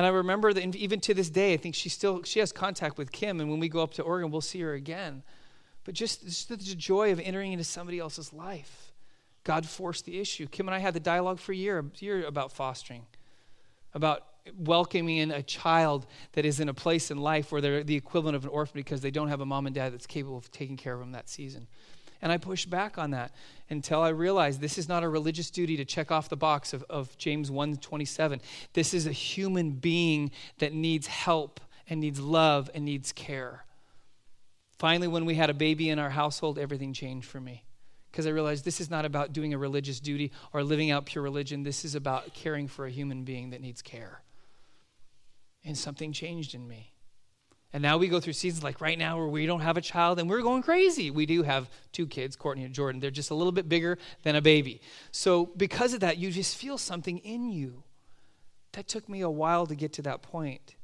and 0.00 0.06
I 0.06 0.08
remember 0.08 0.50
that 0.54 0.74
even 0.76 0.98
to 1.00 1.12
this 1.12 1.28
day, 1.28 1.52
I 1.52 1.58
think 1.58 1.74
she 1.74 1.90
still 1.90 2.22
she 2.22 2.40
has 2.40 2.52
contact 2.52 2.96
with 2.96 3.12
Kim, 3.12 3.38
and 3.38 3.50
when 3.50 3.60
we 3.60 3.68
go 3.68 3.82
up 3.82 3.92
to 3.94 4.02
Oregon, 4.02 4.30
we'll 4.30 4.40
see 4.40 4.62
her 4.62 4.72
again. 4.72 5.22
But 5.84 5.92
just, 5.92 6.24
just 6.24 6.48
the 6.48 6.56
joy 6.56 7.12
of 7.12 7.20
entering 7.20 7.52
into 7.52 7.64
somebody 7.64 7.98
else's 7.98 8.32
life. 8.32 8.92
God 9.44 9.66
forced 9.66 10.06
the 10.06 10.18
issue. 10.18 10.46
Kim 10.46 10.68
and 10.68 10.74
I 10.74 10.78
had 10.78 10.94
the 10.94 11.00
dialogue 11.00 11.38
for 11.38 11.52
a 11.52 11.54
year, 11.54 11.80
a 11.80 11.84
year 12.02 12.24
about 12.24 12.50
fostering, 12.50 13.04
about 13.92 14.24
welcoming 14.58 15.18
in 15.18 15.32
a 15.32 15.42
child 15.42 16.06
that 16.32 16.46
is 16.46 16.60
in 16.60 16.70
a 16.70 16.74
place 16.74 17.10
in 17.10 17.18
life 17.18 17.52
where 17.52 17.60
they're 17.60 17.84
the 17.84 17.96
equivalent 17.96 18.36
of 18.36 18.44
an 18.44 18.50
orphan 18.50 18.80
because 18.80 19.02
they 19.02 19.10
don't 19.10 19.28
have 19.28 19.42
a 19.42 19.46
mom 19.46 19.66
and 19.66 19.74
dad 19.74 19.92
that's 19.92 20.06
capable 20.06 20.38
of 20.38 20.50
taking 20.50 20.78
care 20.78 20.94
of 20.94 21.00
them 21.00 21.12
that 21.12 21.28
season. 21.28 21.66
And 22.22 22.30
I 22.30 22.36
pushed 22.36 22.68
back 22.68 22.98
on 22.98 23.12
that 23.12 23.32
until 23.70 24.02
I 24.02 24.10
realized 24.10 24.60
this 24.60 24.76
is 24.76 24.88
not 24.88 25.02
a 25.02 25.08
religious 25.08 25.50
duty 25.50 25.76
to 25.78 25.84
check 25.84 26.10
off 26.10 26.28
the 26.28 26.36
box 26.36 26.72
of, 26.72 26.84
of 26.90 27.16
James 27.16 27.50
1:27. 27.50 28.40
This 28.74 28.92
is 28.92 29.06
a 29.06 29.12
human 29.12 29.72
being 29.72 30.30
that 30.58 30.74
needs 30.74 31.06
help 31.06 31.60
and 31.88 32.00
needs 32.00 32.20
love 32.20 32.70
and 32.74 32.84
needs 32.84 33.12
care. 33.12 33.64
Finally, 34.78 35.08
when 35.08 35.24
we 35.24 35.34
had 35.34 35.50
a 35.50 35.54
baby 35.54 35.90
in 35.90 35.98
our 35.98 36.10
household, 36.10 36.58
everything 36.58 36.92
changed 36.92 37.26
for 37.26 37.40
me. 37.40 37.64
Because 38.10 38.26
I 38.26 38.30
realized 38.30 38.64
this 38.64 38.80
is 38.80 38.90
not 38.90 39.04
about 39.04 39.32
doing 39.32 39.54
a 39.54 39.58
religious 39.58 40.00
duty 40.00 40.32
or 40.52 40.64
living 40.64 40.90
out 40.90 41.06
pure 41.06 41.22
religion. 41.22 41.62
This 41.62 41.84
is 41.84 41.94
about 41.94 42.34
caring 42.34 42.66
for 42.66 42.86
a 42.86 42.90
human 42.90 43.24
being 43.24 43.50
that 43.50 43.60
needs 43.60 43.82
care. 43.82 44.22
And 45.64 45.76
something 45.76 46.12
changed 46.12 46.54
in 46.54 46.66
me. 46.66 46.92
And 47.72 47.82
now 47.82 47.98
we 47.98 48.08
go 48.08 48.18
through 48.18 48.32
seasons 48.32 48.64
like 48.64 48.80
right 48.80 48.98
now 48.98 49.16
where 49.16 49.28
we 49.28 49.46
don't 49.46 49.60
have 49.60 49.76
a 49.76 49.80
child 49.80 50.18
and 50.18 50.28
we're 50.28 50.42
going 50.42 50.62
crazy. 50.62 51.10
We 51.10 51.24
do 51.24 51.44
have 51.44 51.70
two 51.92 52.06
kids, 52.06 52.34
Courtney 52.34 52.64
and 52.64 52.74
Jordan. 52.74 53.00
They're 53.00 53.12
just 53.12 53.30
a 53.30 53.34
little 53.34 53.52
bit 53.52 53.68
bigger 53.68 53.96
than 54.24 54.34
a 54.34 54.42
baby. 54.42 54.80
So, 55.12 55.46
because 55.56 55.94
of 55.94 56.00
that, 56.00 56.18
you 56.18 56.30
just 56.32 56.56
feel 56.56 56.78
something 56.78 57.18
in 57.18 57.48
you. 57.50 57.84
That 58.72 58.88
took 58.88 59.08
me 59.08 59.20
a 59.20 59.30
while 59.30 59.66
to 59.66 59.76
get 59.76 59.92
to 59.94 60.02
that 60.02 60.22
point. 60.22 60.74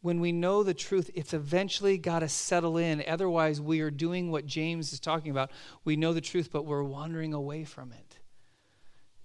When 0.00 0.20
we 0.20 0.30
know 0.30 0.62
the 0.62 0.74
truth, 0.74 1.10
it's 1.14 1.34
eventually 1.34 1.98
got 1.98 2.20
to 2.20 2.28
settle 2.28 2.76
in. 2.76 3.02
Otherwise, 3.08 3.60
we 3.60 3.80
are 3.80 3.90
doing 3.90 4.30
what 4.30 4.46
James 4.46 4.92
is 4.92 5.00
talking 5.00 5.32
about. 5.32 5.50
We 5.84 5.96
know 5.96 6.12
the 6.12 6.20
truth, 6.20 6.50
but 6.52 6.64
we're 6.64 6.84
wandering 6.84 7.34
away 7.34 7.64
from 7.64 7.92
it. 7.92 8.07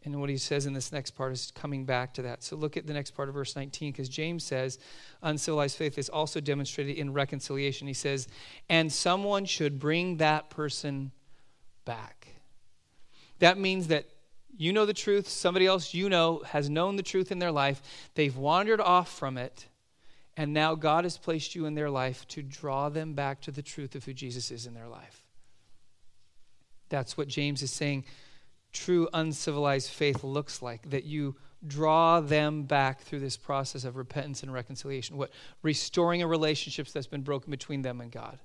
And 0.05 0.19
what 0.19 0.29
he 0.29 0.37
says 0.37 0.65
in 0.65 0.73
this 0.73 0.91
next 0.91 1.11
part 1.11 1.31
is 1.31 1.51
coming 1.55 1.85
back 1.85 2.13
to 2.15 2.23
that. 2.23 2.43
So 2.43 2.57
look 2.57 2.75
at 2.75 2.85
the 2.85 2.93
next 2.93 3.11
part 3.11 3.29
of 3.29 3.35
verse 3.35 3.55
19, 3.55 3.91
because 3.91 4.09
James 4.09 4.43
says 4.43 4.77
uncivilized 5.21 5.77
faith 5.77 5.97
is 5.97 6.09
also 6.09 6.41
demonstrated 6.41 6.97
in 6.97 7.13
reconciliation. 7.13 7.87
He 7.87 7.93
says, 7.93 8.27
and 8.69 8.91
someone 8.91 9.45
should 9.45 9.79
bring 9.79 10.17
that 10.17 10.49
person 10.49 11.11
back. 11.85 12.27
That 13.39 13.57
means 13.57 13.87
that 13.87 14.05
you 14.55 14.73
know 14.73 14.85
the 14.85 14.93
truth, 14.93 15.27
somebody 15.27 15.65
else 15.65 15.93
you 15.93 16.09
know 16.09 16.43
has 16.45 16.69
known 16.69 16.95
the 16.95 17.03
truth 17.03 17.31
in 17.31 17.39
their 17.39 17.51
life, 17.51 17.81
they've 18.15 18.35
wandered 18.35 18.81
off 18.81 19.11
from 19.11 19.37
it, 19.37 19.67
and 20.37 20.53
now 20.53 20.75
God 20.75 21.05
has 21.05 21.17
placed 21.17 21.55
you 21.55 21.65
in 21.65 21.75
their 21.75 21.89
life 21.89 22.27
to 22.29 22.41
draw 22.41 22.89
them 22.89 23.13
back 23.13 23.41
to 23.41 23.51
the 23.51 23.61
truth 23.61 23.95
of 23.95 24.05
who 24.05 24.13
Jesus 24.13 24.51
is 24.51 24.65
in 24.65 24.73
their 24.73 24.87
life. 24.87 25.25
That's 26.89 27.17
what 27.17 27.27
James 27.27 27.63
is 27.63 27.71
saying 27.71 28.05
true 28.73 29.07
uncivilized 29.13 29.89
faith 29.89 30.23
looks 30.23 30.61
like, 30.61 30.89
that 30.89 31.05
you 31.05 31.35
draw 31.65 32.19
them 32.19 32.63
back 32.63 33.01
through 33.01 33.19
this 33.19 33.37
process 33.37 33.85
of 33.85 33.95
repentance 33.95 34.43
and 34.43 34.53
reconciliation, 34.53 35.15
what 35.15 35.31
restoring 35.61 36.21
a 36.21 36.27
relationship 36.27 36.87
that's 36.87 37.07
been 37.07 37.21
broken 37.21 37.51
between 37.51 37.81
them 37.81 38.01
and 38.01 38.11
God. 38.11 38.39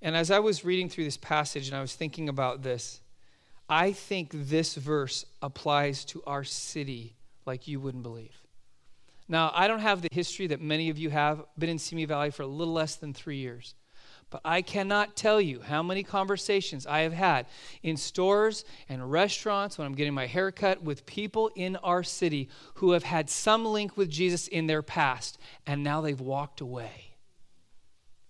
And 0.00 0.16
as 0.16 0.30
I 0.30 0.38
was 0.38 0.64
reading 0.64 0.88
through 0.88 1.04
this 1.04 1.16
passage 1.16 1.66
and 1.66 1.76
I 1.76 1.80
was 1.80 1.94
thinking 1.94 2.28
about 2.28 2.62
this, 2.62 3.00
I 3.68 3.92
think 3.92 4.30
this 4.32 4.76
verse 4.76 5.26
applies 5.42 6.04
to 6.06 6.22
our 6.26 6.44
city 6.44 7.16
like 7.46 7.66
you 7.66 7.80
wouldn't 7.80 8.04
believe. 8.04 8.40
Now, 9.28 9.50
I 9.54 9.68
don't 9.68 9.80
have 9.80 10.00
the 10.00 10.08
history 10.10 10.46
that 10.46 10.60
many 10.60 10.88
of 10.88 10.98
you 10.98 11.10
have, 11.10 11.44
been 11.58 11.68
in 11.68 11.78
Simi 11.78 12.04
Valley 12.06 12.30
for 12.30 12.44
a 12.44 12.46
little 12.46 12.72
less 12.72 12.96
than 12.96 13.12
three 13.12 13.36
years. 13.36 13.74
But 14.30 14.42
I 14.44 14.60
cannot 14.60 15.16
tell 15.16 15.40
you 15.40 15.60
how 15.60 15.82
many 15.82 16.02
conversations 16.02 16.86
I 16.86 17.00
have 17.00 17.14
had 17.14 17.46
in 17.82 17.96
stores 17.96 18.64
and 18.88 19.10
restaurants 19.10 19.78
when 19.78 19.86
I'm 19.86 19.94
getting 19.94 20.12
my 20.12 20.26
hair 20.26 20.52
cut 20.52 20.82
with 20.82 21.06
people 21.06 21.50
in 21.54 21.76
our 21.76 22.02
city 22.02 22.50
who 22.74 22.92
have 22.92 23.04
had 23.04 23.30
some 23.30 23.64
link 23.64 23.96
with 23.96 24.10
Jesus 24.10 24.46
in 24.46 24.66
their 24.66 24.82
past 24.82 25.38
and 25.66 25.82
now 25.82 26.02
they've 26.02 26.20
walked 26.20 26.60
away. 26.60 27.14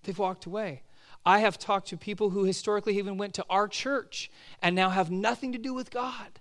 They've 0.04 0.18
walked 0.18 0.46
away. 0.46 0.82
I 1.26 1.40
have 1.40 1.58
talked 1.58 1.88
to 1.88 1.96
people 1.96 2.30
who 2.30 2.44
historically 2.44 2.96
even 2.98 3.18
went 3.18 3.34
to 3.34 3.44
our 3.50 3.66
church 3.66 4.30
and 4.62 4.76
now 4.76 4.90
have 4.90 5.10
nothing 5.10 5.52
to 5.52 5.58
do 5.58 5.74
with 5.74 5.90
God. 5.90 6.40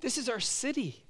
This 0.00 0.16
is 0.16 0.28
our 0.28 0.40
city. 0.40 1.03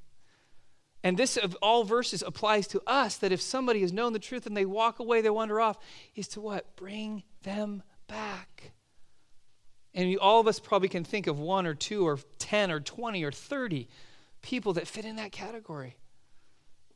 And 1.05 1.19
this 1.19 1.37
of 1.37 1.55
all 1.61 1.85
verses 1.85 2.23
applies 2.27 2.67
to 2.69 2.81
us 2.87 3.19
that 3.19 3.31
if 3.31 3.43
somebody 3.43 3.83
has 3.83 3.93
known 3.93 4.14
the 4.14 4.19
truth 4.19 4.47
and 4.47 4.57
they 4.57 4.64
walk 4.64 4.99
away, 4.99 5.21
they 5.21 5.29
wander 5.29 5.61
off, 5.61 5.79
is 6.14 6.27
to 6.29 6.40
what? 6.40 6.75
Bring 6.77 7.25
them 7.43 7.83
back. 8.09 8.73
And 9.93 10.17
all 10.19 10.40
of 10.40 10.49
us 10.49 10.59
probably 10.59 10.88
can 10.88 11.05
think 11.05 11.27
of 11.27 11.38
one 11.38 11.67
or 11.67 11.75
two 11.75 12.09
or 12.09 12.19
10 12.38 12.71
or 12.71 12.81
20 12.81 13.23
or 13.23 13.31
30 13.31 13.87
people 14.40 14.73
that 14.73 14.88
fit 14.88 15.05
in 15.05 15.17
that 15.17 15.31
category. 15.31 15.99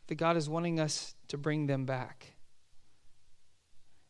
That 0.07 0.15
God 0.15 0.39
is 0.39 0.49
wanting 0.49 0.81
us 0.81 1.15
to 1.29 1.37
bring 1.37 1.67
them 1.67 1.85
back. 1.85 2.38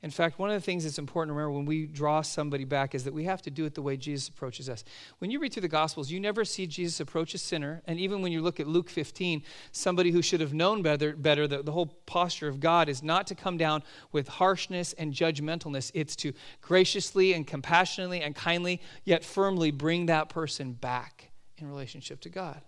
In 0.01 0.11
fact, 0.11 0.39
one 0.39 0.49
of 0.49 0.55
the 0.55 0.65
things 0.65 0.85
that's 0.85 0.99
important 0.99 1.31
to 1.31 1.35
remember 1.35 1.57
when 1.57 1.67
we 1.67 1.87
draw 1.87 2.23
somebody 2.23 2.65
back 2.65 2.95
is 2.95 3.03
that 3.03 3.13
we 3.13 3.25
have 3.25 3.43
to 3.43 3.51
do 3.51 3.65
it 3.65 3.75
the 3.75 3.83
way 3.83 3.97
Jesus 3.97 4.29
approaches 4.29 4.69
us. 4.69 4.85
When 5.19 5.29
you 5.29 5.41
read 5.41 5.53
through 5.53 5.63
the 5.63 5.69
Gospels, 5.69 6.09
you 6.09 6.21
never 6.21 6.45
see 6.45 6.69
Jesus 6.69 7.01
approach 7.01 7.35
a 7.35 7.39
sinner. 7.39 7.83
And 7.85 7.99
even 7.99 8.23
when 8.23 8.31
you 8.31 8.41
look 8.41 8.61
at 8.61 8.69
Luke 8.69 8.91
15, 8.91 9.43
somebody 9.73 10.13
who 10.13 10.23
should 10.23 10.41
have 10.41 10.55
known 10.55 10.83
better, 10.83 11.17
better 11.17 11.49
the, 11.49 11.65
the 11.65 11.73
whole 11.73 11.87
posture 12.07 12.47
of 12.47 12.61
God 12.61 12.89
is 12.89 13.03
not 13.03 13.27
to 13.27 13.35
come 13.35 13.57
down 13.57 13.83
with 14.13 14.29
harshness 14.29 14.93
and 14.93 15.13
judgmentalness. 15.13 15.91
It's 15.95 16.15
to 16.17 16.33
graciously 16.61 17.33
and 17.33 17.45
compassionately 17.45 18.21
and 18.21 18.37
kindly, 18.37 18.81
yet 19.05 19.25
firmly 19.25 19.73
bring 19.73 20.07
that 20.07 20.29
person 20.29 20.75
back 20.75 21.33
in 21.57 21.67
relationship 21.69 22.21
to 22.21 22.29
God. 22.29 22.61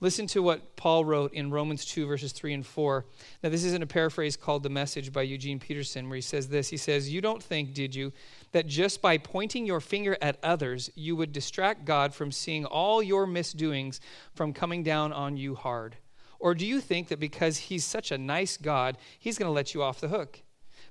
Listen 0.00 0.26
to 0.26 0.42
what 0.42 0.76
Paul 0.76 1.04
wrote 1.04 1.32
in 1.32 1.50
Romans 1.50 1.84
2, 1.84 2.06
verses 2.06 2.32
3 2.32 2.52
and 2.54 2.66
4. 2.66 3.06
Now, 3.42 3.48
this 3.48 3.64
isn't 3.64 3.82
a 3.82 3.86
paraphrase 3.86 4.36
called 4.36 4.62
The 4.62 4.68
Message 4.68 5.12
by 5.12 5.22
Eugene 5.22 5.60
Peterson, 5.60 6.08
where 6.08 6.16
he 6.16 6.20
says 6.20 6.48
this. 6.48 6.68
He 6.68 6.76
says, 6.76 7.12
You 7.12 7.20
don't 7.20 7.42
think, 7.42 7.74
did 7.74 7.94
you, 7.94 8.12
that 8.52 8.66
just 8.66 9.00
by 9.00 9.18
pointing 9.18 9.64
your 9.66 9.80
finger 9.80 10.18
at 10.20 10.38
others, 10.42 10.90
you 10.94 11.16
would 11.16 11.32
distract 11.32 11.84
God 11.84 12.12
from 12.12 12.32
seeing 12.32 12.64
all 12.64 13.02
your 13.02 13.26
misdoings 13.26 14.00
from 14.34 14.52
coming 14.52 14.82
down 14.82 15.12
on 15.12 15.36
you 15.36 15.54
hard? 15.54 15.96
Or 16.38 16.54
do 16.54 16.66
you 16.66 16.80
think 16.80 17.08
that 17.08 17.20
because 17.20 17.56
he's 17.56 17.84
such 17.84 18.10
a 18.10 18.18
nice 18.18 18.56
God, 18.56 18.98
he's 19.18 19.38
going 19.38 19.48
to 19.48 19.52
let 19.52 19.74
you 19.74 19.82
off 19.82 20.00
the 20.00 20.08
hook? 20.08 20.42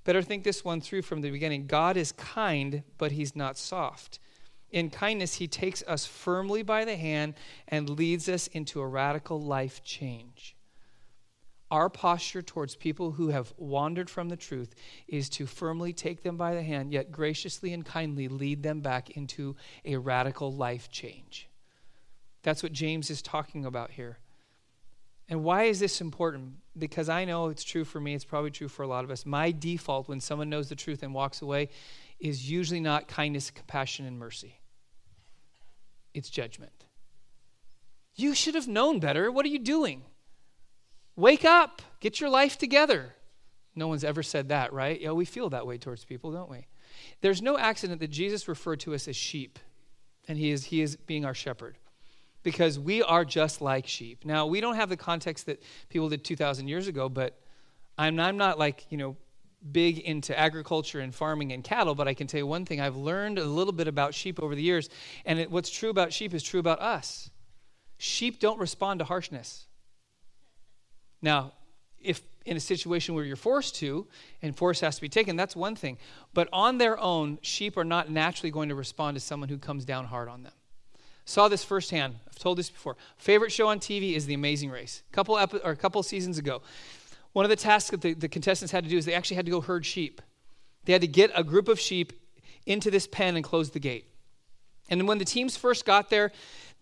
Better 0.03 0.21
think 0.21 0.43
this 0.43 0.65
one 0.65 0.81
through 0.81 1.03
from 1.03 1.21
the 1.21 1.29
beginning. 1.29 1.67
God 1.67 1.97
is 1.97 2.11
kind, 2.13 2.83
but 2.97 3.11
he's 3.11 3.35
not 3.35 3.57
soft. 3.57 4.19
In 4.73 4.89
kindness, 4.89 5.35
he 5.35 5.47
takes 5.47 5.83
us 5.83 6.07
firmly 6.07 6.63
by 6.63 6.83
the 6.83 6.95
hand 6.95 7.35
and 7.67 7.91
leads 7.91 8.27
us 8.27 8.47
into 8.47 8.81
a 8.81 8.87
radical 8.87 9.39
life 9.39 9.83
change. 9.83 10.55
Our 11.69 11.89
posture 11.89 12.41
towards 12.41 12.75
people 12.75 13.11
who 13.11 13.29
have 13.29 13.53
wandered 13.57 14.09
from 14.09 14.29
the 14.29 14.35
truth 14.35 14.73
is 15.07 15.29
to 15.29 15.45
firmly 15.45 15.93
take 15.93 16.23
them 16.23 16.37
by 16.37 16.55
the 16.55 16.63
hand, 16.63 16.91
yet 16.91 17.11
graciously 17.11 17.71
and 17.71 17.85
kindly 17.85 18.27
lead 18.27 18.63
them 18.63 18.81
back 18.81 19.11
into 19.11 19.55
a 19.85 19.97
radical 19.97 20.51
life 20.51 20.89
change. 20.89 21.47
That's 22.41 22.63
what 22.63 22.73
James 22.73 23.11
is 23.11 23.21
talking 23.21 23.65
about 23.65 23.91
here. 23.91 24.17
And 25.29 25.43
why 25.43 25.65
is 25.65 25.79
this 25.79 26.01
important? 26.01 26.55
Because 26.75 27.09
I 27.09 27.25
know 27.25 27.49
it's 27.49 27.63
true 27.63 27.85
for 27.85 27.99
me, 27.99 28.15
it's 28.15 28.25
probably 28.25 28.51
true 28.51 28.67
for 28.67 28.81
a 28.81 28.87
lot 28.87 29.03
of 29.03 29.11
us. 29.11 29.23
My 29.23 29.51
default 29.51 30.09
when 30.09 30.19
someone 30.19 30.49
knows 30.49 30.69
the 30.69 30.75
truth 30.75 31.03
and 31.03 31.13
walks 31.13 31.43
away 31.43 31.69
is 32.19 32.49
usually 32.49 32.79
not 32.79 33.07
kindness, 33.07 33.51
compassion, 33.51 34.07
and 34.07 34.17
mercy 34.17 34.59
it's 36.13 36.29
judgment. 36.29 36.85
You 38.15 38.35
should 38.35 38.55
have 38.55 38.67
known 38.67 38.99
better. 38.99 39.31
What 39.31 39.45
are 39.45 39.49
you 39.49 39.59
doing? 39.59 40.03
Wake 41.15 41.45
up, 41.45 41.81
get 41.99 42.19
your 42.19 42.29
life 42.29 42.57
together. 42.57 43.13
No 43.75 43.87
one's 43.87 44.03
ever 44.03 44.23
said 44.23 44.49
that, 44.49 44.71
right? 44.73 44.99
Yeah, 44.99 45.11
we 45.11 45.25
feel 45.25 45.49
that 45.49 45.65
way 45.65 45.77
towards 45.77 46.05
people, 46.05 46.31
don't 46.31 46.49
we? 46.49 46.67
There's 47.21 47.41
no 47.41 47.57
accident 47.57 47.99
that 48.01 48.11
Jesus 48.11 48.47
referred 48.47 48.79
to 48.81 48.93
us 48.93 49.07
as 49.07 49.15
sheep, 49.15 49.57
and 50.27 50.37
he 50.37 50.51
is, 50.51 50.65
he 50.65 50.81
is 50.81 50.95
being 50.95 51.25
our 51.25 51.33
shepherd 51.33 51.77
because 52.43 52.77
we 52.77 53.01
are 53.01 53.25
just 53.25 53.61
like 53.61 53.87
sheep. 53.87 54.25
Now, 54.25 54.45
we 54.45 54.61
don't 54.61 54.75
have 54.75 54.89
the 54.89 54.97
context 54.97 55.45
that 55.47 55.63
people 55.89 56.09
did 56.09 56.23
2,000 56.23 56.67
years 56.67 56.87
ago, 56.87 57.09
but 57.09 57.39
I'm, 57.97 58.19
I'm 58.19 58.37
not 58.37 58.59
like, 58.59 58.85
you 58.89 58.97
know, 58.97 59.15
big 59.71 59.99
into 59.99 60.37
agriculture 60.37 60.99
and 60.99 61.13
farming 61.13 61.51
and 61.51 61.63
cattle, 61.63 61.95
but 61.95 62.07
I 62.07 62.13
can 62.13 62.27
tell 62.27 62.39
you 62.39 62.47
one 62.47 62.65
thing 62.65 62.81
I've 62.81 62.95
learned 62.95 63.39
a 63.39 63.45
little 63.45 63.73
bit 63.73 63.87
about 63.87 64.13
sheep 64.13 64.41
over 64.41 64.55
the 64.55 64.61
years, 64.61 64.89
and 65.25 65.39
it, 65.39 65.51
what's 65.51 65.69
true 65.69 65.89
about 65.89 66.11
sheep 66.11 66.33
is 66.33 66.43
true 66.43 66.59
about 66.59 66.79
us. 66.79 67.29
Sheep 67.97 68.39
don't 68.39 68.59
respond 68.59 68.99
to 68.99 69.05
harshness. 69.05 69.65
Now, 71.21 71.53
if 72.01 72.21
in 72.45 72.57
a 72.57 72.59
situation 72.59 73.15
where 73.15 73.23
you're 73.23 73.37
forced 73.37 73.75
to 73.75 74.05
and 74.41 74.55
force 74.55 74.81
has 74.81 74.95
to 74.95 75.01
be 75.01 75.09
taken, 75.09 75.37
that's 75.37 75.55
one 75.55 75.75
thing. 75.75 75.97
But 76.33 76.49
on 76.51 76.77
their 76.77 76.99
own, 76.99 77.39
sheep 77.41 77.77
are 77.77 77.85
not 77.85 78.11
naturally 78.11 78.51
going 78.51 78.69
to 78.69 78.75
respond 78.75 79.15
to 79.15 79.21
someone 79.21 79.49
who 79.49 79.57
comes 79.57 79.85
down 79.85 80.05
hard 80.05 80.27
on 80.27 80.43
them. 80.43 80.51
Saw 81.25 81.47
this 81.47 81.63
firsthand. 81.63 82.15
I've 82.27 82.37
told 82.37 82.57
this 82.57 82.69
before. 82.69 82.97
Favorite 83.17 83.51
show 83.51 83.69
on 83.69 83.79
TV 83.79 84.13
is 84.13 84.25
The 84.25 84.33
Amazing 84.33 84.71
Race. 84.71 85.03
Couple 85.13 85.37
epi- 85.37 85.59
or 85.63 85.71
a 85.71 85.75
couple 85.75 86.03
seasons 86.03 86.37
ago, 86.37 86.61
one 87.33 87.45
of 87.45 87.49
the 87.49 87.55
tasks 87.55 87.91
that 87.91 88.01
the, 88.01 88.13
the 88.13 88.29
contestants 88.29 88.71
had 88.71 88.83
to 88.83 88.89
do 88.89 88.97
is 88.97 89.05
they 89.05 89.13
actually 89.13 89.35
had 89.35 89.45
to 89.45 89.51
go 89.51 89.61
herd 89.61 89.85
sheep. 89.85 90.21
They 90.85 90.93
had 90.93 91.01
to 91.01 91.07
get 91.07 91.31
a 91.35 91.43
group 91.43 91.67
of 91.67 91.79
sheep 91.79 92.13
into 92.65 92.89
this 92.89 93.07
pen 93.07 93.35
and 93.35 93.43
close 93.43 93.71
the 93.71 93.79
gate. 93.79 94.05
And 94.89 95.07
when 95.07 95.17
the 95.17 95.25
teams 95.25 95.57
first 95.57 95.85
got 95.85 96.09
there, 96.09 96.31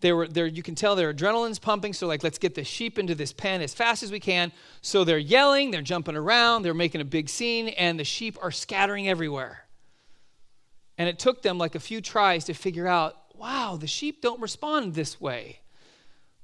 they 0.02 0.12
were 0.12 0.28
there 0.28 0.46
you 0.46 0.62
can 0.62 0.74
tell 0.74 0.94
their 0.94 1.14
adrenaline's 1.14 1.58
pumping 1.58 1.94
so 1.94 2.06
like 2.06 2.22
let's 2.22 2.38
get 2.38 2.54
the 2.54 2.64
sheep 2.64 2.98
into 2.98 3.14
this 3.14 3.32
pen 3.32 3.62
as 3.62 3.72
fast 3.72 4.02
as 4.02 4.12
we 4.12 4.20
can 4.20 4.52
so 4.82 5.04
they're 5.04 5.16
yelling 5.16 5.70
they're 5.70 5.80
jumping 5.80 6.16
around 6.16 6.62
they're 6.62 6.74
making 6.74 7.00
a 7.00 7.04
big 7.04 7.28
scene 7.28 7.68
and 7.68 7.98
the 7.98 8.04
sheep 8.04 8.36
are 8.42 8.50
scattering 8.50 9.08
everywhere 9.08 9.64
and 10.98 11.08
it 11.08 11.18
took 11.18 11.42
them 11.42 11.56
like 11.56 11.74
a 11.74 11.80
few 11.80 12.00
tries 12.00 12.44
to 12.44 12.52
figure 12.52 12.86
out 12.86 13.16
wow 13.36 13.76
the 13.80 13.86
sheep 13.86 14.20
don't 14.20 14.40
respond 14.40 14.94
this 14.94 15.20
way 15.20 15.60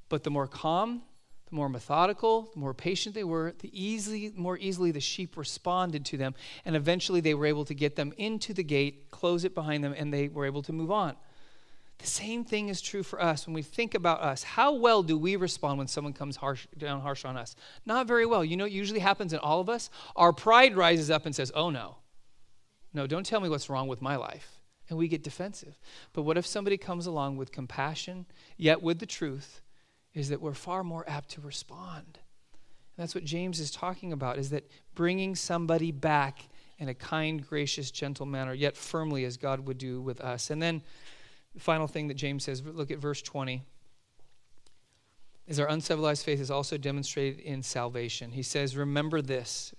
but 0.09 0.23
the 0.23 0.31
more 0.31 0.47
calm 0.47 1.03
the 1.49 1.55
more 1.55 1.69
methodical 1.69 2.51
the 2.53 2.61
more 2.61 2.75
patient 2.75 3.15
they 3.15 3.25
were 3.25 3.55
the 3.61 3.71
easily 3.73 4.33
more 4.37 4.59
easily 4.59 4.91
the 4.91 5.01
sheep 5.01 5.37
responded 5.37 6.05
to 6.05 6.17
them 6.17 6.35
and 6.65 6.77
eventually 6.77 7.21
they 7.21 7.35
were 7.35 7.47
able 7.47 7.65
to 7.65 7.75
get 7.75 7.97
them 7.97 8.13
into 8.17 8.53
the 8.53 8.65
gate 8.65 9.11
close 9.11 9.45
it 9.45 9.55
behind 9.55 9.83
them 9.83 9.95
and 9.97 10.13
they 10.13 10.29
were 10.29 10.47
able 10.47 10.63
to 10.63 10.73
move 10.73 10.91
on 10.91 11.15
the 11.99 12.07
same 12.07 12.45
thing 12.45 12.69
is 12.69 12.81
true 12.81 13.03
for 13.03 13.21
us 13.21 13.47
when 13.47 13.55
we 13.55 13.63
think 13.63 13.95
about 13.95 14.21
us. 14.21 14.45
How 14.45 14.73
well 14.73 15.03
do 15.03 15.19
we 15.19 15.35
respond 15.35 15.79
when 15.79 15.89
someone 15.89 16.13
comes 16.13 16.37
harsh, 16.37 16.67
down 16.77 17.01
harsh 17.01 17.25
on 17.25 17.37
us? 17.37 17.57
Not 17.87 18.07
very 18.07 18.25
well. 18.25 18.45
You 18.45 18.57
know 18.57 18.65
what 18.65 18.73
usually 18.73 19.01
happens 19.01 19.33
in 19.33 19.41
all 19.41 19.61
of 19.61 19.69
us? 19.69 19.91
Our 20.15 20.33
pride 20.33 20.77
rises 20.77 21.11
up 21.11 21.27
and 21.27 21.35
says, 21.35 21.51
Oh 21.55 21.71
no. 21.71 21.97
No, 22.95 23.07
don't 23.07 23.27
tell 23.27 23.41
me 23.41 23.49
what's 23.49 23.69
wrong 23.69 23.89
with 23.89 24.01
my 24.01 24.17
life. 24.17 24.61
And 24.89 24.97
we 24.97 25.09
get 25.09 25.23
defensive. 25.23 25.79
But 26.13 26.23
what 26.23 26.39
if 26.39 26.47
somebody 26.47 26.79
comes 26.79 27.07
along 27.07 27.37
with 27.37 27.53
compassion, 27.53 28.27
yet 28.57 28.81
with 28.81 29.01
the 29.01 29.07
truth, 29.07 29.61
is 30.19 30.29
that 30.31 30.41
we're 30.41 30.55
far 30.55 30.85
more 30.85 31.05
apt 31.09 31.31
to 31.31 31.41
respond. 31.41 32.07
And 32.97 33.05
that's 33.05 33.15
what 33.15 33.25
James 33.25 33.61
is 33.61 33.71
talking 33.71 34.13
about, 34.13 34.39
is 34.39 34.51
that 34.51 34.71
bringing 34.95 35.35
somebody 35.35 35.93
back 35.93 36.49
in 36.79 36.89
a 36.89 36.95
kind, 36.95 37.47
gracious, 37.47 37.91
gentle 37.91 38.27
manner, 38.27 38.55
yet 38.55 38.77
firmly 38.77 39.25
as 39.25 39.37
God 39.37 39.61
would 39.67 39.79
do 39.79 40.01
with 40.01 40.21
us. 40.21 40.51
And 40.51 40.63
then 40.63 40.83
the 41.55 41.61
final 41.61 41.87
thing 41.87 42.09
that 42.09 42.15
James 42.15 42.45
says, 42.45 42.63
look 42.65 42.91
at 42.91 42.99
verse 42.99 43.23
20. 43.23 43.63
Is 45.47 45.59
our 45.59 45.69
uncivilized 45.69 46.25
faith 46.25 46.41
is 46.41 46.51
also 46.51 46.77
demonstrated 46.77 47.41
in 47.41 47.63
salvation. 47.63 48.33
He 48.33 48.43
says, 48.43 48.77
Remember 48.77 49.23
this 49.23 49.73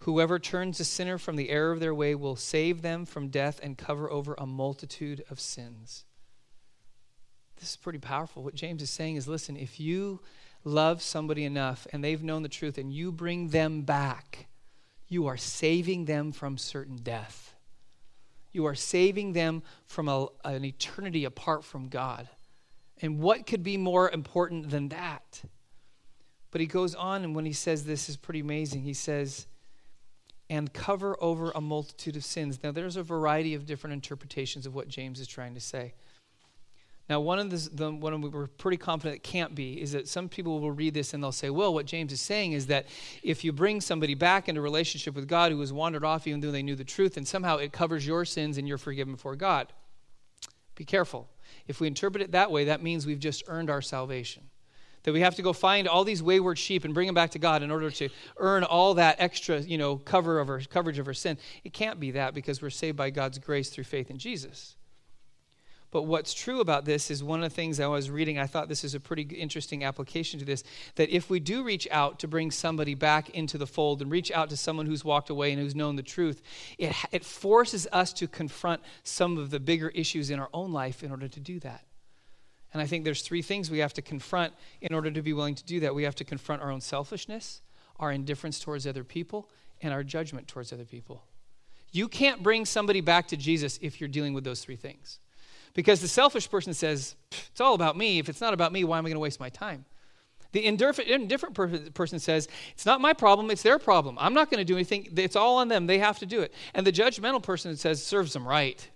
whoever 0.00 0.38
turns 0.38 0.80
a 0.80 0.84
sinner 0.84 1.16
from 1.16 1.36
the 1.36 1.48
error 1.48 1.70
of 1.70 1.78
their 1.78 1.94
way 1.94 2.14
will 2.14 2.34
save 2.34 2.82
them 2.82 3.06
from 3.06 3.28
death 3.28 3.60
and 3.62 3.78
cover 3.78 4.10
over 4.10 4.34
a 4.36 4.46
multitude 4.46 5.24
of 5.30 5.38
sins. 5.38 6.04
This 7.58 7.70
is 7.70 7.76
pretty 7.76 7.98
powerful. 7.98 8.42
What 8.42 8.54
James 8.54 8.82
is 8.82 8.90
saying 8.90 9.16
is 9.16 9.26
listen, 9.26 9.56
if 9.56 9.80
you 9.80 10.20
love 10.64 11.00
somebody 11.00 11.44
enough 11.44 11.86
and 11.92 12.02
they've 12.02 12.22
known 12.22 12.42
the 12.42 12.48
truth 12.48 12.76
and 12.78 12.92
you 12.92 13.12
bring 13.12 13.48
them 13.48 13.82
back, 13.82 14.48
you 15.08 15.26
are 15.26 15.36
saving 15.36 16.04
them 16.04 16.32
from 16.32 16.58
certain 16.58 16.96
death. 16.96 17.54
You 18.52 18.66
are 18.66 18.74
saving 18.74 19.32
them 19.32 19.62
from 19.84 20.08
a, 20.08 20.28
an 20.44 20.64
eternity 20.64 21.24
apart 21.24 21.64
from 21.64 21.88
God. 21.88 22.28
And 23.02 23.20
what 23.20 23.46
could 23.46 23.62
be 23.62 23.76
more 23.76 24.10
important 24.10 24.70
than 24.70 24.88
that? 24.88 25.42
But 26.50 26.60
he 26.62 26.66
goes 26.66 26.94
on, 26.94 27.22
and 27.22 27.34
when 27.34 27.44
he 27.44 27.52
says 27.52 27.84
this 27.84 28.08
is 28.08 28.16
pretty 28.16 28.40
amazing. 28.40 28.82
He 28.82 28.94
says, 28.94 29.46
and 30.48 30.72
cover 30.72 31.16
over 31.20 31.50
a 31.54 31.60
multitude 31.60 32.16
of 32.16 32.24
sins. 32.24 32.60
Now, 32.62 32.72
there's 32.72 32.96
a 32.96 33.02
variety 33.02 33.54
of 33.54 33.66
different 33.66 33.94
interpretations 33.94 34.64
of 34.64 34.74
what 34.74 34.88
James 34.88 35.20
is 35.20 35.26
trying 35.26 35.54
to 35.54 35.60
say. 35.60 35.94
Now, 37.08 37.20
one 37.20 37.38
of 37.38 37.50
the, 37.50 37.68
the 37.72 37.92
one 37.92 38.20
we 38.20 38.36
are 38.36 38.48
pretty 38.48 38.78
confident 38.78 39.16
it 39.16 39.22
can't 39.22 39.54
be 39.54 39.80
is 39.80 39.92
that 39.92 40.08
some 40.08 40.28
people 40.28 40.58
will 40.58 40.72
read 40.72 40.92
this 40.92 41.14
and 41.14 41.22
they'll 41.22 41.30
say, 41.30 41.50
well, 41.50 41.72
what 41.72 41.86
James 41.86 42.12
is 42.12 42.20
saying 42.20 42.52
is 42.52 42.66
that 42.66 42.86
if 43.22 43.44
you 43.44 43.52
bring 43.52 43.80
somebody 43.80 44.14
back 44.14 44.48
into 44.48 44.60
relationship 44.60 45.14
with 45.14 45.28
God 45.28 45.52
who 45.52 45.60
has 45.60 45.72
wandered 45.72 46.04
off 46.04 46.26
even 46.26 46.40
though 46.40 46.50
they 46.50 46.64
knew 46.64 46.74
the 46.74 46.84
truth, 46.84 47.16
and 47.16 47.26
somehow 47.26 47.58
it 47.58 47.72
covers 47.72 48.04
your 48.04 48.24
sins 48.24 48.58
and 48.58 48.66
you're 48.66 48.78
forgiven 48.78 49.14
before 49.14 49.36
God. 49.36 49.72
Be 50.74 50.84
careful. 50.84 51.28
If 51.68 51.80
we 51.80 51.86
interpret 51.86 52.22
it 52.22 52.32
that 52.32 52.50
way, 52.50 52.64
that 52.64 52.82
means 52.82 53.06
we've 53.06 53.20
just 53.20 53.44
earned 53.46 53.70
our 53.70 53.82
salvation. 53.82 54.42
That 55.04 55.12
we 55.12 55.20
have 55.20 55.36
to 55.36 55.42
go 55.42 55.52
find 55.52 55.86
all 55.86 56.02
these 56.02 56.22
wayward 56.22 56.58
sheep 56.58 56.84
and 56.84 56.92
bring 56.92 57.06
them 57.06 57.14
back 57.14 57.30
to 57.30 57.38
God 57.38 57.62
in 57.62 57.70
order 57.70 57.90
to 57.92 58.08
earn 58.38 58.64
all 58.64 58.94
that 58.94 59.16
extra, 59.20 59.60
you 59.60 59.78
know, 59.78 59.96
cover 59.96 60.40
of 60.40 60.48
our, 60.48 60.60
coverage 60.60 60.98
of 60.98 61.06
our 61.06 61.14
sin. 61.14 61.38
It 61.62 61.72
can't 61.72 62.00
be 62.00 62.10
that 62.12 62.34
because 62.34 62.60
we're 62.60 62.70
saved 62.70 62.96
by 62.96 63.10
God's 63.10 63.38
grace 63.38 63.70
through 63.70 63.84
faith 63.84 64.10
in 64.10 64.18
Jesus. 64.18 64.75
But 65.90 66.02
what's 66.02 66.34
true 66.34 66.60
about 66.60 66.84
this 66.84 67.10
is 67.10 67.22
one 67.22 67.42
of 67.42 67.50
the 67.50 67.54
things 67.54 67.78
I 67.78 67.86
was 67.86 68.10
reading, 68.10 68.38
I 68.38 68.46
thought 68.46 68.68
this 68.68 68.84
is 68.84 68.94
a 68.94 69.00
pretty 69.00 69.22
interesting 69.22 69.84
application 69.84 70.38
to 70.40 70.44
this 70.44 70.64
that 70.96 71.10
if 71.10 71.30
we 71.30 71.40
do 71.40 71.62
reach 71.62 71.86
out 71.90 72.18
to 72.20 72.28
bring 72.28 72.50
somebody 72.50 72.94
back 72.94 73.30
into 73.30 73.56
the 73.56 73.66
fold 73.66 74.02
and 74.02 74.10
reach 74.10 74.30
out 74.32 74.50
to 74.50 74.56
someone 74.56 74.86
who's 74.86 75.04
walked 75.04 75.30
away 75.30 75.52
and 75.52 75.60
who's 75.60 75.74
known 75.74 75.96
the 75.96 76.02
truth, 76.02 76.42
it, 76.78 76.94
it 77.12 77.24
forces 77.24 77.86
us 77.92 78.12
to 78.14 78.26
confront 78.26 78.82
some 79.04 79.38
of 79.38 79.50
the 79.50 79.60
bigger 79.60 79.90
issues 79.90 80.30
in 80.30 80.40
our 80.40 80.50
own 80.52 80.72
life 80.72 81.02
in 81.02 81.10
order 81.10 81.28
to 81.28 81.40
do 81.40 81.60
that. 81.60 81.84
And 82.72 82.82
I 82.82 82.86
think 82.86 83.04
there's 83.04 83.22
three 83.22 83.42
things 83.42 83.70
we 83.70 83.78
have 83.78 83.94
to 83.94 84.02
confront 84.02 84.52
in 84.80 84.92
order 84.92 85.10
to 85.10 85.22
be 85.22 85.32
willing 85.32 85.54
to 85.54 85.64
do 85.64 85.80
that. 85.80 85.94
We 85.94 86.02
have 86.02 86.16
to 86.16 86.24
confront 86.24 86.62
our 86.62 86.70
own 86.70 86.80
selfishness, 86.80 87.62
our 87.98 88.12
indifference 88.12 88.58
towards 88.58 88.86
other 88.86 89.04
people, 89.04 89.48
and 89.80 89.94
our 89.94 90.02
judgment 90.02 90.48
towards 90.48 90.72
other 90.72 90.84
people. 90.84 91.24
You 91.92 92.08
can't 92.08 92.42
bring 92.42 92.66
somebody 92.66 93.00
back 93.00 93.28
to 93.28 93.36
Jesus 93.36 93.78
if 93.80 94.00
you're 94.00 94.08
dealing 94.08 94.34
with 94.34 94.44
those 94.44 94.60
three 94.60 94.76
things. 94.76 95.20
Because 95.76 96.00
the 96.00 96.08
selfish 96.08 96.50
person 96.50 96.72
says, 96.72 97.14
it's 97.30 97.60
all 97.60 97.74
about 97.74 97.98
me. 97.98 98.18
If 98.18 98.30
it's 98.30 98.40
not 98.40 98.54
about 98.54 98.72
me, 98.72 98.82
why 98.82 98.96
am 98.96 99.04
I 99.04 99.10
going 99.10 99.16
to 99.16 99.20
waste 99.20 99.38
my 99.38 99.50
time? 99.50 99.84
The 100.52 100.64
indifferent 100.64 101.52
person 101.92 102.18
says, 102.18 102.48
It's 102.72 102.86
not 102.86 103.02
my 103.02 103.12
problem, 103.12 103.50
it's 103.50 103.62
their 103.62 103.78
problem. 103.78 104.16
I'm 104.18 104.32
not 104.32 104.50
going 104.50 104.58
to 104.58 104.64
do 104.64 104.74
anything. 104.74 105.06
It's 105.14 105.36
all 105.36 105.58
on 105.58 105.68
them. 105.68 105.86
They 105.86 105.98
have 105.98 106.18
to 106.20 106.26
do 106.26 106.40
it. 106.40 106.54
And 106.72 106.86
the 106.86 106.92
judgmental 106.92 107.42
person 107.42 107.76
says, 107.76 108.02
Serves 108.02 108.32
them 108.32 108.48
right. 108.48 108.88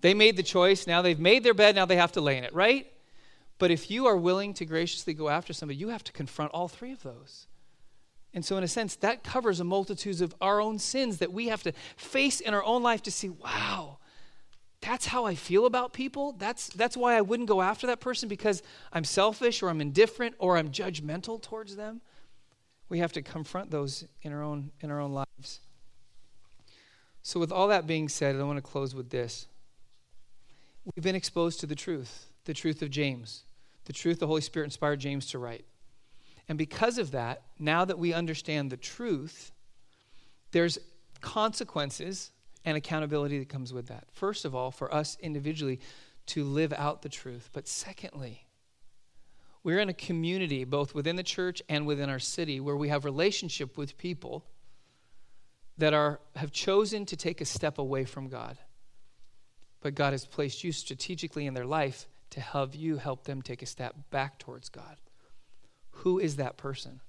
They 0.00 0.14
made 0.14 0.36
the 0.36 0.42
choice. 0.42 0.88
Now 0.88 1.00
they've 1.00 1.20
made 1.20 1.44
their 1.44 1.54
bed. 1.54 1.76
Now 1.76 1.86
they 1.86 1.94
have 1.94 2.10
to 2.12 2.20
lay 2.20 2.38
in 2.38 2.42
it, 2.42 2.52
right? 2.52 2.90
But 3.58 3.70
if 3.70 3.88
you 3.88 4.06
are 4.06 4.16
willing 4.16 4.52
to 4.54 4.64
graciously 4.64 5.14
go 5.14 5.28
after 5.28 5.52
somebody, 5.52 5.78
you 5.78 5.90
have 5.90 6.02
to 6.04 6.12
confront 6.12 6.50
all 6.50 6.66
three 6.66 6.90
of 6.90 7.04
those. 7.04 7.46
And 8.34 8.44
so, 8.44 8.56
in 8.56 8.64
a 8.64 8.68
sense, 8.68 8.96
that 8.96 9.22
covers 9.22 9.60
a 9.60 9.64
multitude 9.64 10.20
of 10.22 10.34
our 10.40 10.60
own 10.60 10.80
sins 10.80 11.18
that 11.18 11.32
we 11.32 11.48
have 11.48 11.62
to 11.62 11.72
face 11.96 12.40
in 12.40 12.52
our 12.52 12.64
own 12.64 12.82
life 12.82 13.02
to 13.04 13.12
see, 13.12 13.28
wow, 13.28 13.98
that's 14.82 15.06
how 15.06 15.26
I 15.26 15.34
feel 15.34 15.66
about 15.66 15.92
people. 15.92 16.32
That's, 16.32 16.68
that's 16.68 16.96
why 16.96 17.16
I 17.16 17.20
wouldn't 17.20 17.48
go 17.48 17.60
after 17.60 17.86
that 17.88 18.00
person 18.00 18.28
because 18.28 18.62
I'm 18.92 19.04
selfish 19.04 19.62
or 19.62 19.68
I'm 19.68 19.80
indifferent 19.80 20.34
or 20.38 20.56
I'm 20.56 20.70
judgmental 20.70 21.40
towards 21.40 21.76
them. 21.76 22.00
We 22.88 22.98
have 22.98 23.12
to 23.12 23.22
confront 23.22 23.70
those 23.70 24.04
in 24.22 24.32
our 24.32 24.42
own, 24.42 24.70
in 24.80 24.90
our 24.90 25.00
own 25.00 25.12
lives. 25.12 25.60
So, 27.22 27.38
with 27.38 27.52
all 27.52 27.68
that 27.68 27.86
being 27.86 28.08
said, 28.08 28.34
I 28.36 28.42
want 28.42 28.56
to 28.56 28.62
close 28.62 28.94
with 28.94 29.10
this. 29.10 29.46
We've 30.84 31.04
been 31.04 31.14
exposed 31.14 31.60
to 31.60 31.66
the 31.66 31.74
truth, 31.74 32.26
the 32.46 32.54
truth 32.54 32.80
of 32.82 32.90
James, 32.90 33.44
the 33.84 33.92
truth 33.92 34.18
the 34.18 34.26
Holy 34.26 34.40
Spirit 34.40 34.64
inspired 34.64 34.98
James 34.98 35.26
to 35.26 35.38
write. 35.38 35.64
And 36.48 36.56
because 36.56 36.98
of 36.98 37.12
that, 37.12 37.42
now 37.58 37.84
that 37.84 37.98
we 37.98 38.12
understand 38.12 38.70
the 38.70 38.76
truth, 38.76 39.52
there's 40.52 40.78
consequences 41.20 42.30
and 42.64 42.76
accountability 42.76 43.38
that 43.38 43.48
comes 43.48 43.72
with 43.72 43.88
that. 43.88 44.04
First 44.12 44.44
of 44.44 44.54
all, 44.54 44.70
for 44.70 44.92
us 44.94 45.16
individually 45.20 45.80
to 46.26 46.44
live 46.44 46.72
out 46.72 47.02
the 47.02 47.08
truth. 47.08 47.50
But 47.52 47.66
secondly, 47.66 48.46
we're 49.62 49.80
in 49.80 49.88
a 49.88 49.94
community, 49.94 50.64
both 50.64 50.94
within 50.94 51.16
the 51.16 51.22
church 51.22 51.62
and 51.68 51.86
within 51.86 52.08
our 52.08 52.18
city, 52.18 52.60
where 52.60 52.76
we 52.76 52.88
have 52.88 53.04
relationship 53.04 53.76
with 53.76 53.98
people 53.98 54.44
that 55.78 55.94
are, 55.94 56.20
have 56.36 56.52
chosen 56.52 57.06
to 57.06 57.16
take 57.16 57.40
a 57.40 57.44
step 57.44 57.78
away 57.78 58.04
from 58.04 58.28
God. 58.28 58.58
But 59.80 59.94
God 59.94 60.12
has 60.12 60.26
placed 60.26 60.62
you 60.62 60.72
strategically 60.72 61.46
in 61.46 61.54
their 61.54 61.66
life 61.66 62.06
to 62.30 62.40
help 62.40 62.76
you 62.76 62.96
help 62.96 63.24
them 63.24 63.42
take 63.42 63.62
a 63.62 63.66
step 63.66 63.94
back 64.10 64.38
towards 64.38 64.68
God. 64.68 64.96
Who 65.90 66.18
is 66.18 66.36
that 66.36 66.56
person? 66.56 67.00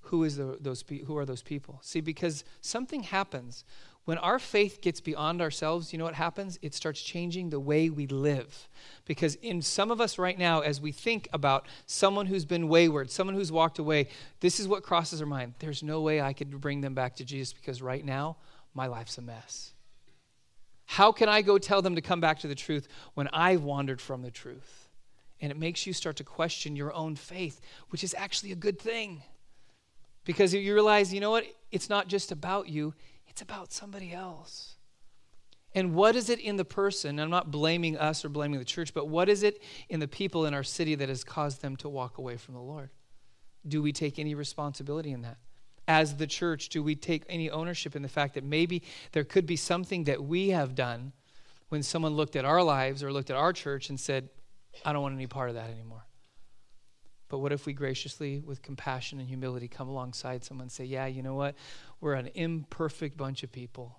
Who, 0.00 0.22
is 0.24 0.36
the, 0.36 0.58
those, 0.60 0.84
who 1.06 1.16
are 1.16 1.24
those 1.24 1.42
people? 1.42 1.80
See, 1.82 2.00
because 2.00 2.44
something 2.60 3.02
happens 3.02 3.64
when 4.06 4.18
our 4.18 4.38
faith 4.38 4.80
gets 4.80 5.00
beyond 5.00 5.42
ourselves, 5.42 5.92
you 5.92 5.98
know 5.98 6.04
what 6.04 6.14
happens? 6.14 6.60
It 6.62 6.74
starts 6.74 7.02
changing 7.02 7.50
the 7.50 7.58
way 7.58 7.90
we 7.90 8.06
live. 8.06 8.68
Because 9.04 9.34
in 9.34 9.60
some 9.60 9.90
of 9.90 10.00
us 10.00 10.16
right 10.16 10.38
now, 10.38 10.60
as 10.60 10.80
we 10.80 10.92
think 10.92 11.28
about 11.32 11.66
someone 11.86 12.26
who's 12.26 12.44
been 12.44 12.68
wayward, 12.68 13.10
someone 13.10 13.34
who's 13.34 13.50
walked 13.50 13.80
away, 13.80 14.08
this 14.38 14.60
is 14.60 14.68
what 14.68 14.84
crosses 14.84 15.20
our 15.20 15.26
mind. 15.26 15.54
There's 15.58 15.82
no 15.82 16.00
way 16.02 16.20
I 16.20 16.32
could 16.34 16.60
bring 16.60 16.82
them 16.82 16.94
back 16.94 17.16
to 17.16 17.24
Jesus 17.24 17.52
because 17.52 17.82
right 17.82 18.04
now, 18.04 18.36
my 18.74 18.86
life's 18.86 19.18
a 19.18 19.22
mess. 19.22 19.72
How 20.84 21.10
can 21.10 21.28
I 21.28 21.42
go 21.42 21.58
tell 21.58 21.82
them 21.82 21.96
to 21.96 22.00
come 22.00 22.20
back 22.20 22.38
to 22.40 22.46
the 22.46 22.54
truth 22.54 22.86
when 23.14 23.26
I've 23.32 23.64
wandered 23.64 24.00
from 24.00 24.22
the 24.22 24.30
truth? 24.30 24.88
And 25.40 25.50
it 25.50 25.58
makes 25.58 25.84
you 25.84 25.92
start 25.92 26.14
to 26.18 26.24
question 26.24 26.76
your 26.76 26.94
own 26.94 27.16
faith, 27.16 27.60
which 27.90 28.04
is 28.04 28.14
actually 28.16 28.52
a 28.52 28.56
good 28.56 28.78
thing. 28.78 29.24
Because 30.24 30.54
you 30.54 30.72
realize, 30.72 31.12
you 31.12 31.20
know 31.20 31.32
what? 31.32 31.44
It's 31.72 31.90
not 31.90 32.06
just 32.06 32.30
about 32.30 32.68
you, 32.68 32.94
it's 33.36 33.42
about 33.42 33.70
somebody 33.70 34.14
else. 34.14 34.76
And 35.74 35.94
what 35.94 36.16
is 36.16 36.30
it 36.30 36.40
in 36.40 36.56
the 36.56 36.64
person? 36.64 37.20
I'm 37.20 37.28
not 37.28 37.50
blaming 37.50 37.98
us 37.98 38.24
or 38.24 38.30
blaming 38.30 38.58
the 38.58 38.64
church, 38.64 38.94
but 38.94 39.08
what 39.08 39.28
is 39.28 39.42
it 39.42 39.62
in 39.90 40.00
the 40.00 40.08
people 40.08 40.46
in 40.46 40.54
our 40.54 40.62
city 40.62 40.94
that 40.94 41.10
has 41.10 41.22
caused 41.22 41.60
them 41.60 41.76
to 41.76 41.88
walk 41.90 42.16
away 42.16 42.38
from 42.38 42.54
the 42.54 42.62
Lord? 42.62 42.88
Do 43.68 43.82
we 43.82 43.92
take 43.92 44.18
any 44.18 44.34
responsibility 44.34 45.12
in 45.12 45.20
that? 45.20 45.36
As 45.86 46.16
the 46.16 46.26
church, 46.26 46.70
do 46.70 46.82
we 46.82 46.94
take 46.94 47.24
any 47.28 47.50
ownership 47.50 47.94
in 47.94 48.00
the 48.00 48.08
fact 48.08 48.32
that 48.36 48.42
maybe 48.42 48.82
there 49.12 49.24
could 49.24 49.44
be 49.44 49.56
something 49.56 50.04
that 50.04 50.24
we 50.24 50.48
have 50.48 50.74
done 50.74 51.12
when 51.68 51.82
someone 51.82 52.14
looked 52.14 52.36
at 52.36 52.46
our 52.46 52.62
lives 52.62 53.02
or 53.02 53.12
looked 53.12 53.28
at 53.28 53.36
our 53.36 53.52
church 53.52 53.90
and 53.90 54.00
said, 54.00 54.30
I 54.82 54.94
don't 54.94 55.02
want 55.02 55.14
any 55.14 55.26
part 55.26 55.50
of 55.50 55.56
that 55.56 55.68
anymore. 55.68 56.06
But 57.28 57.38
what 57.38 57.52
if 57.52 57.66
we 57.66 57.72
graciously, 57.72 58.40
with 58.40 58.62
compassion 58.62 59.18
and 59.18 59.28
humility, 59.28 59.68
come 59.68 59.88
alongside 59.88 60.44
someone 60.44 60.64
and 60.64 60.72
say, 60.72 60.84
Yeah, 60.84 61.06
you 61.06 61.22
know 61.22 61.34
what? 61.34 61.56
We're 62.00 62.14
an 62.14 62.30
imperfect 62.34 63.16
bunch 63.16 63.42
of 63.42 63.50
people, 63.50 63.98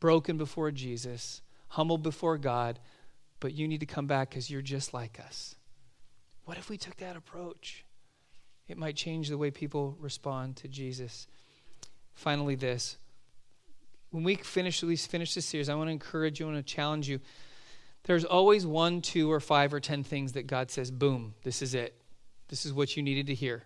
broken 0.00 0.38
before 0.38 0.70
Jesus, 0.70 1.42
humbled 1.68 2.02
before 2.02 2.38
God, 2.38 2.78
but 3.40 3.52
you 3.52 3.68
need 3.68 3.80
to 3.80 3.86
come 3.86 4.06
back 4.06 4.30
because 4.30 4.50
you're 4.50 4.62
just 4.62 4.94
like 4.94 5.20
us. 5.20 5.56
What 6.44 6.58
if 6.58 6.70
we 6.70 6.78
took 6.78 6.96
that 6.96 7.16
approach? 7.16 7.84
It 8.68 8.78
might 8.78 8.96
change 8.96 9.28
the 9.28 9.38
way 9.38 9.50
people 9.50 9.96
respond 10.00 10.56
to 10.56 10.68
Jesus. 10.68 11.26
Finally, 12.14 12.54
this. 12.54 12.96
When 14.10 14.24
we 14.24 14.36
finish, 14.36 14.82
at 14.82 14.88
least 14.88 15.10
finish 15.10 15.34
this 15.34 15.44
series, 15.44 15.68
I 15.68 15.74
want 15.74 15.88
to 15.88 15.92
encourage 15.92 16.40
you, 16.40 16.46
I 16.46 16.52
want 16.52 16.66
to 16.66 16.74
challenge 16.74 17.08
you. 17.08 17.20
There's 18.04 18.24
always 18.24 18.66
one, 18.66 19.00
two, 19.00 19.30
or 19.30 19.40
five, 19.40 19.74
or 19.74 19.80
ten 19.80 20.04
things 20.04 20.32
that 20.32 20.46
God 20.46 20.70
says, 20.70 20.90
boom, 20.90 21.34
this 21.42 21.60
is 21.60 21.74
it. 21.74 21.94
This 22.48 22.66
is 22.66 22.72
what 22.72 22.96
you 22.96 23.02
needed 23.02 23.26
to 23.28 23.34
hear. 23.34 23.64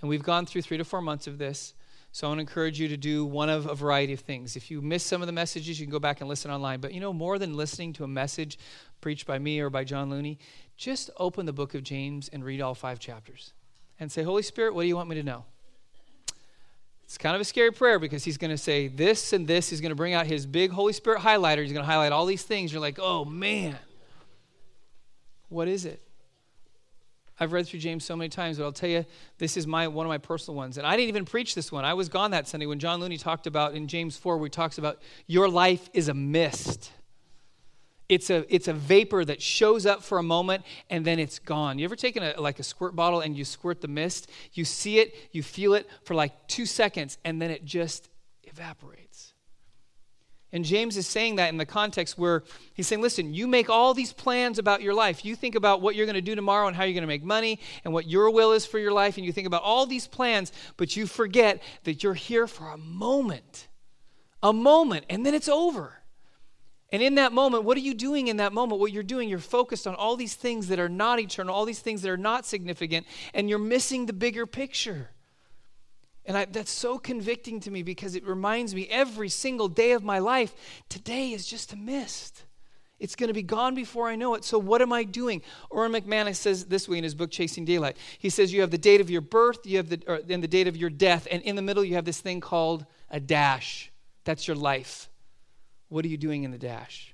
And 0.00 0.08
we've 0.08 0.22
gone 0.22 0.46
through 0.46 0.62
three 0.62 0.78
to 0.78 0.84
four 0.84 1.00
months 1.00 1.26
of 1.26 1.38
this. 1.38 1.74
So 2.14 2.26
I 2.26 2.30
want 2.30 2.38
to 2.38 2.42
encourage 2.42 2.78
you 2.78 2.88
to 2.88 2.96
do 2.98 3.24
one 3.24 3.48
of 3.48 3.66
a 3.66 3.74
variety 3.74 4.12
of 4.12 4.20
things. 4.20 4.54
If 4.54 4.70
you 4.70 4.82
miss 4.82 5.02
some 5.02 5.22
of 5.22 5.26
the 5.26 5.32
messages, 5.32 5.80
you 5.80 5.86
can 5.86 5.92
go 5.92 5.98
back 5.98 6.20
and 6.20 6.28
listen 6.28 6.50
online. 6.50 6.80
But 6.80 6.92
you 6.92 7.00
know, 7.00 7.12
more 7.12 7.38
than 7.38 7.54
listening 7.54 7.94
to 7.94 8.04
a 8.04 8.08
message 8.08 8.58
preached 9.00 9.26
by 9.26 9.38
me 9.38 9.60
or 9.60 9.70
by 9.70 9.84
John 9.84 10.10
Looney, 10.10 10.38
just 10.76 11.08
open 11.16 11.46
the 11.46 11.54
book 11.54 11.74
of 11.74 11.82
James 11.82 12.28
and 12.28 12.44
read 12.44 12.60
all 12.60 12.74
five 12.74 12.98
chapters 12.98 13.54
and 13.98 14.12
say, 14.12 14.22
Holy 14.22 14.42
Spirit, 14.42 14.74
what 14.74 14.82
do 14.82 14.88
you 14.88 14.96
want 14.96 15.08
me 15.08 15.16
to 15.16 15.22
know? 15.22 15.44
It's 17.04 17.16
kind 17.16 17.34
of 17.34 17.40
a 17.40 17.44
scary 17.44 17.72
prayer 17.72 17.98
because 17.98 18.24
he's 18.24 18.38
going 18.38 18.50
to 18.50 18.58
say 18.58 18.88
this 18.88 19.32
and 19.32 19.46
this. 19.46 19.70
He's 19.70 19.80
going 19.80 19.90
to 19.90 19.96
bring 19.96 20.12
out 20.12 20.26
his 20.26 20.44
big 20.44 20.70
Holy 20.70 20.92
Spirit 20.92 21.20
highlighter. 21.20 21.62
He's 21.62 21.72
going 21.72 21.84
to 21.84 21.90
highlight 21.90 22.12
all 22.12 22.26
these 22.26 22.42
things. 22.42 22.72
You're 22.72 22.80
like, 22.80 22.98
oh 23.00 23.24
man, 23.24 23.78
what 25.48 25.68
is 25.68 25.84
it? 25.84 26.02
I've 27.42 27.52
read 27.52 27.66
through 27.66 27.80
James 27.80 28.04
so 28.04 28.14
many 28.14 28.28
times, 28.28 28.58
but 28.58 28.64
I'll 28.64 28.72
tell 28.72 28.88
you, 28.88 29.04
this 29.38 29.56
is 29.56 29.66
my 29.66 29.88
one 29.88 30.06
of 30.06 30.08
my 30.08 30.18
personal 30.18 30.56
ones. 30.56 30.78
And 30.78 30.86
I 30.86 30.96
didn't 30.96 31.08
even 31.08 31.24
preach 31.24 31.56
this 31.56 31.72
one. 31.72 31.84
I 31.84 31.94
was 31.94 32.08
gone 32.08 32.30
that 32.30 32.46
Sunday 32.46 32.66
when 32.66 32.78
John 32.78 33.00
Looney 33.00 33.18
talked 33.18 33.48
about 33.48 33.74
in 33.74 33.88
James 33.88 34.16
4, 34.16 34.36
where 34.36 34.46
he 34.46 34.50
talks 34.50 34.78
about 34.78 35.02
your 35.26 35.48
life 35.48 35.90
is 35.92 36.06
a 36.06 36.14
mist. 36.14 36.92
It's 38.08 38.30
a, 38.30 38.44
it's 38.54 38.68
a 38.68 38.72
vapor 38.72 39.24
that 39.24 39.42
shows 39.42 39.86
up 39.86 40.04
for 40.04 40.18
a 40.18 40.22
moment 40.22 40.64
and 40.88 41.04
then 41.04 41.18
it's 41.18 41.40
gone. 41.40 41.78
You 41.78 41.84
ever 41.84 41.96
taken 41.96 42.22
a, 42.22 42.40
like 42.40 42.60
a 42.60 42.62
squirt 42.62 42.94
bottle 42.94 43.20
and 43.20 43.36
you 43.36 43.44
squirt 43.44 43.80
the 43.80 43.88
mist? 43.88 44.30
You 44.52 44.64
see 44.64 45.00
it, 45.00 45.14
you 45.32 45.42
feel 45.42 45.74
it 45.74 45.88
for 46.04 46.14
like 46.14 46.46
two 46.46 46.66
seconds, 46.66 47.18
and 47.24 47.42
then 47.42 47.50
it 47.50 47.64
just 47.64 48.08
evaporates. 48.44 49.31
And 50.52 50.64
James 50.64 50.98
is 50.98 51.06
saying 51.06 51.36
that 51.36 51.48
in 51.48 51.56
the 51.56 51.64
context 51.64 52.18
where 52.18 52.42
he's 52.74 52.86
saying, 52.86 53.00
listen, 53.00 53.32
you 53.32 53.46
make 53.46 53.70
all 53.70 53.94
these 53.94 54.12
plans 54.12 54.58
about 54.58 54.82
your 54.82 54.92
life. 54.92 55.24
You 55.24 55.34
think 55.34 55.54
about 55.54 55.80
what 55.80 55.94
you're 55.94 56.04
going 56.04 56.14
to 56.14 56.20
do 56.20 56.34
tomorrow 56.34 56.66
and 56.66 56.76
how 56.76 56.84
you're 56.84 56.92
going 56.92 57.02
to 57.02 57.08
make 57.08 57.24
money 57.24 57.58
and 57.84 57.94
what 57.94 58.06
your 58.06 58.30
will 58.30 58.52
is 58.52 58.66
for 58.66 58.78
your 58.78 58.92
life. 58.92 59.16
And 59.16 59.24
you 59.24 59.32
think 59.32 59.46
about 59.46 59.62
all 59.62 59.86
these 59.86 60.06
plans, 60.06 60.52
but 60.76 60.94
you 60.94 61.06
forget 61.06 61.62
that 61.84 62.02
you're 62.02 62.12
here 62.12 62.46
for 62.46 62.68
a 62.68 62.76
moment. 62.76 63.68
A 64.42 64.52
moment, 64.52 65.06
and 65.08 65.24
then 65.24 65.34
it's 65.34 65.48
over. 65.48 66.02
And 66.90 67.00
in 67.00 67.14
that 67.14 67.32
moment, 67.32 67.64
what 67.64 67.78
are 67.78 67.80
you 67.80 67.94
doing 67.94 68.28
in 68.28 68.36
that 68.36 68.52
moment? 68.52 68.80
What 68.80 68.92
you're 68.92 69.02
doing, 69.02 69.28
you're 69.28 69.38
focused 69.38 69.86
on 69.86 69.94
all 69.94 70.16
these 70.16 70.34
things 70.34 70.68
that 70.68 70.78
are 70.78 70.90
not 70.90 71.18
eternal, 71.18 71.54
all 71.54 71.64
these 71.64 71.78
things 71.78 72.02
that 72.02 72.10
are 72.10 72.18
not 72.18 72.44
significant, 72.44 73.06
and 73.32 73.48
you're 73.48 73.58
missing 73.58 74.04
the 74.04 74.12
bigger 74.12 74.44
picture. 74.44 75.10
And 76.24 76.36
I, 76.36 76.44
that's 76.44 76.70
so 76.70 76.98
convicting 76.98 77.60
to 77.60 77.70
me 77.70 77.82
because 77.82 78.14
it 78.14 78.24
reminds 78.24 78.74
me 78.74 78.86
every 78.88 79.28
single 79.28 79.68
day 79.68 79.92
of 79.92 80.04
my 80.04 80.20
life, 80.20 80.54
today 80.88 81.32
is 81.32 81.46
just 81.46 81.72
a 81.72 81.76
mist. 81.76 82.44
It's 83.00 83.16
going 83.16 83.28
to 83.28 83.34
be 83.34 83.42
gone 83.42 83.74
before 83.74 84.08
I 84.08 84.14
know 84.14 84.34
it. 84.34 84.44
So, 84.44 84.60
what 84.60 84.80
am 84.80 84.92
I 84.92 85.02
doing? 85.02 85.42
Erwin 85.74 85.90
McManus 85.90 86.36
says 86.36 86.66
this 86.66 86.88
way 86.88 86.98
in 86.98 87.04
his 87.04 87.16
book, 87.16 87.32
Chasing 87.32 87.64
Daylight. 87.64 87.96
He 88.20 88.30
says, 88.30 88.52
You 88.52 88.60
have 88.60 88.70
the 88.70 88.78
date 88.78 89.00
of 89.00 89.10
your 89.10 89.20
birth, 89.20 89.66
you 89.66 89.78
have 89.78 89.88
the, 89.88 90.00
or, 90.06 90.20
and 90.28 90.40
the 90.40 90.48
date 90.48 90.68
of 90.68 90.76
your 90.76 90.90
death, 90.90 91.26
and 91.28 91.42
in 91.42 91.56
the 91.56 91.62
middle, 91.62 91.84
you 91.84 91.96
have 91.96 92.04
this 92.04 92.20
thing 92.20 92.40
called 92.40 92.86
a 93.10 93.18
dash. 93.18 93.90
That's 94.22 94.46
your 94.46 94.56
life. 94.56 95.10
What 95.88 96.04
are 96.04 96.08
you 96.08 96.16
doing 96.16 96.44
in 96.44 96.52
the 96.52 96.58
dash? 96.58 97.12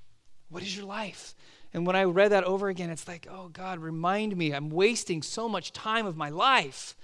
What 0.50 0.62
is 0.62 0.76
your 0.76 0.84
life? 0.84 1.34
And 1.72 1.86
when 1.86 1.96
I 1.96 2.04
read 2.04 2.32
that 2.32 2.44
over 2.44 2.68
again, 2.68 2.90
it's 2.90 3.08
like, 3.08 3.26
oh 3.30 3.48
God, 3.48 3.78
remind 3.78 4.36
me, 4.36 4.52
I'm 4.52 4.68
wasting 4.68 5.22
so 5.22 5.48
much 5.48 5.72
time 5.72 6.04
of 6.04 6.18
my 6.18 6.28
life 6.28 6.96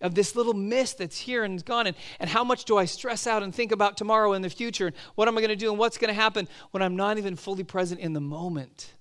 of 0.00 0.14
this 0.14 0.34
little 0.34 0.54
mist 0.54 0.98
that's 0.98 1.18
here 1.18 1.44
and 1.44 1.64
gone. 1.64 1.86
And, 1.86 1.96
and 2.18 2.30
how 2.30 2.44
much 2.44 2.64
do 2.64 2.76
I 2.76 2.84
stress 2.84 3.26
out 3.26 3.42
and 3.42 3.54
think 3.54 3.72
about 3.72 3.96
tomorrow 3.96 4.32
and 4.32 4.44
the 4.44 4.50
future? 4.50 4.88
And 4.88 4.96
what 5.14 5.28
am 5.28 5.36
I 5.36 5.40
going 5.40 5.50
to 5.50 5.56
do 5.56 5.70
and 5.70 5.78
what's 5.78 5.98
going 5.98 6.08
to 6.08 6.20
happen 6.20 6.48
when 6.70 6.82
I'm 6.82 6.96
not 6.96 7.18
even 7.18 7.36
fully 7.36 7.64
present 7.64 8.00
in 8.00 8.12
the 8.12 8.20
moment? 8.20 8.94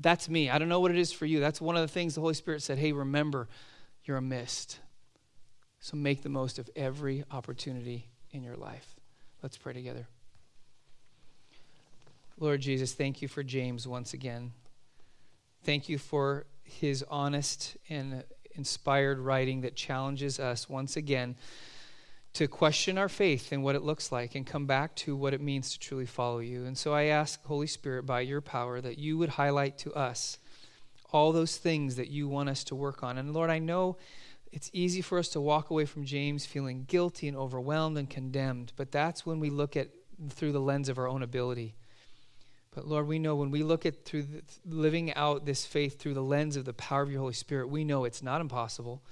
That's 0.00 0.28
me. 0.28 0.50
I 0.50 0.58
don't 0.58 0.68
know 0.68 0.80
what 0.80 0.90
it 0.90 0.98
is 0.98 1.12
for 1.12 1.26
you. 1.26 1.40
That's 1.40 1.60
one 1.60 1.76
of 1.76 1.82
the 1.82 1.88
things 1.88 2.14
the 2.14 2.20
Holy 2.20 2.34
Spirit 2.34 2.62
said 2.62 2.78
hey, 2.78 2.92
remember, 2.92 3.48
you're 4.04 4.16
a 4.16 4.22
mist. 4.22 4.80
So 5.80 5.96
make 5.96 6.22
the 6.22 6.28
most 6.28 6.58
of 6.58 6.68
every 6.74 7.24
opportunity 7.30 8.08
in 8.30 8.42
your 8.42 8.56
life. 8.56 8.96
Let's 9.42 9.56
pray 9.56 9.72
together. 9.72 10.08
Lord 12.38 12.60
Jesus, 12.60 12.92
thank 12.92 13.22
you 13.22 13.28
for 13.28 13.42
James 13.42 13.86
once 13.86 14.12
again. 14.12 14.52
Thank 15.62 15.88
you 15.88 15.98
for 15.98 16.46
his 16.64 17.04
honest 17.08 17.76
and 17.88 18.24
inspired 18.54 19.18
writing 19.18 19.62
that 19.62 19.76
challenges 19.76 20.38
us 20.38 20.68
once 20.68 20.96
again 20.96 21.36
to 22.34 22.48
question 22.48 22.98
our 22.98 23.08
faith 23.08 23.52
and 23.52 23.62
what 23.62 23.76
it 23.76 23.82
looks 23.82 24.10
like 24.10 24.34
and 24.34 24.44
come 24.44 24.66
back 24.66 24.94
to 24.96 25.14
what 25.14 25.32
it 25.32 25.40
means 25.40 25.70
to 25.72 25.78
truly 25.78 26.06
follow 26.06 26.40
you. 26.40 26.64
And 26.64 26.76
so 26.76 26.92
I 26.92 27.04
ask, 27.04 27.42
Holy 27.44 27.68
Spirit, 27.68 28.06
by 28.06 28.20
your 28.20 28.40
power, 28.40 28.80
that 28.80 28.98
you 28.98 29.16
would 29.18 29.30
highlight 29.30 29.78
to 29.78 29.92
us 29.94 30.38
all 31.12 31.30
those 31.30 31.56
things 31.56 31.94
that 31.94 32.08
you 32.08 32.26
want 32.26 32.48
us 32.48 32.64
to 32.64 32.74
work 32.74 33.04
on. 33.04 33.18
And 33.18 33.32
Lord, 33.32 33.50
I 33.50 33.60
know 33.60 33.96
it's 34.50 34.68
easy 34.72 35.00
for 35.00 35.18
us 35.18 35.28
to 35.30 35.40
walk 35.40 35.70
away 35.70 35.84
from 35.84 36.04
James 36.04 36.44
feeling 36.44 36.84
guilty 36.88 37.28
and 37.28 37.36
overwhelmed 37.36 37.98
and 37.98 38.10
condemned, 38.10 38.72
but 38.76 38.90
that's 38.90 39.24
when 39.24 39.38
we 39.38 39.50
look 39.50 39.76
at 39.76 39.88
through 40.30 40.52
the 40.52 40.60
lens 40.60 40.88
of 40.88 40.98
our 40.98 41.08
own 41.08 41.22
ability. 41.22 41.74
But 42.74 42.86
Lord, 42.86 43.06
we 43.06 43.18
know 43.18 43.36
when 43.36 43.50
we 43.50 43.62
look 43.62 43.86
at 43.86 44.04
through 44.04 44.22
the, 44.24 44.42
living 44.66 45.14
out 45.14 45.46
this 45.46 45.64
faith 45.64 45.98
through 45.98 46.14
the 46.14 46.22
lens 46.22 46.56
of 46.56 46.64
the 46.64 46.72
power 46.72 47.02
of 47.02 47.10
your 47.10 47.20
Holy 47.20 47.32
Spirit, 47.32 47.68
we 47.68 47.84
know 47.84 48.04
it's 48.04 48.22
not 48.22 48.40
impossible. 48.40 49.02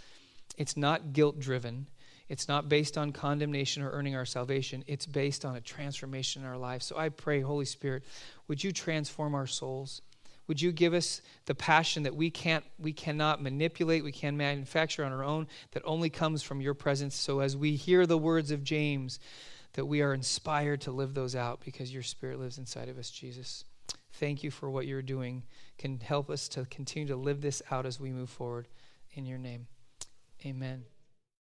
It's 0.56 0.76
not 0.76 1.12
guilt 1.12 1.38
driven. 1.38 1.86
It's 2.28 2.48
not 2.48 2.68
based 2.68 2.98
on 2.98 3.12
condemnation 3.12 3.82
or 3.82 3.90
earning 3.90 4.16
our 4.16 4.24
salvation. 4.24 4.84
It's 4.86 5.06
based 5.06 5.44
on 5.44 5.56
a 5.56 5.60
transformation 5.60 6.42
in 6.42 6.48
our 6.48 6.56
lives. 6.56 6.86
So 6.86 6.96
I 6.96 7.08
pray, 7.08 7.40
Holy 7.40 7.64
Spirit, 7.64 8.04
would 8.48 8.64
you 8.64 8.72
transform 8.72 9.34
our 9.34 9.46
souls? 9.46 10.02
Would 10.48 10.60
you 10.60 10.72
give 10.72 10.92
us 10.92 11.22
the 11.46 11.54
passion 11.54 12.02
that 12.02 12.16
we 12.16 12.30
can't 12.30 12.64
we 12.78 12.92
cannot 12.92 13.42
manipulate, 13.42 14.02
we 14.02 14.12
can 14.12 14.36
manufacture 14.36 15.04
on 15.04 15.12
our 15.12 15.22
own 15.22 15.46
that 15.70 15.82
only 15.84 16.10
comes 16.10 16.42
from 16.42 16.60
your 16.60 16.74
presence. 16.74 17.14
So 17.14 17.40
as 17.40 17.56
we 17.56 17.76
hear 17.76 18.06
the 18.06 18.18
words 18.18 18.50
of 18.50 18.64
James, 18.64 19.20
that 19.74 19.86
we 19.86 20.02
are 20.02 20.12
inspired 20.12 20.80
to 20.82 20.90
live 20.90 21.14
those 21.14 21.34
out 21.34 21.60
because 21.64 21.92
your 21.92 22.02
spirit 22.02 22.38
lives 22.38 22.58
inside 22.58 22.88
of 22.88 22.98
us, 22.98 23.10
Jesus. 23.10 23.64
Thank 24.14 24.42
you 24.42 24.50
for 24.50 24.70
what 24.70 24.86
you're 24.86 25.02
doing. 25.02 25.44
Can 25.78 26.00
help 26.00 26.30
us 26.30 26.48
to 26.48 26.66
continue 26.66 27.08
to 27.08 27.16
live 27.16 27.40
this 27.40 27.62
out 27.70 27.86
as 27.86 27.98
we 27.98 28.10
move 28.10 28.30
forward. 28.30 28.68
In 29.14 29.26
your 29.26 29.38
name, 29.38 29.66
amen. 30.44 30.91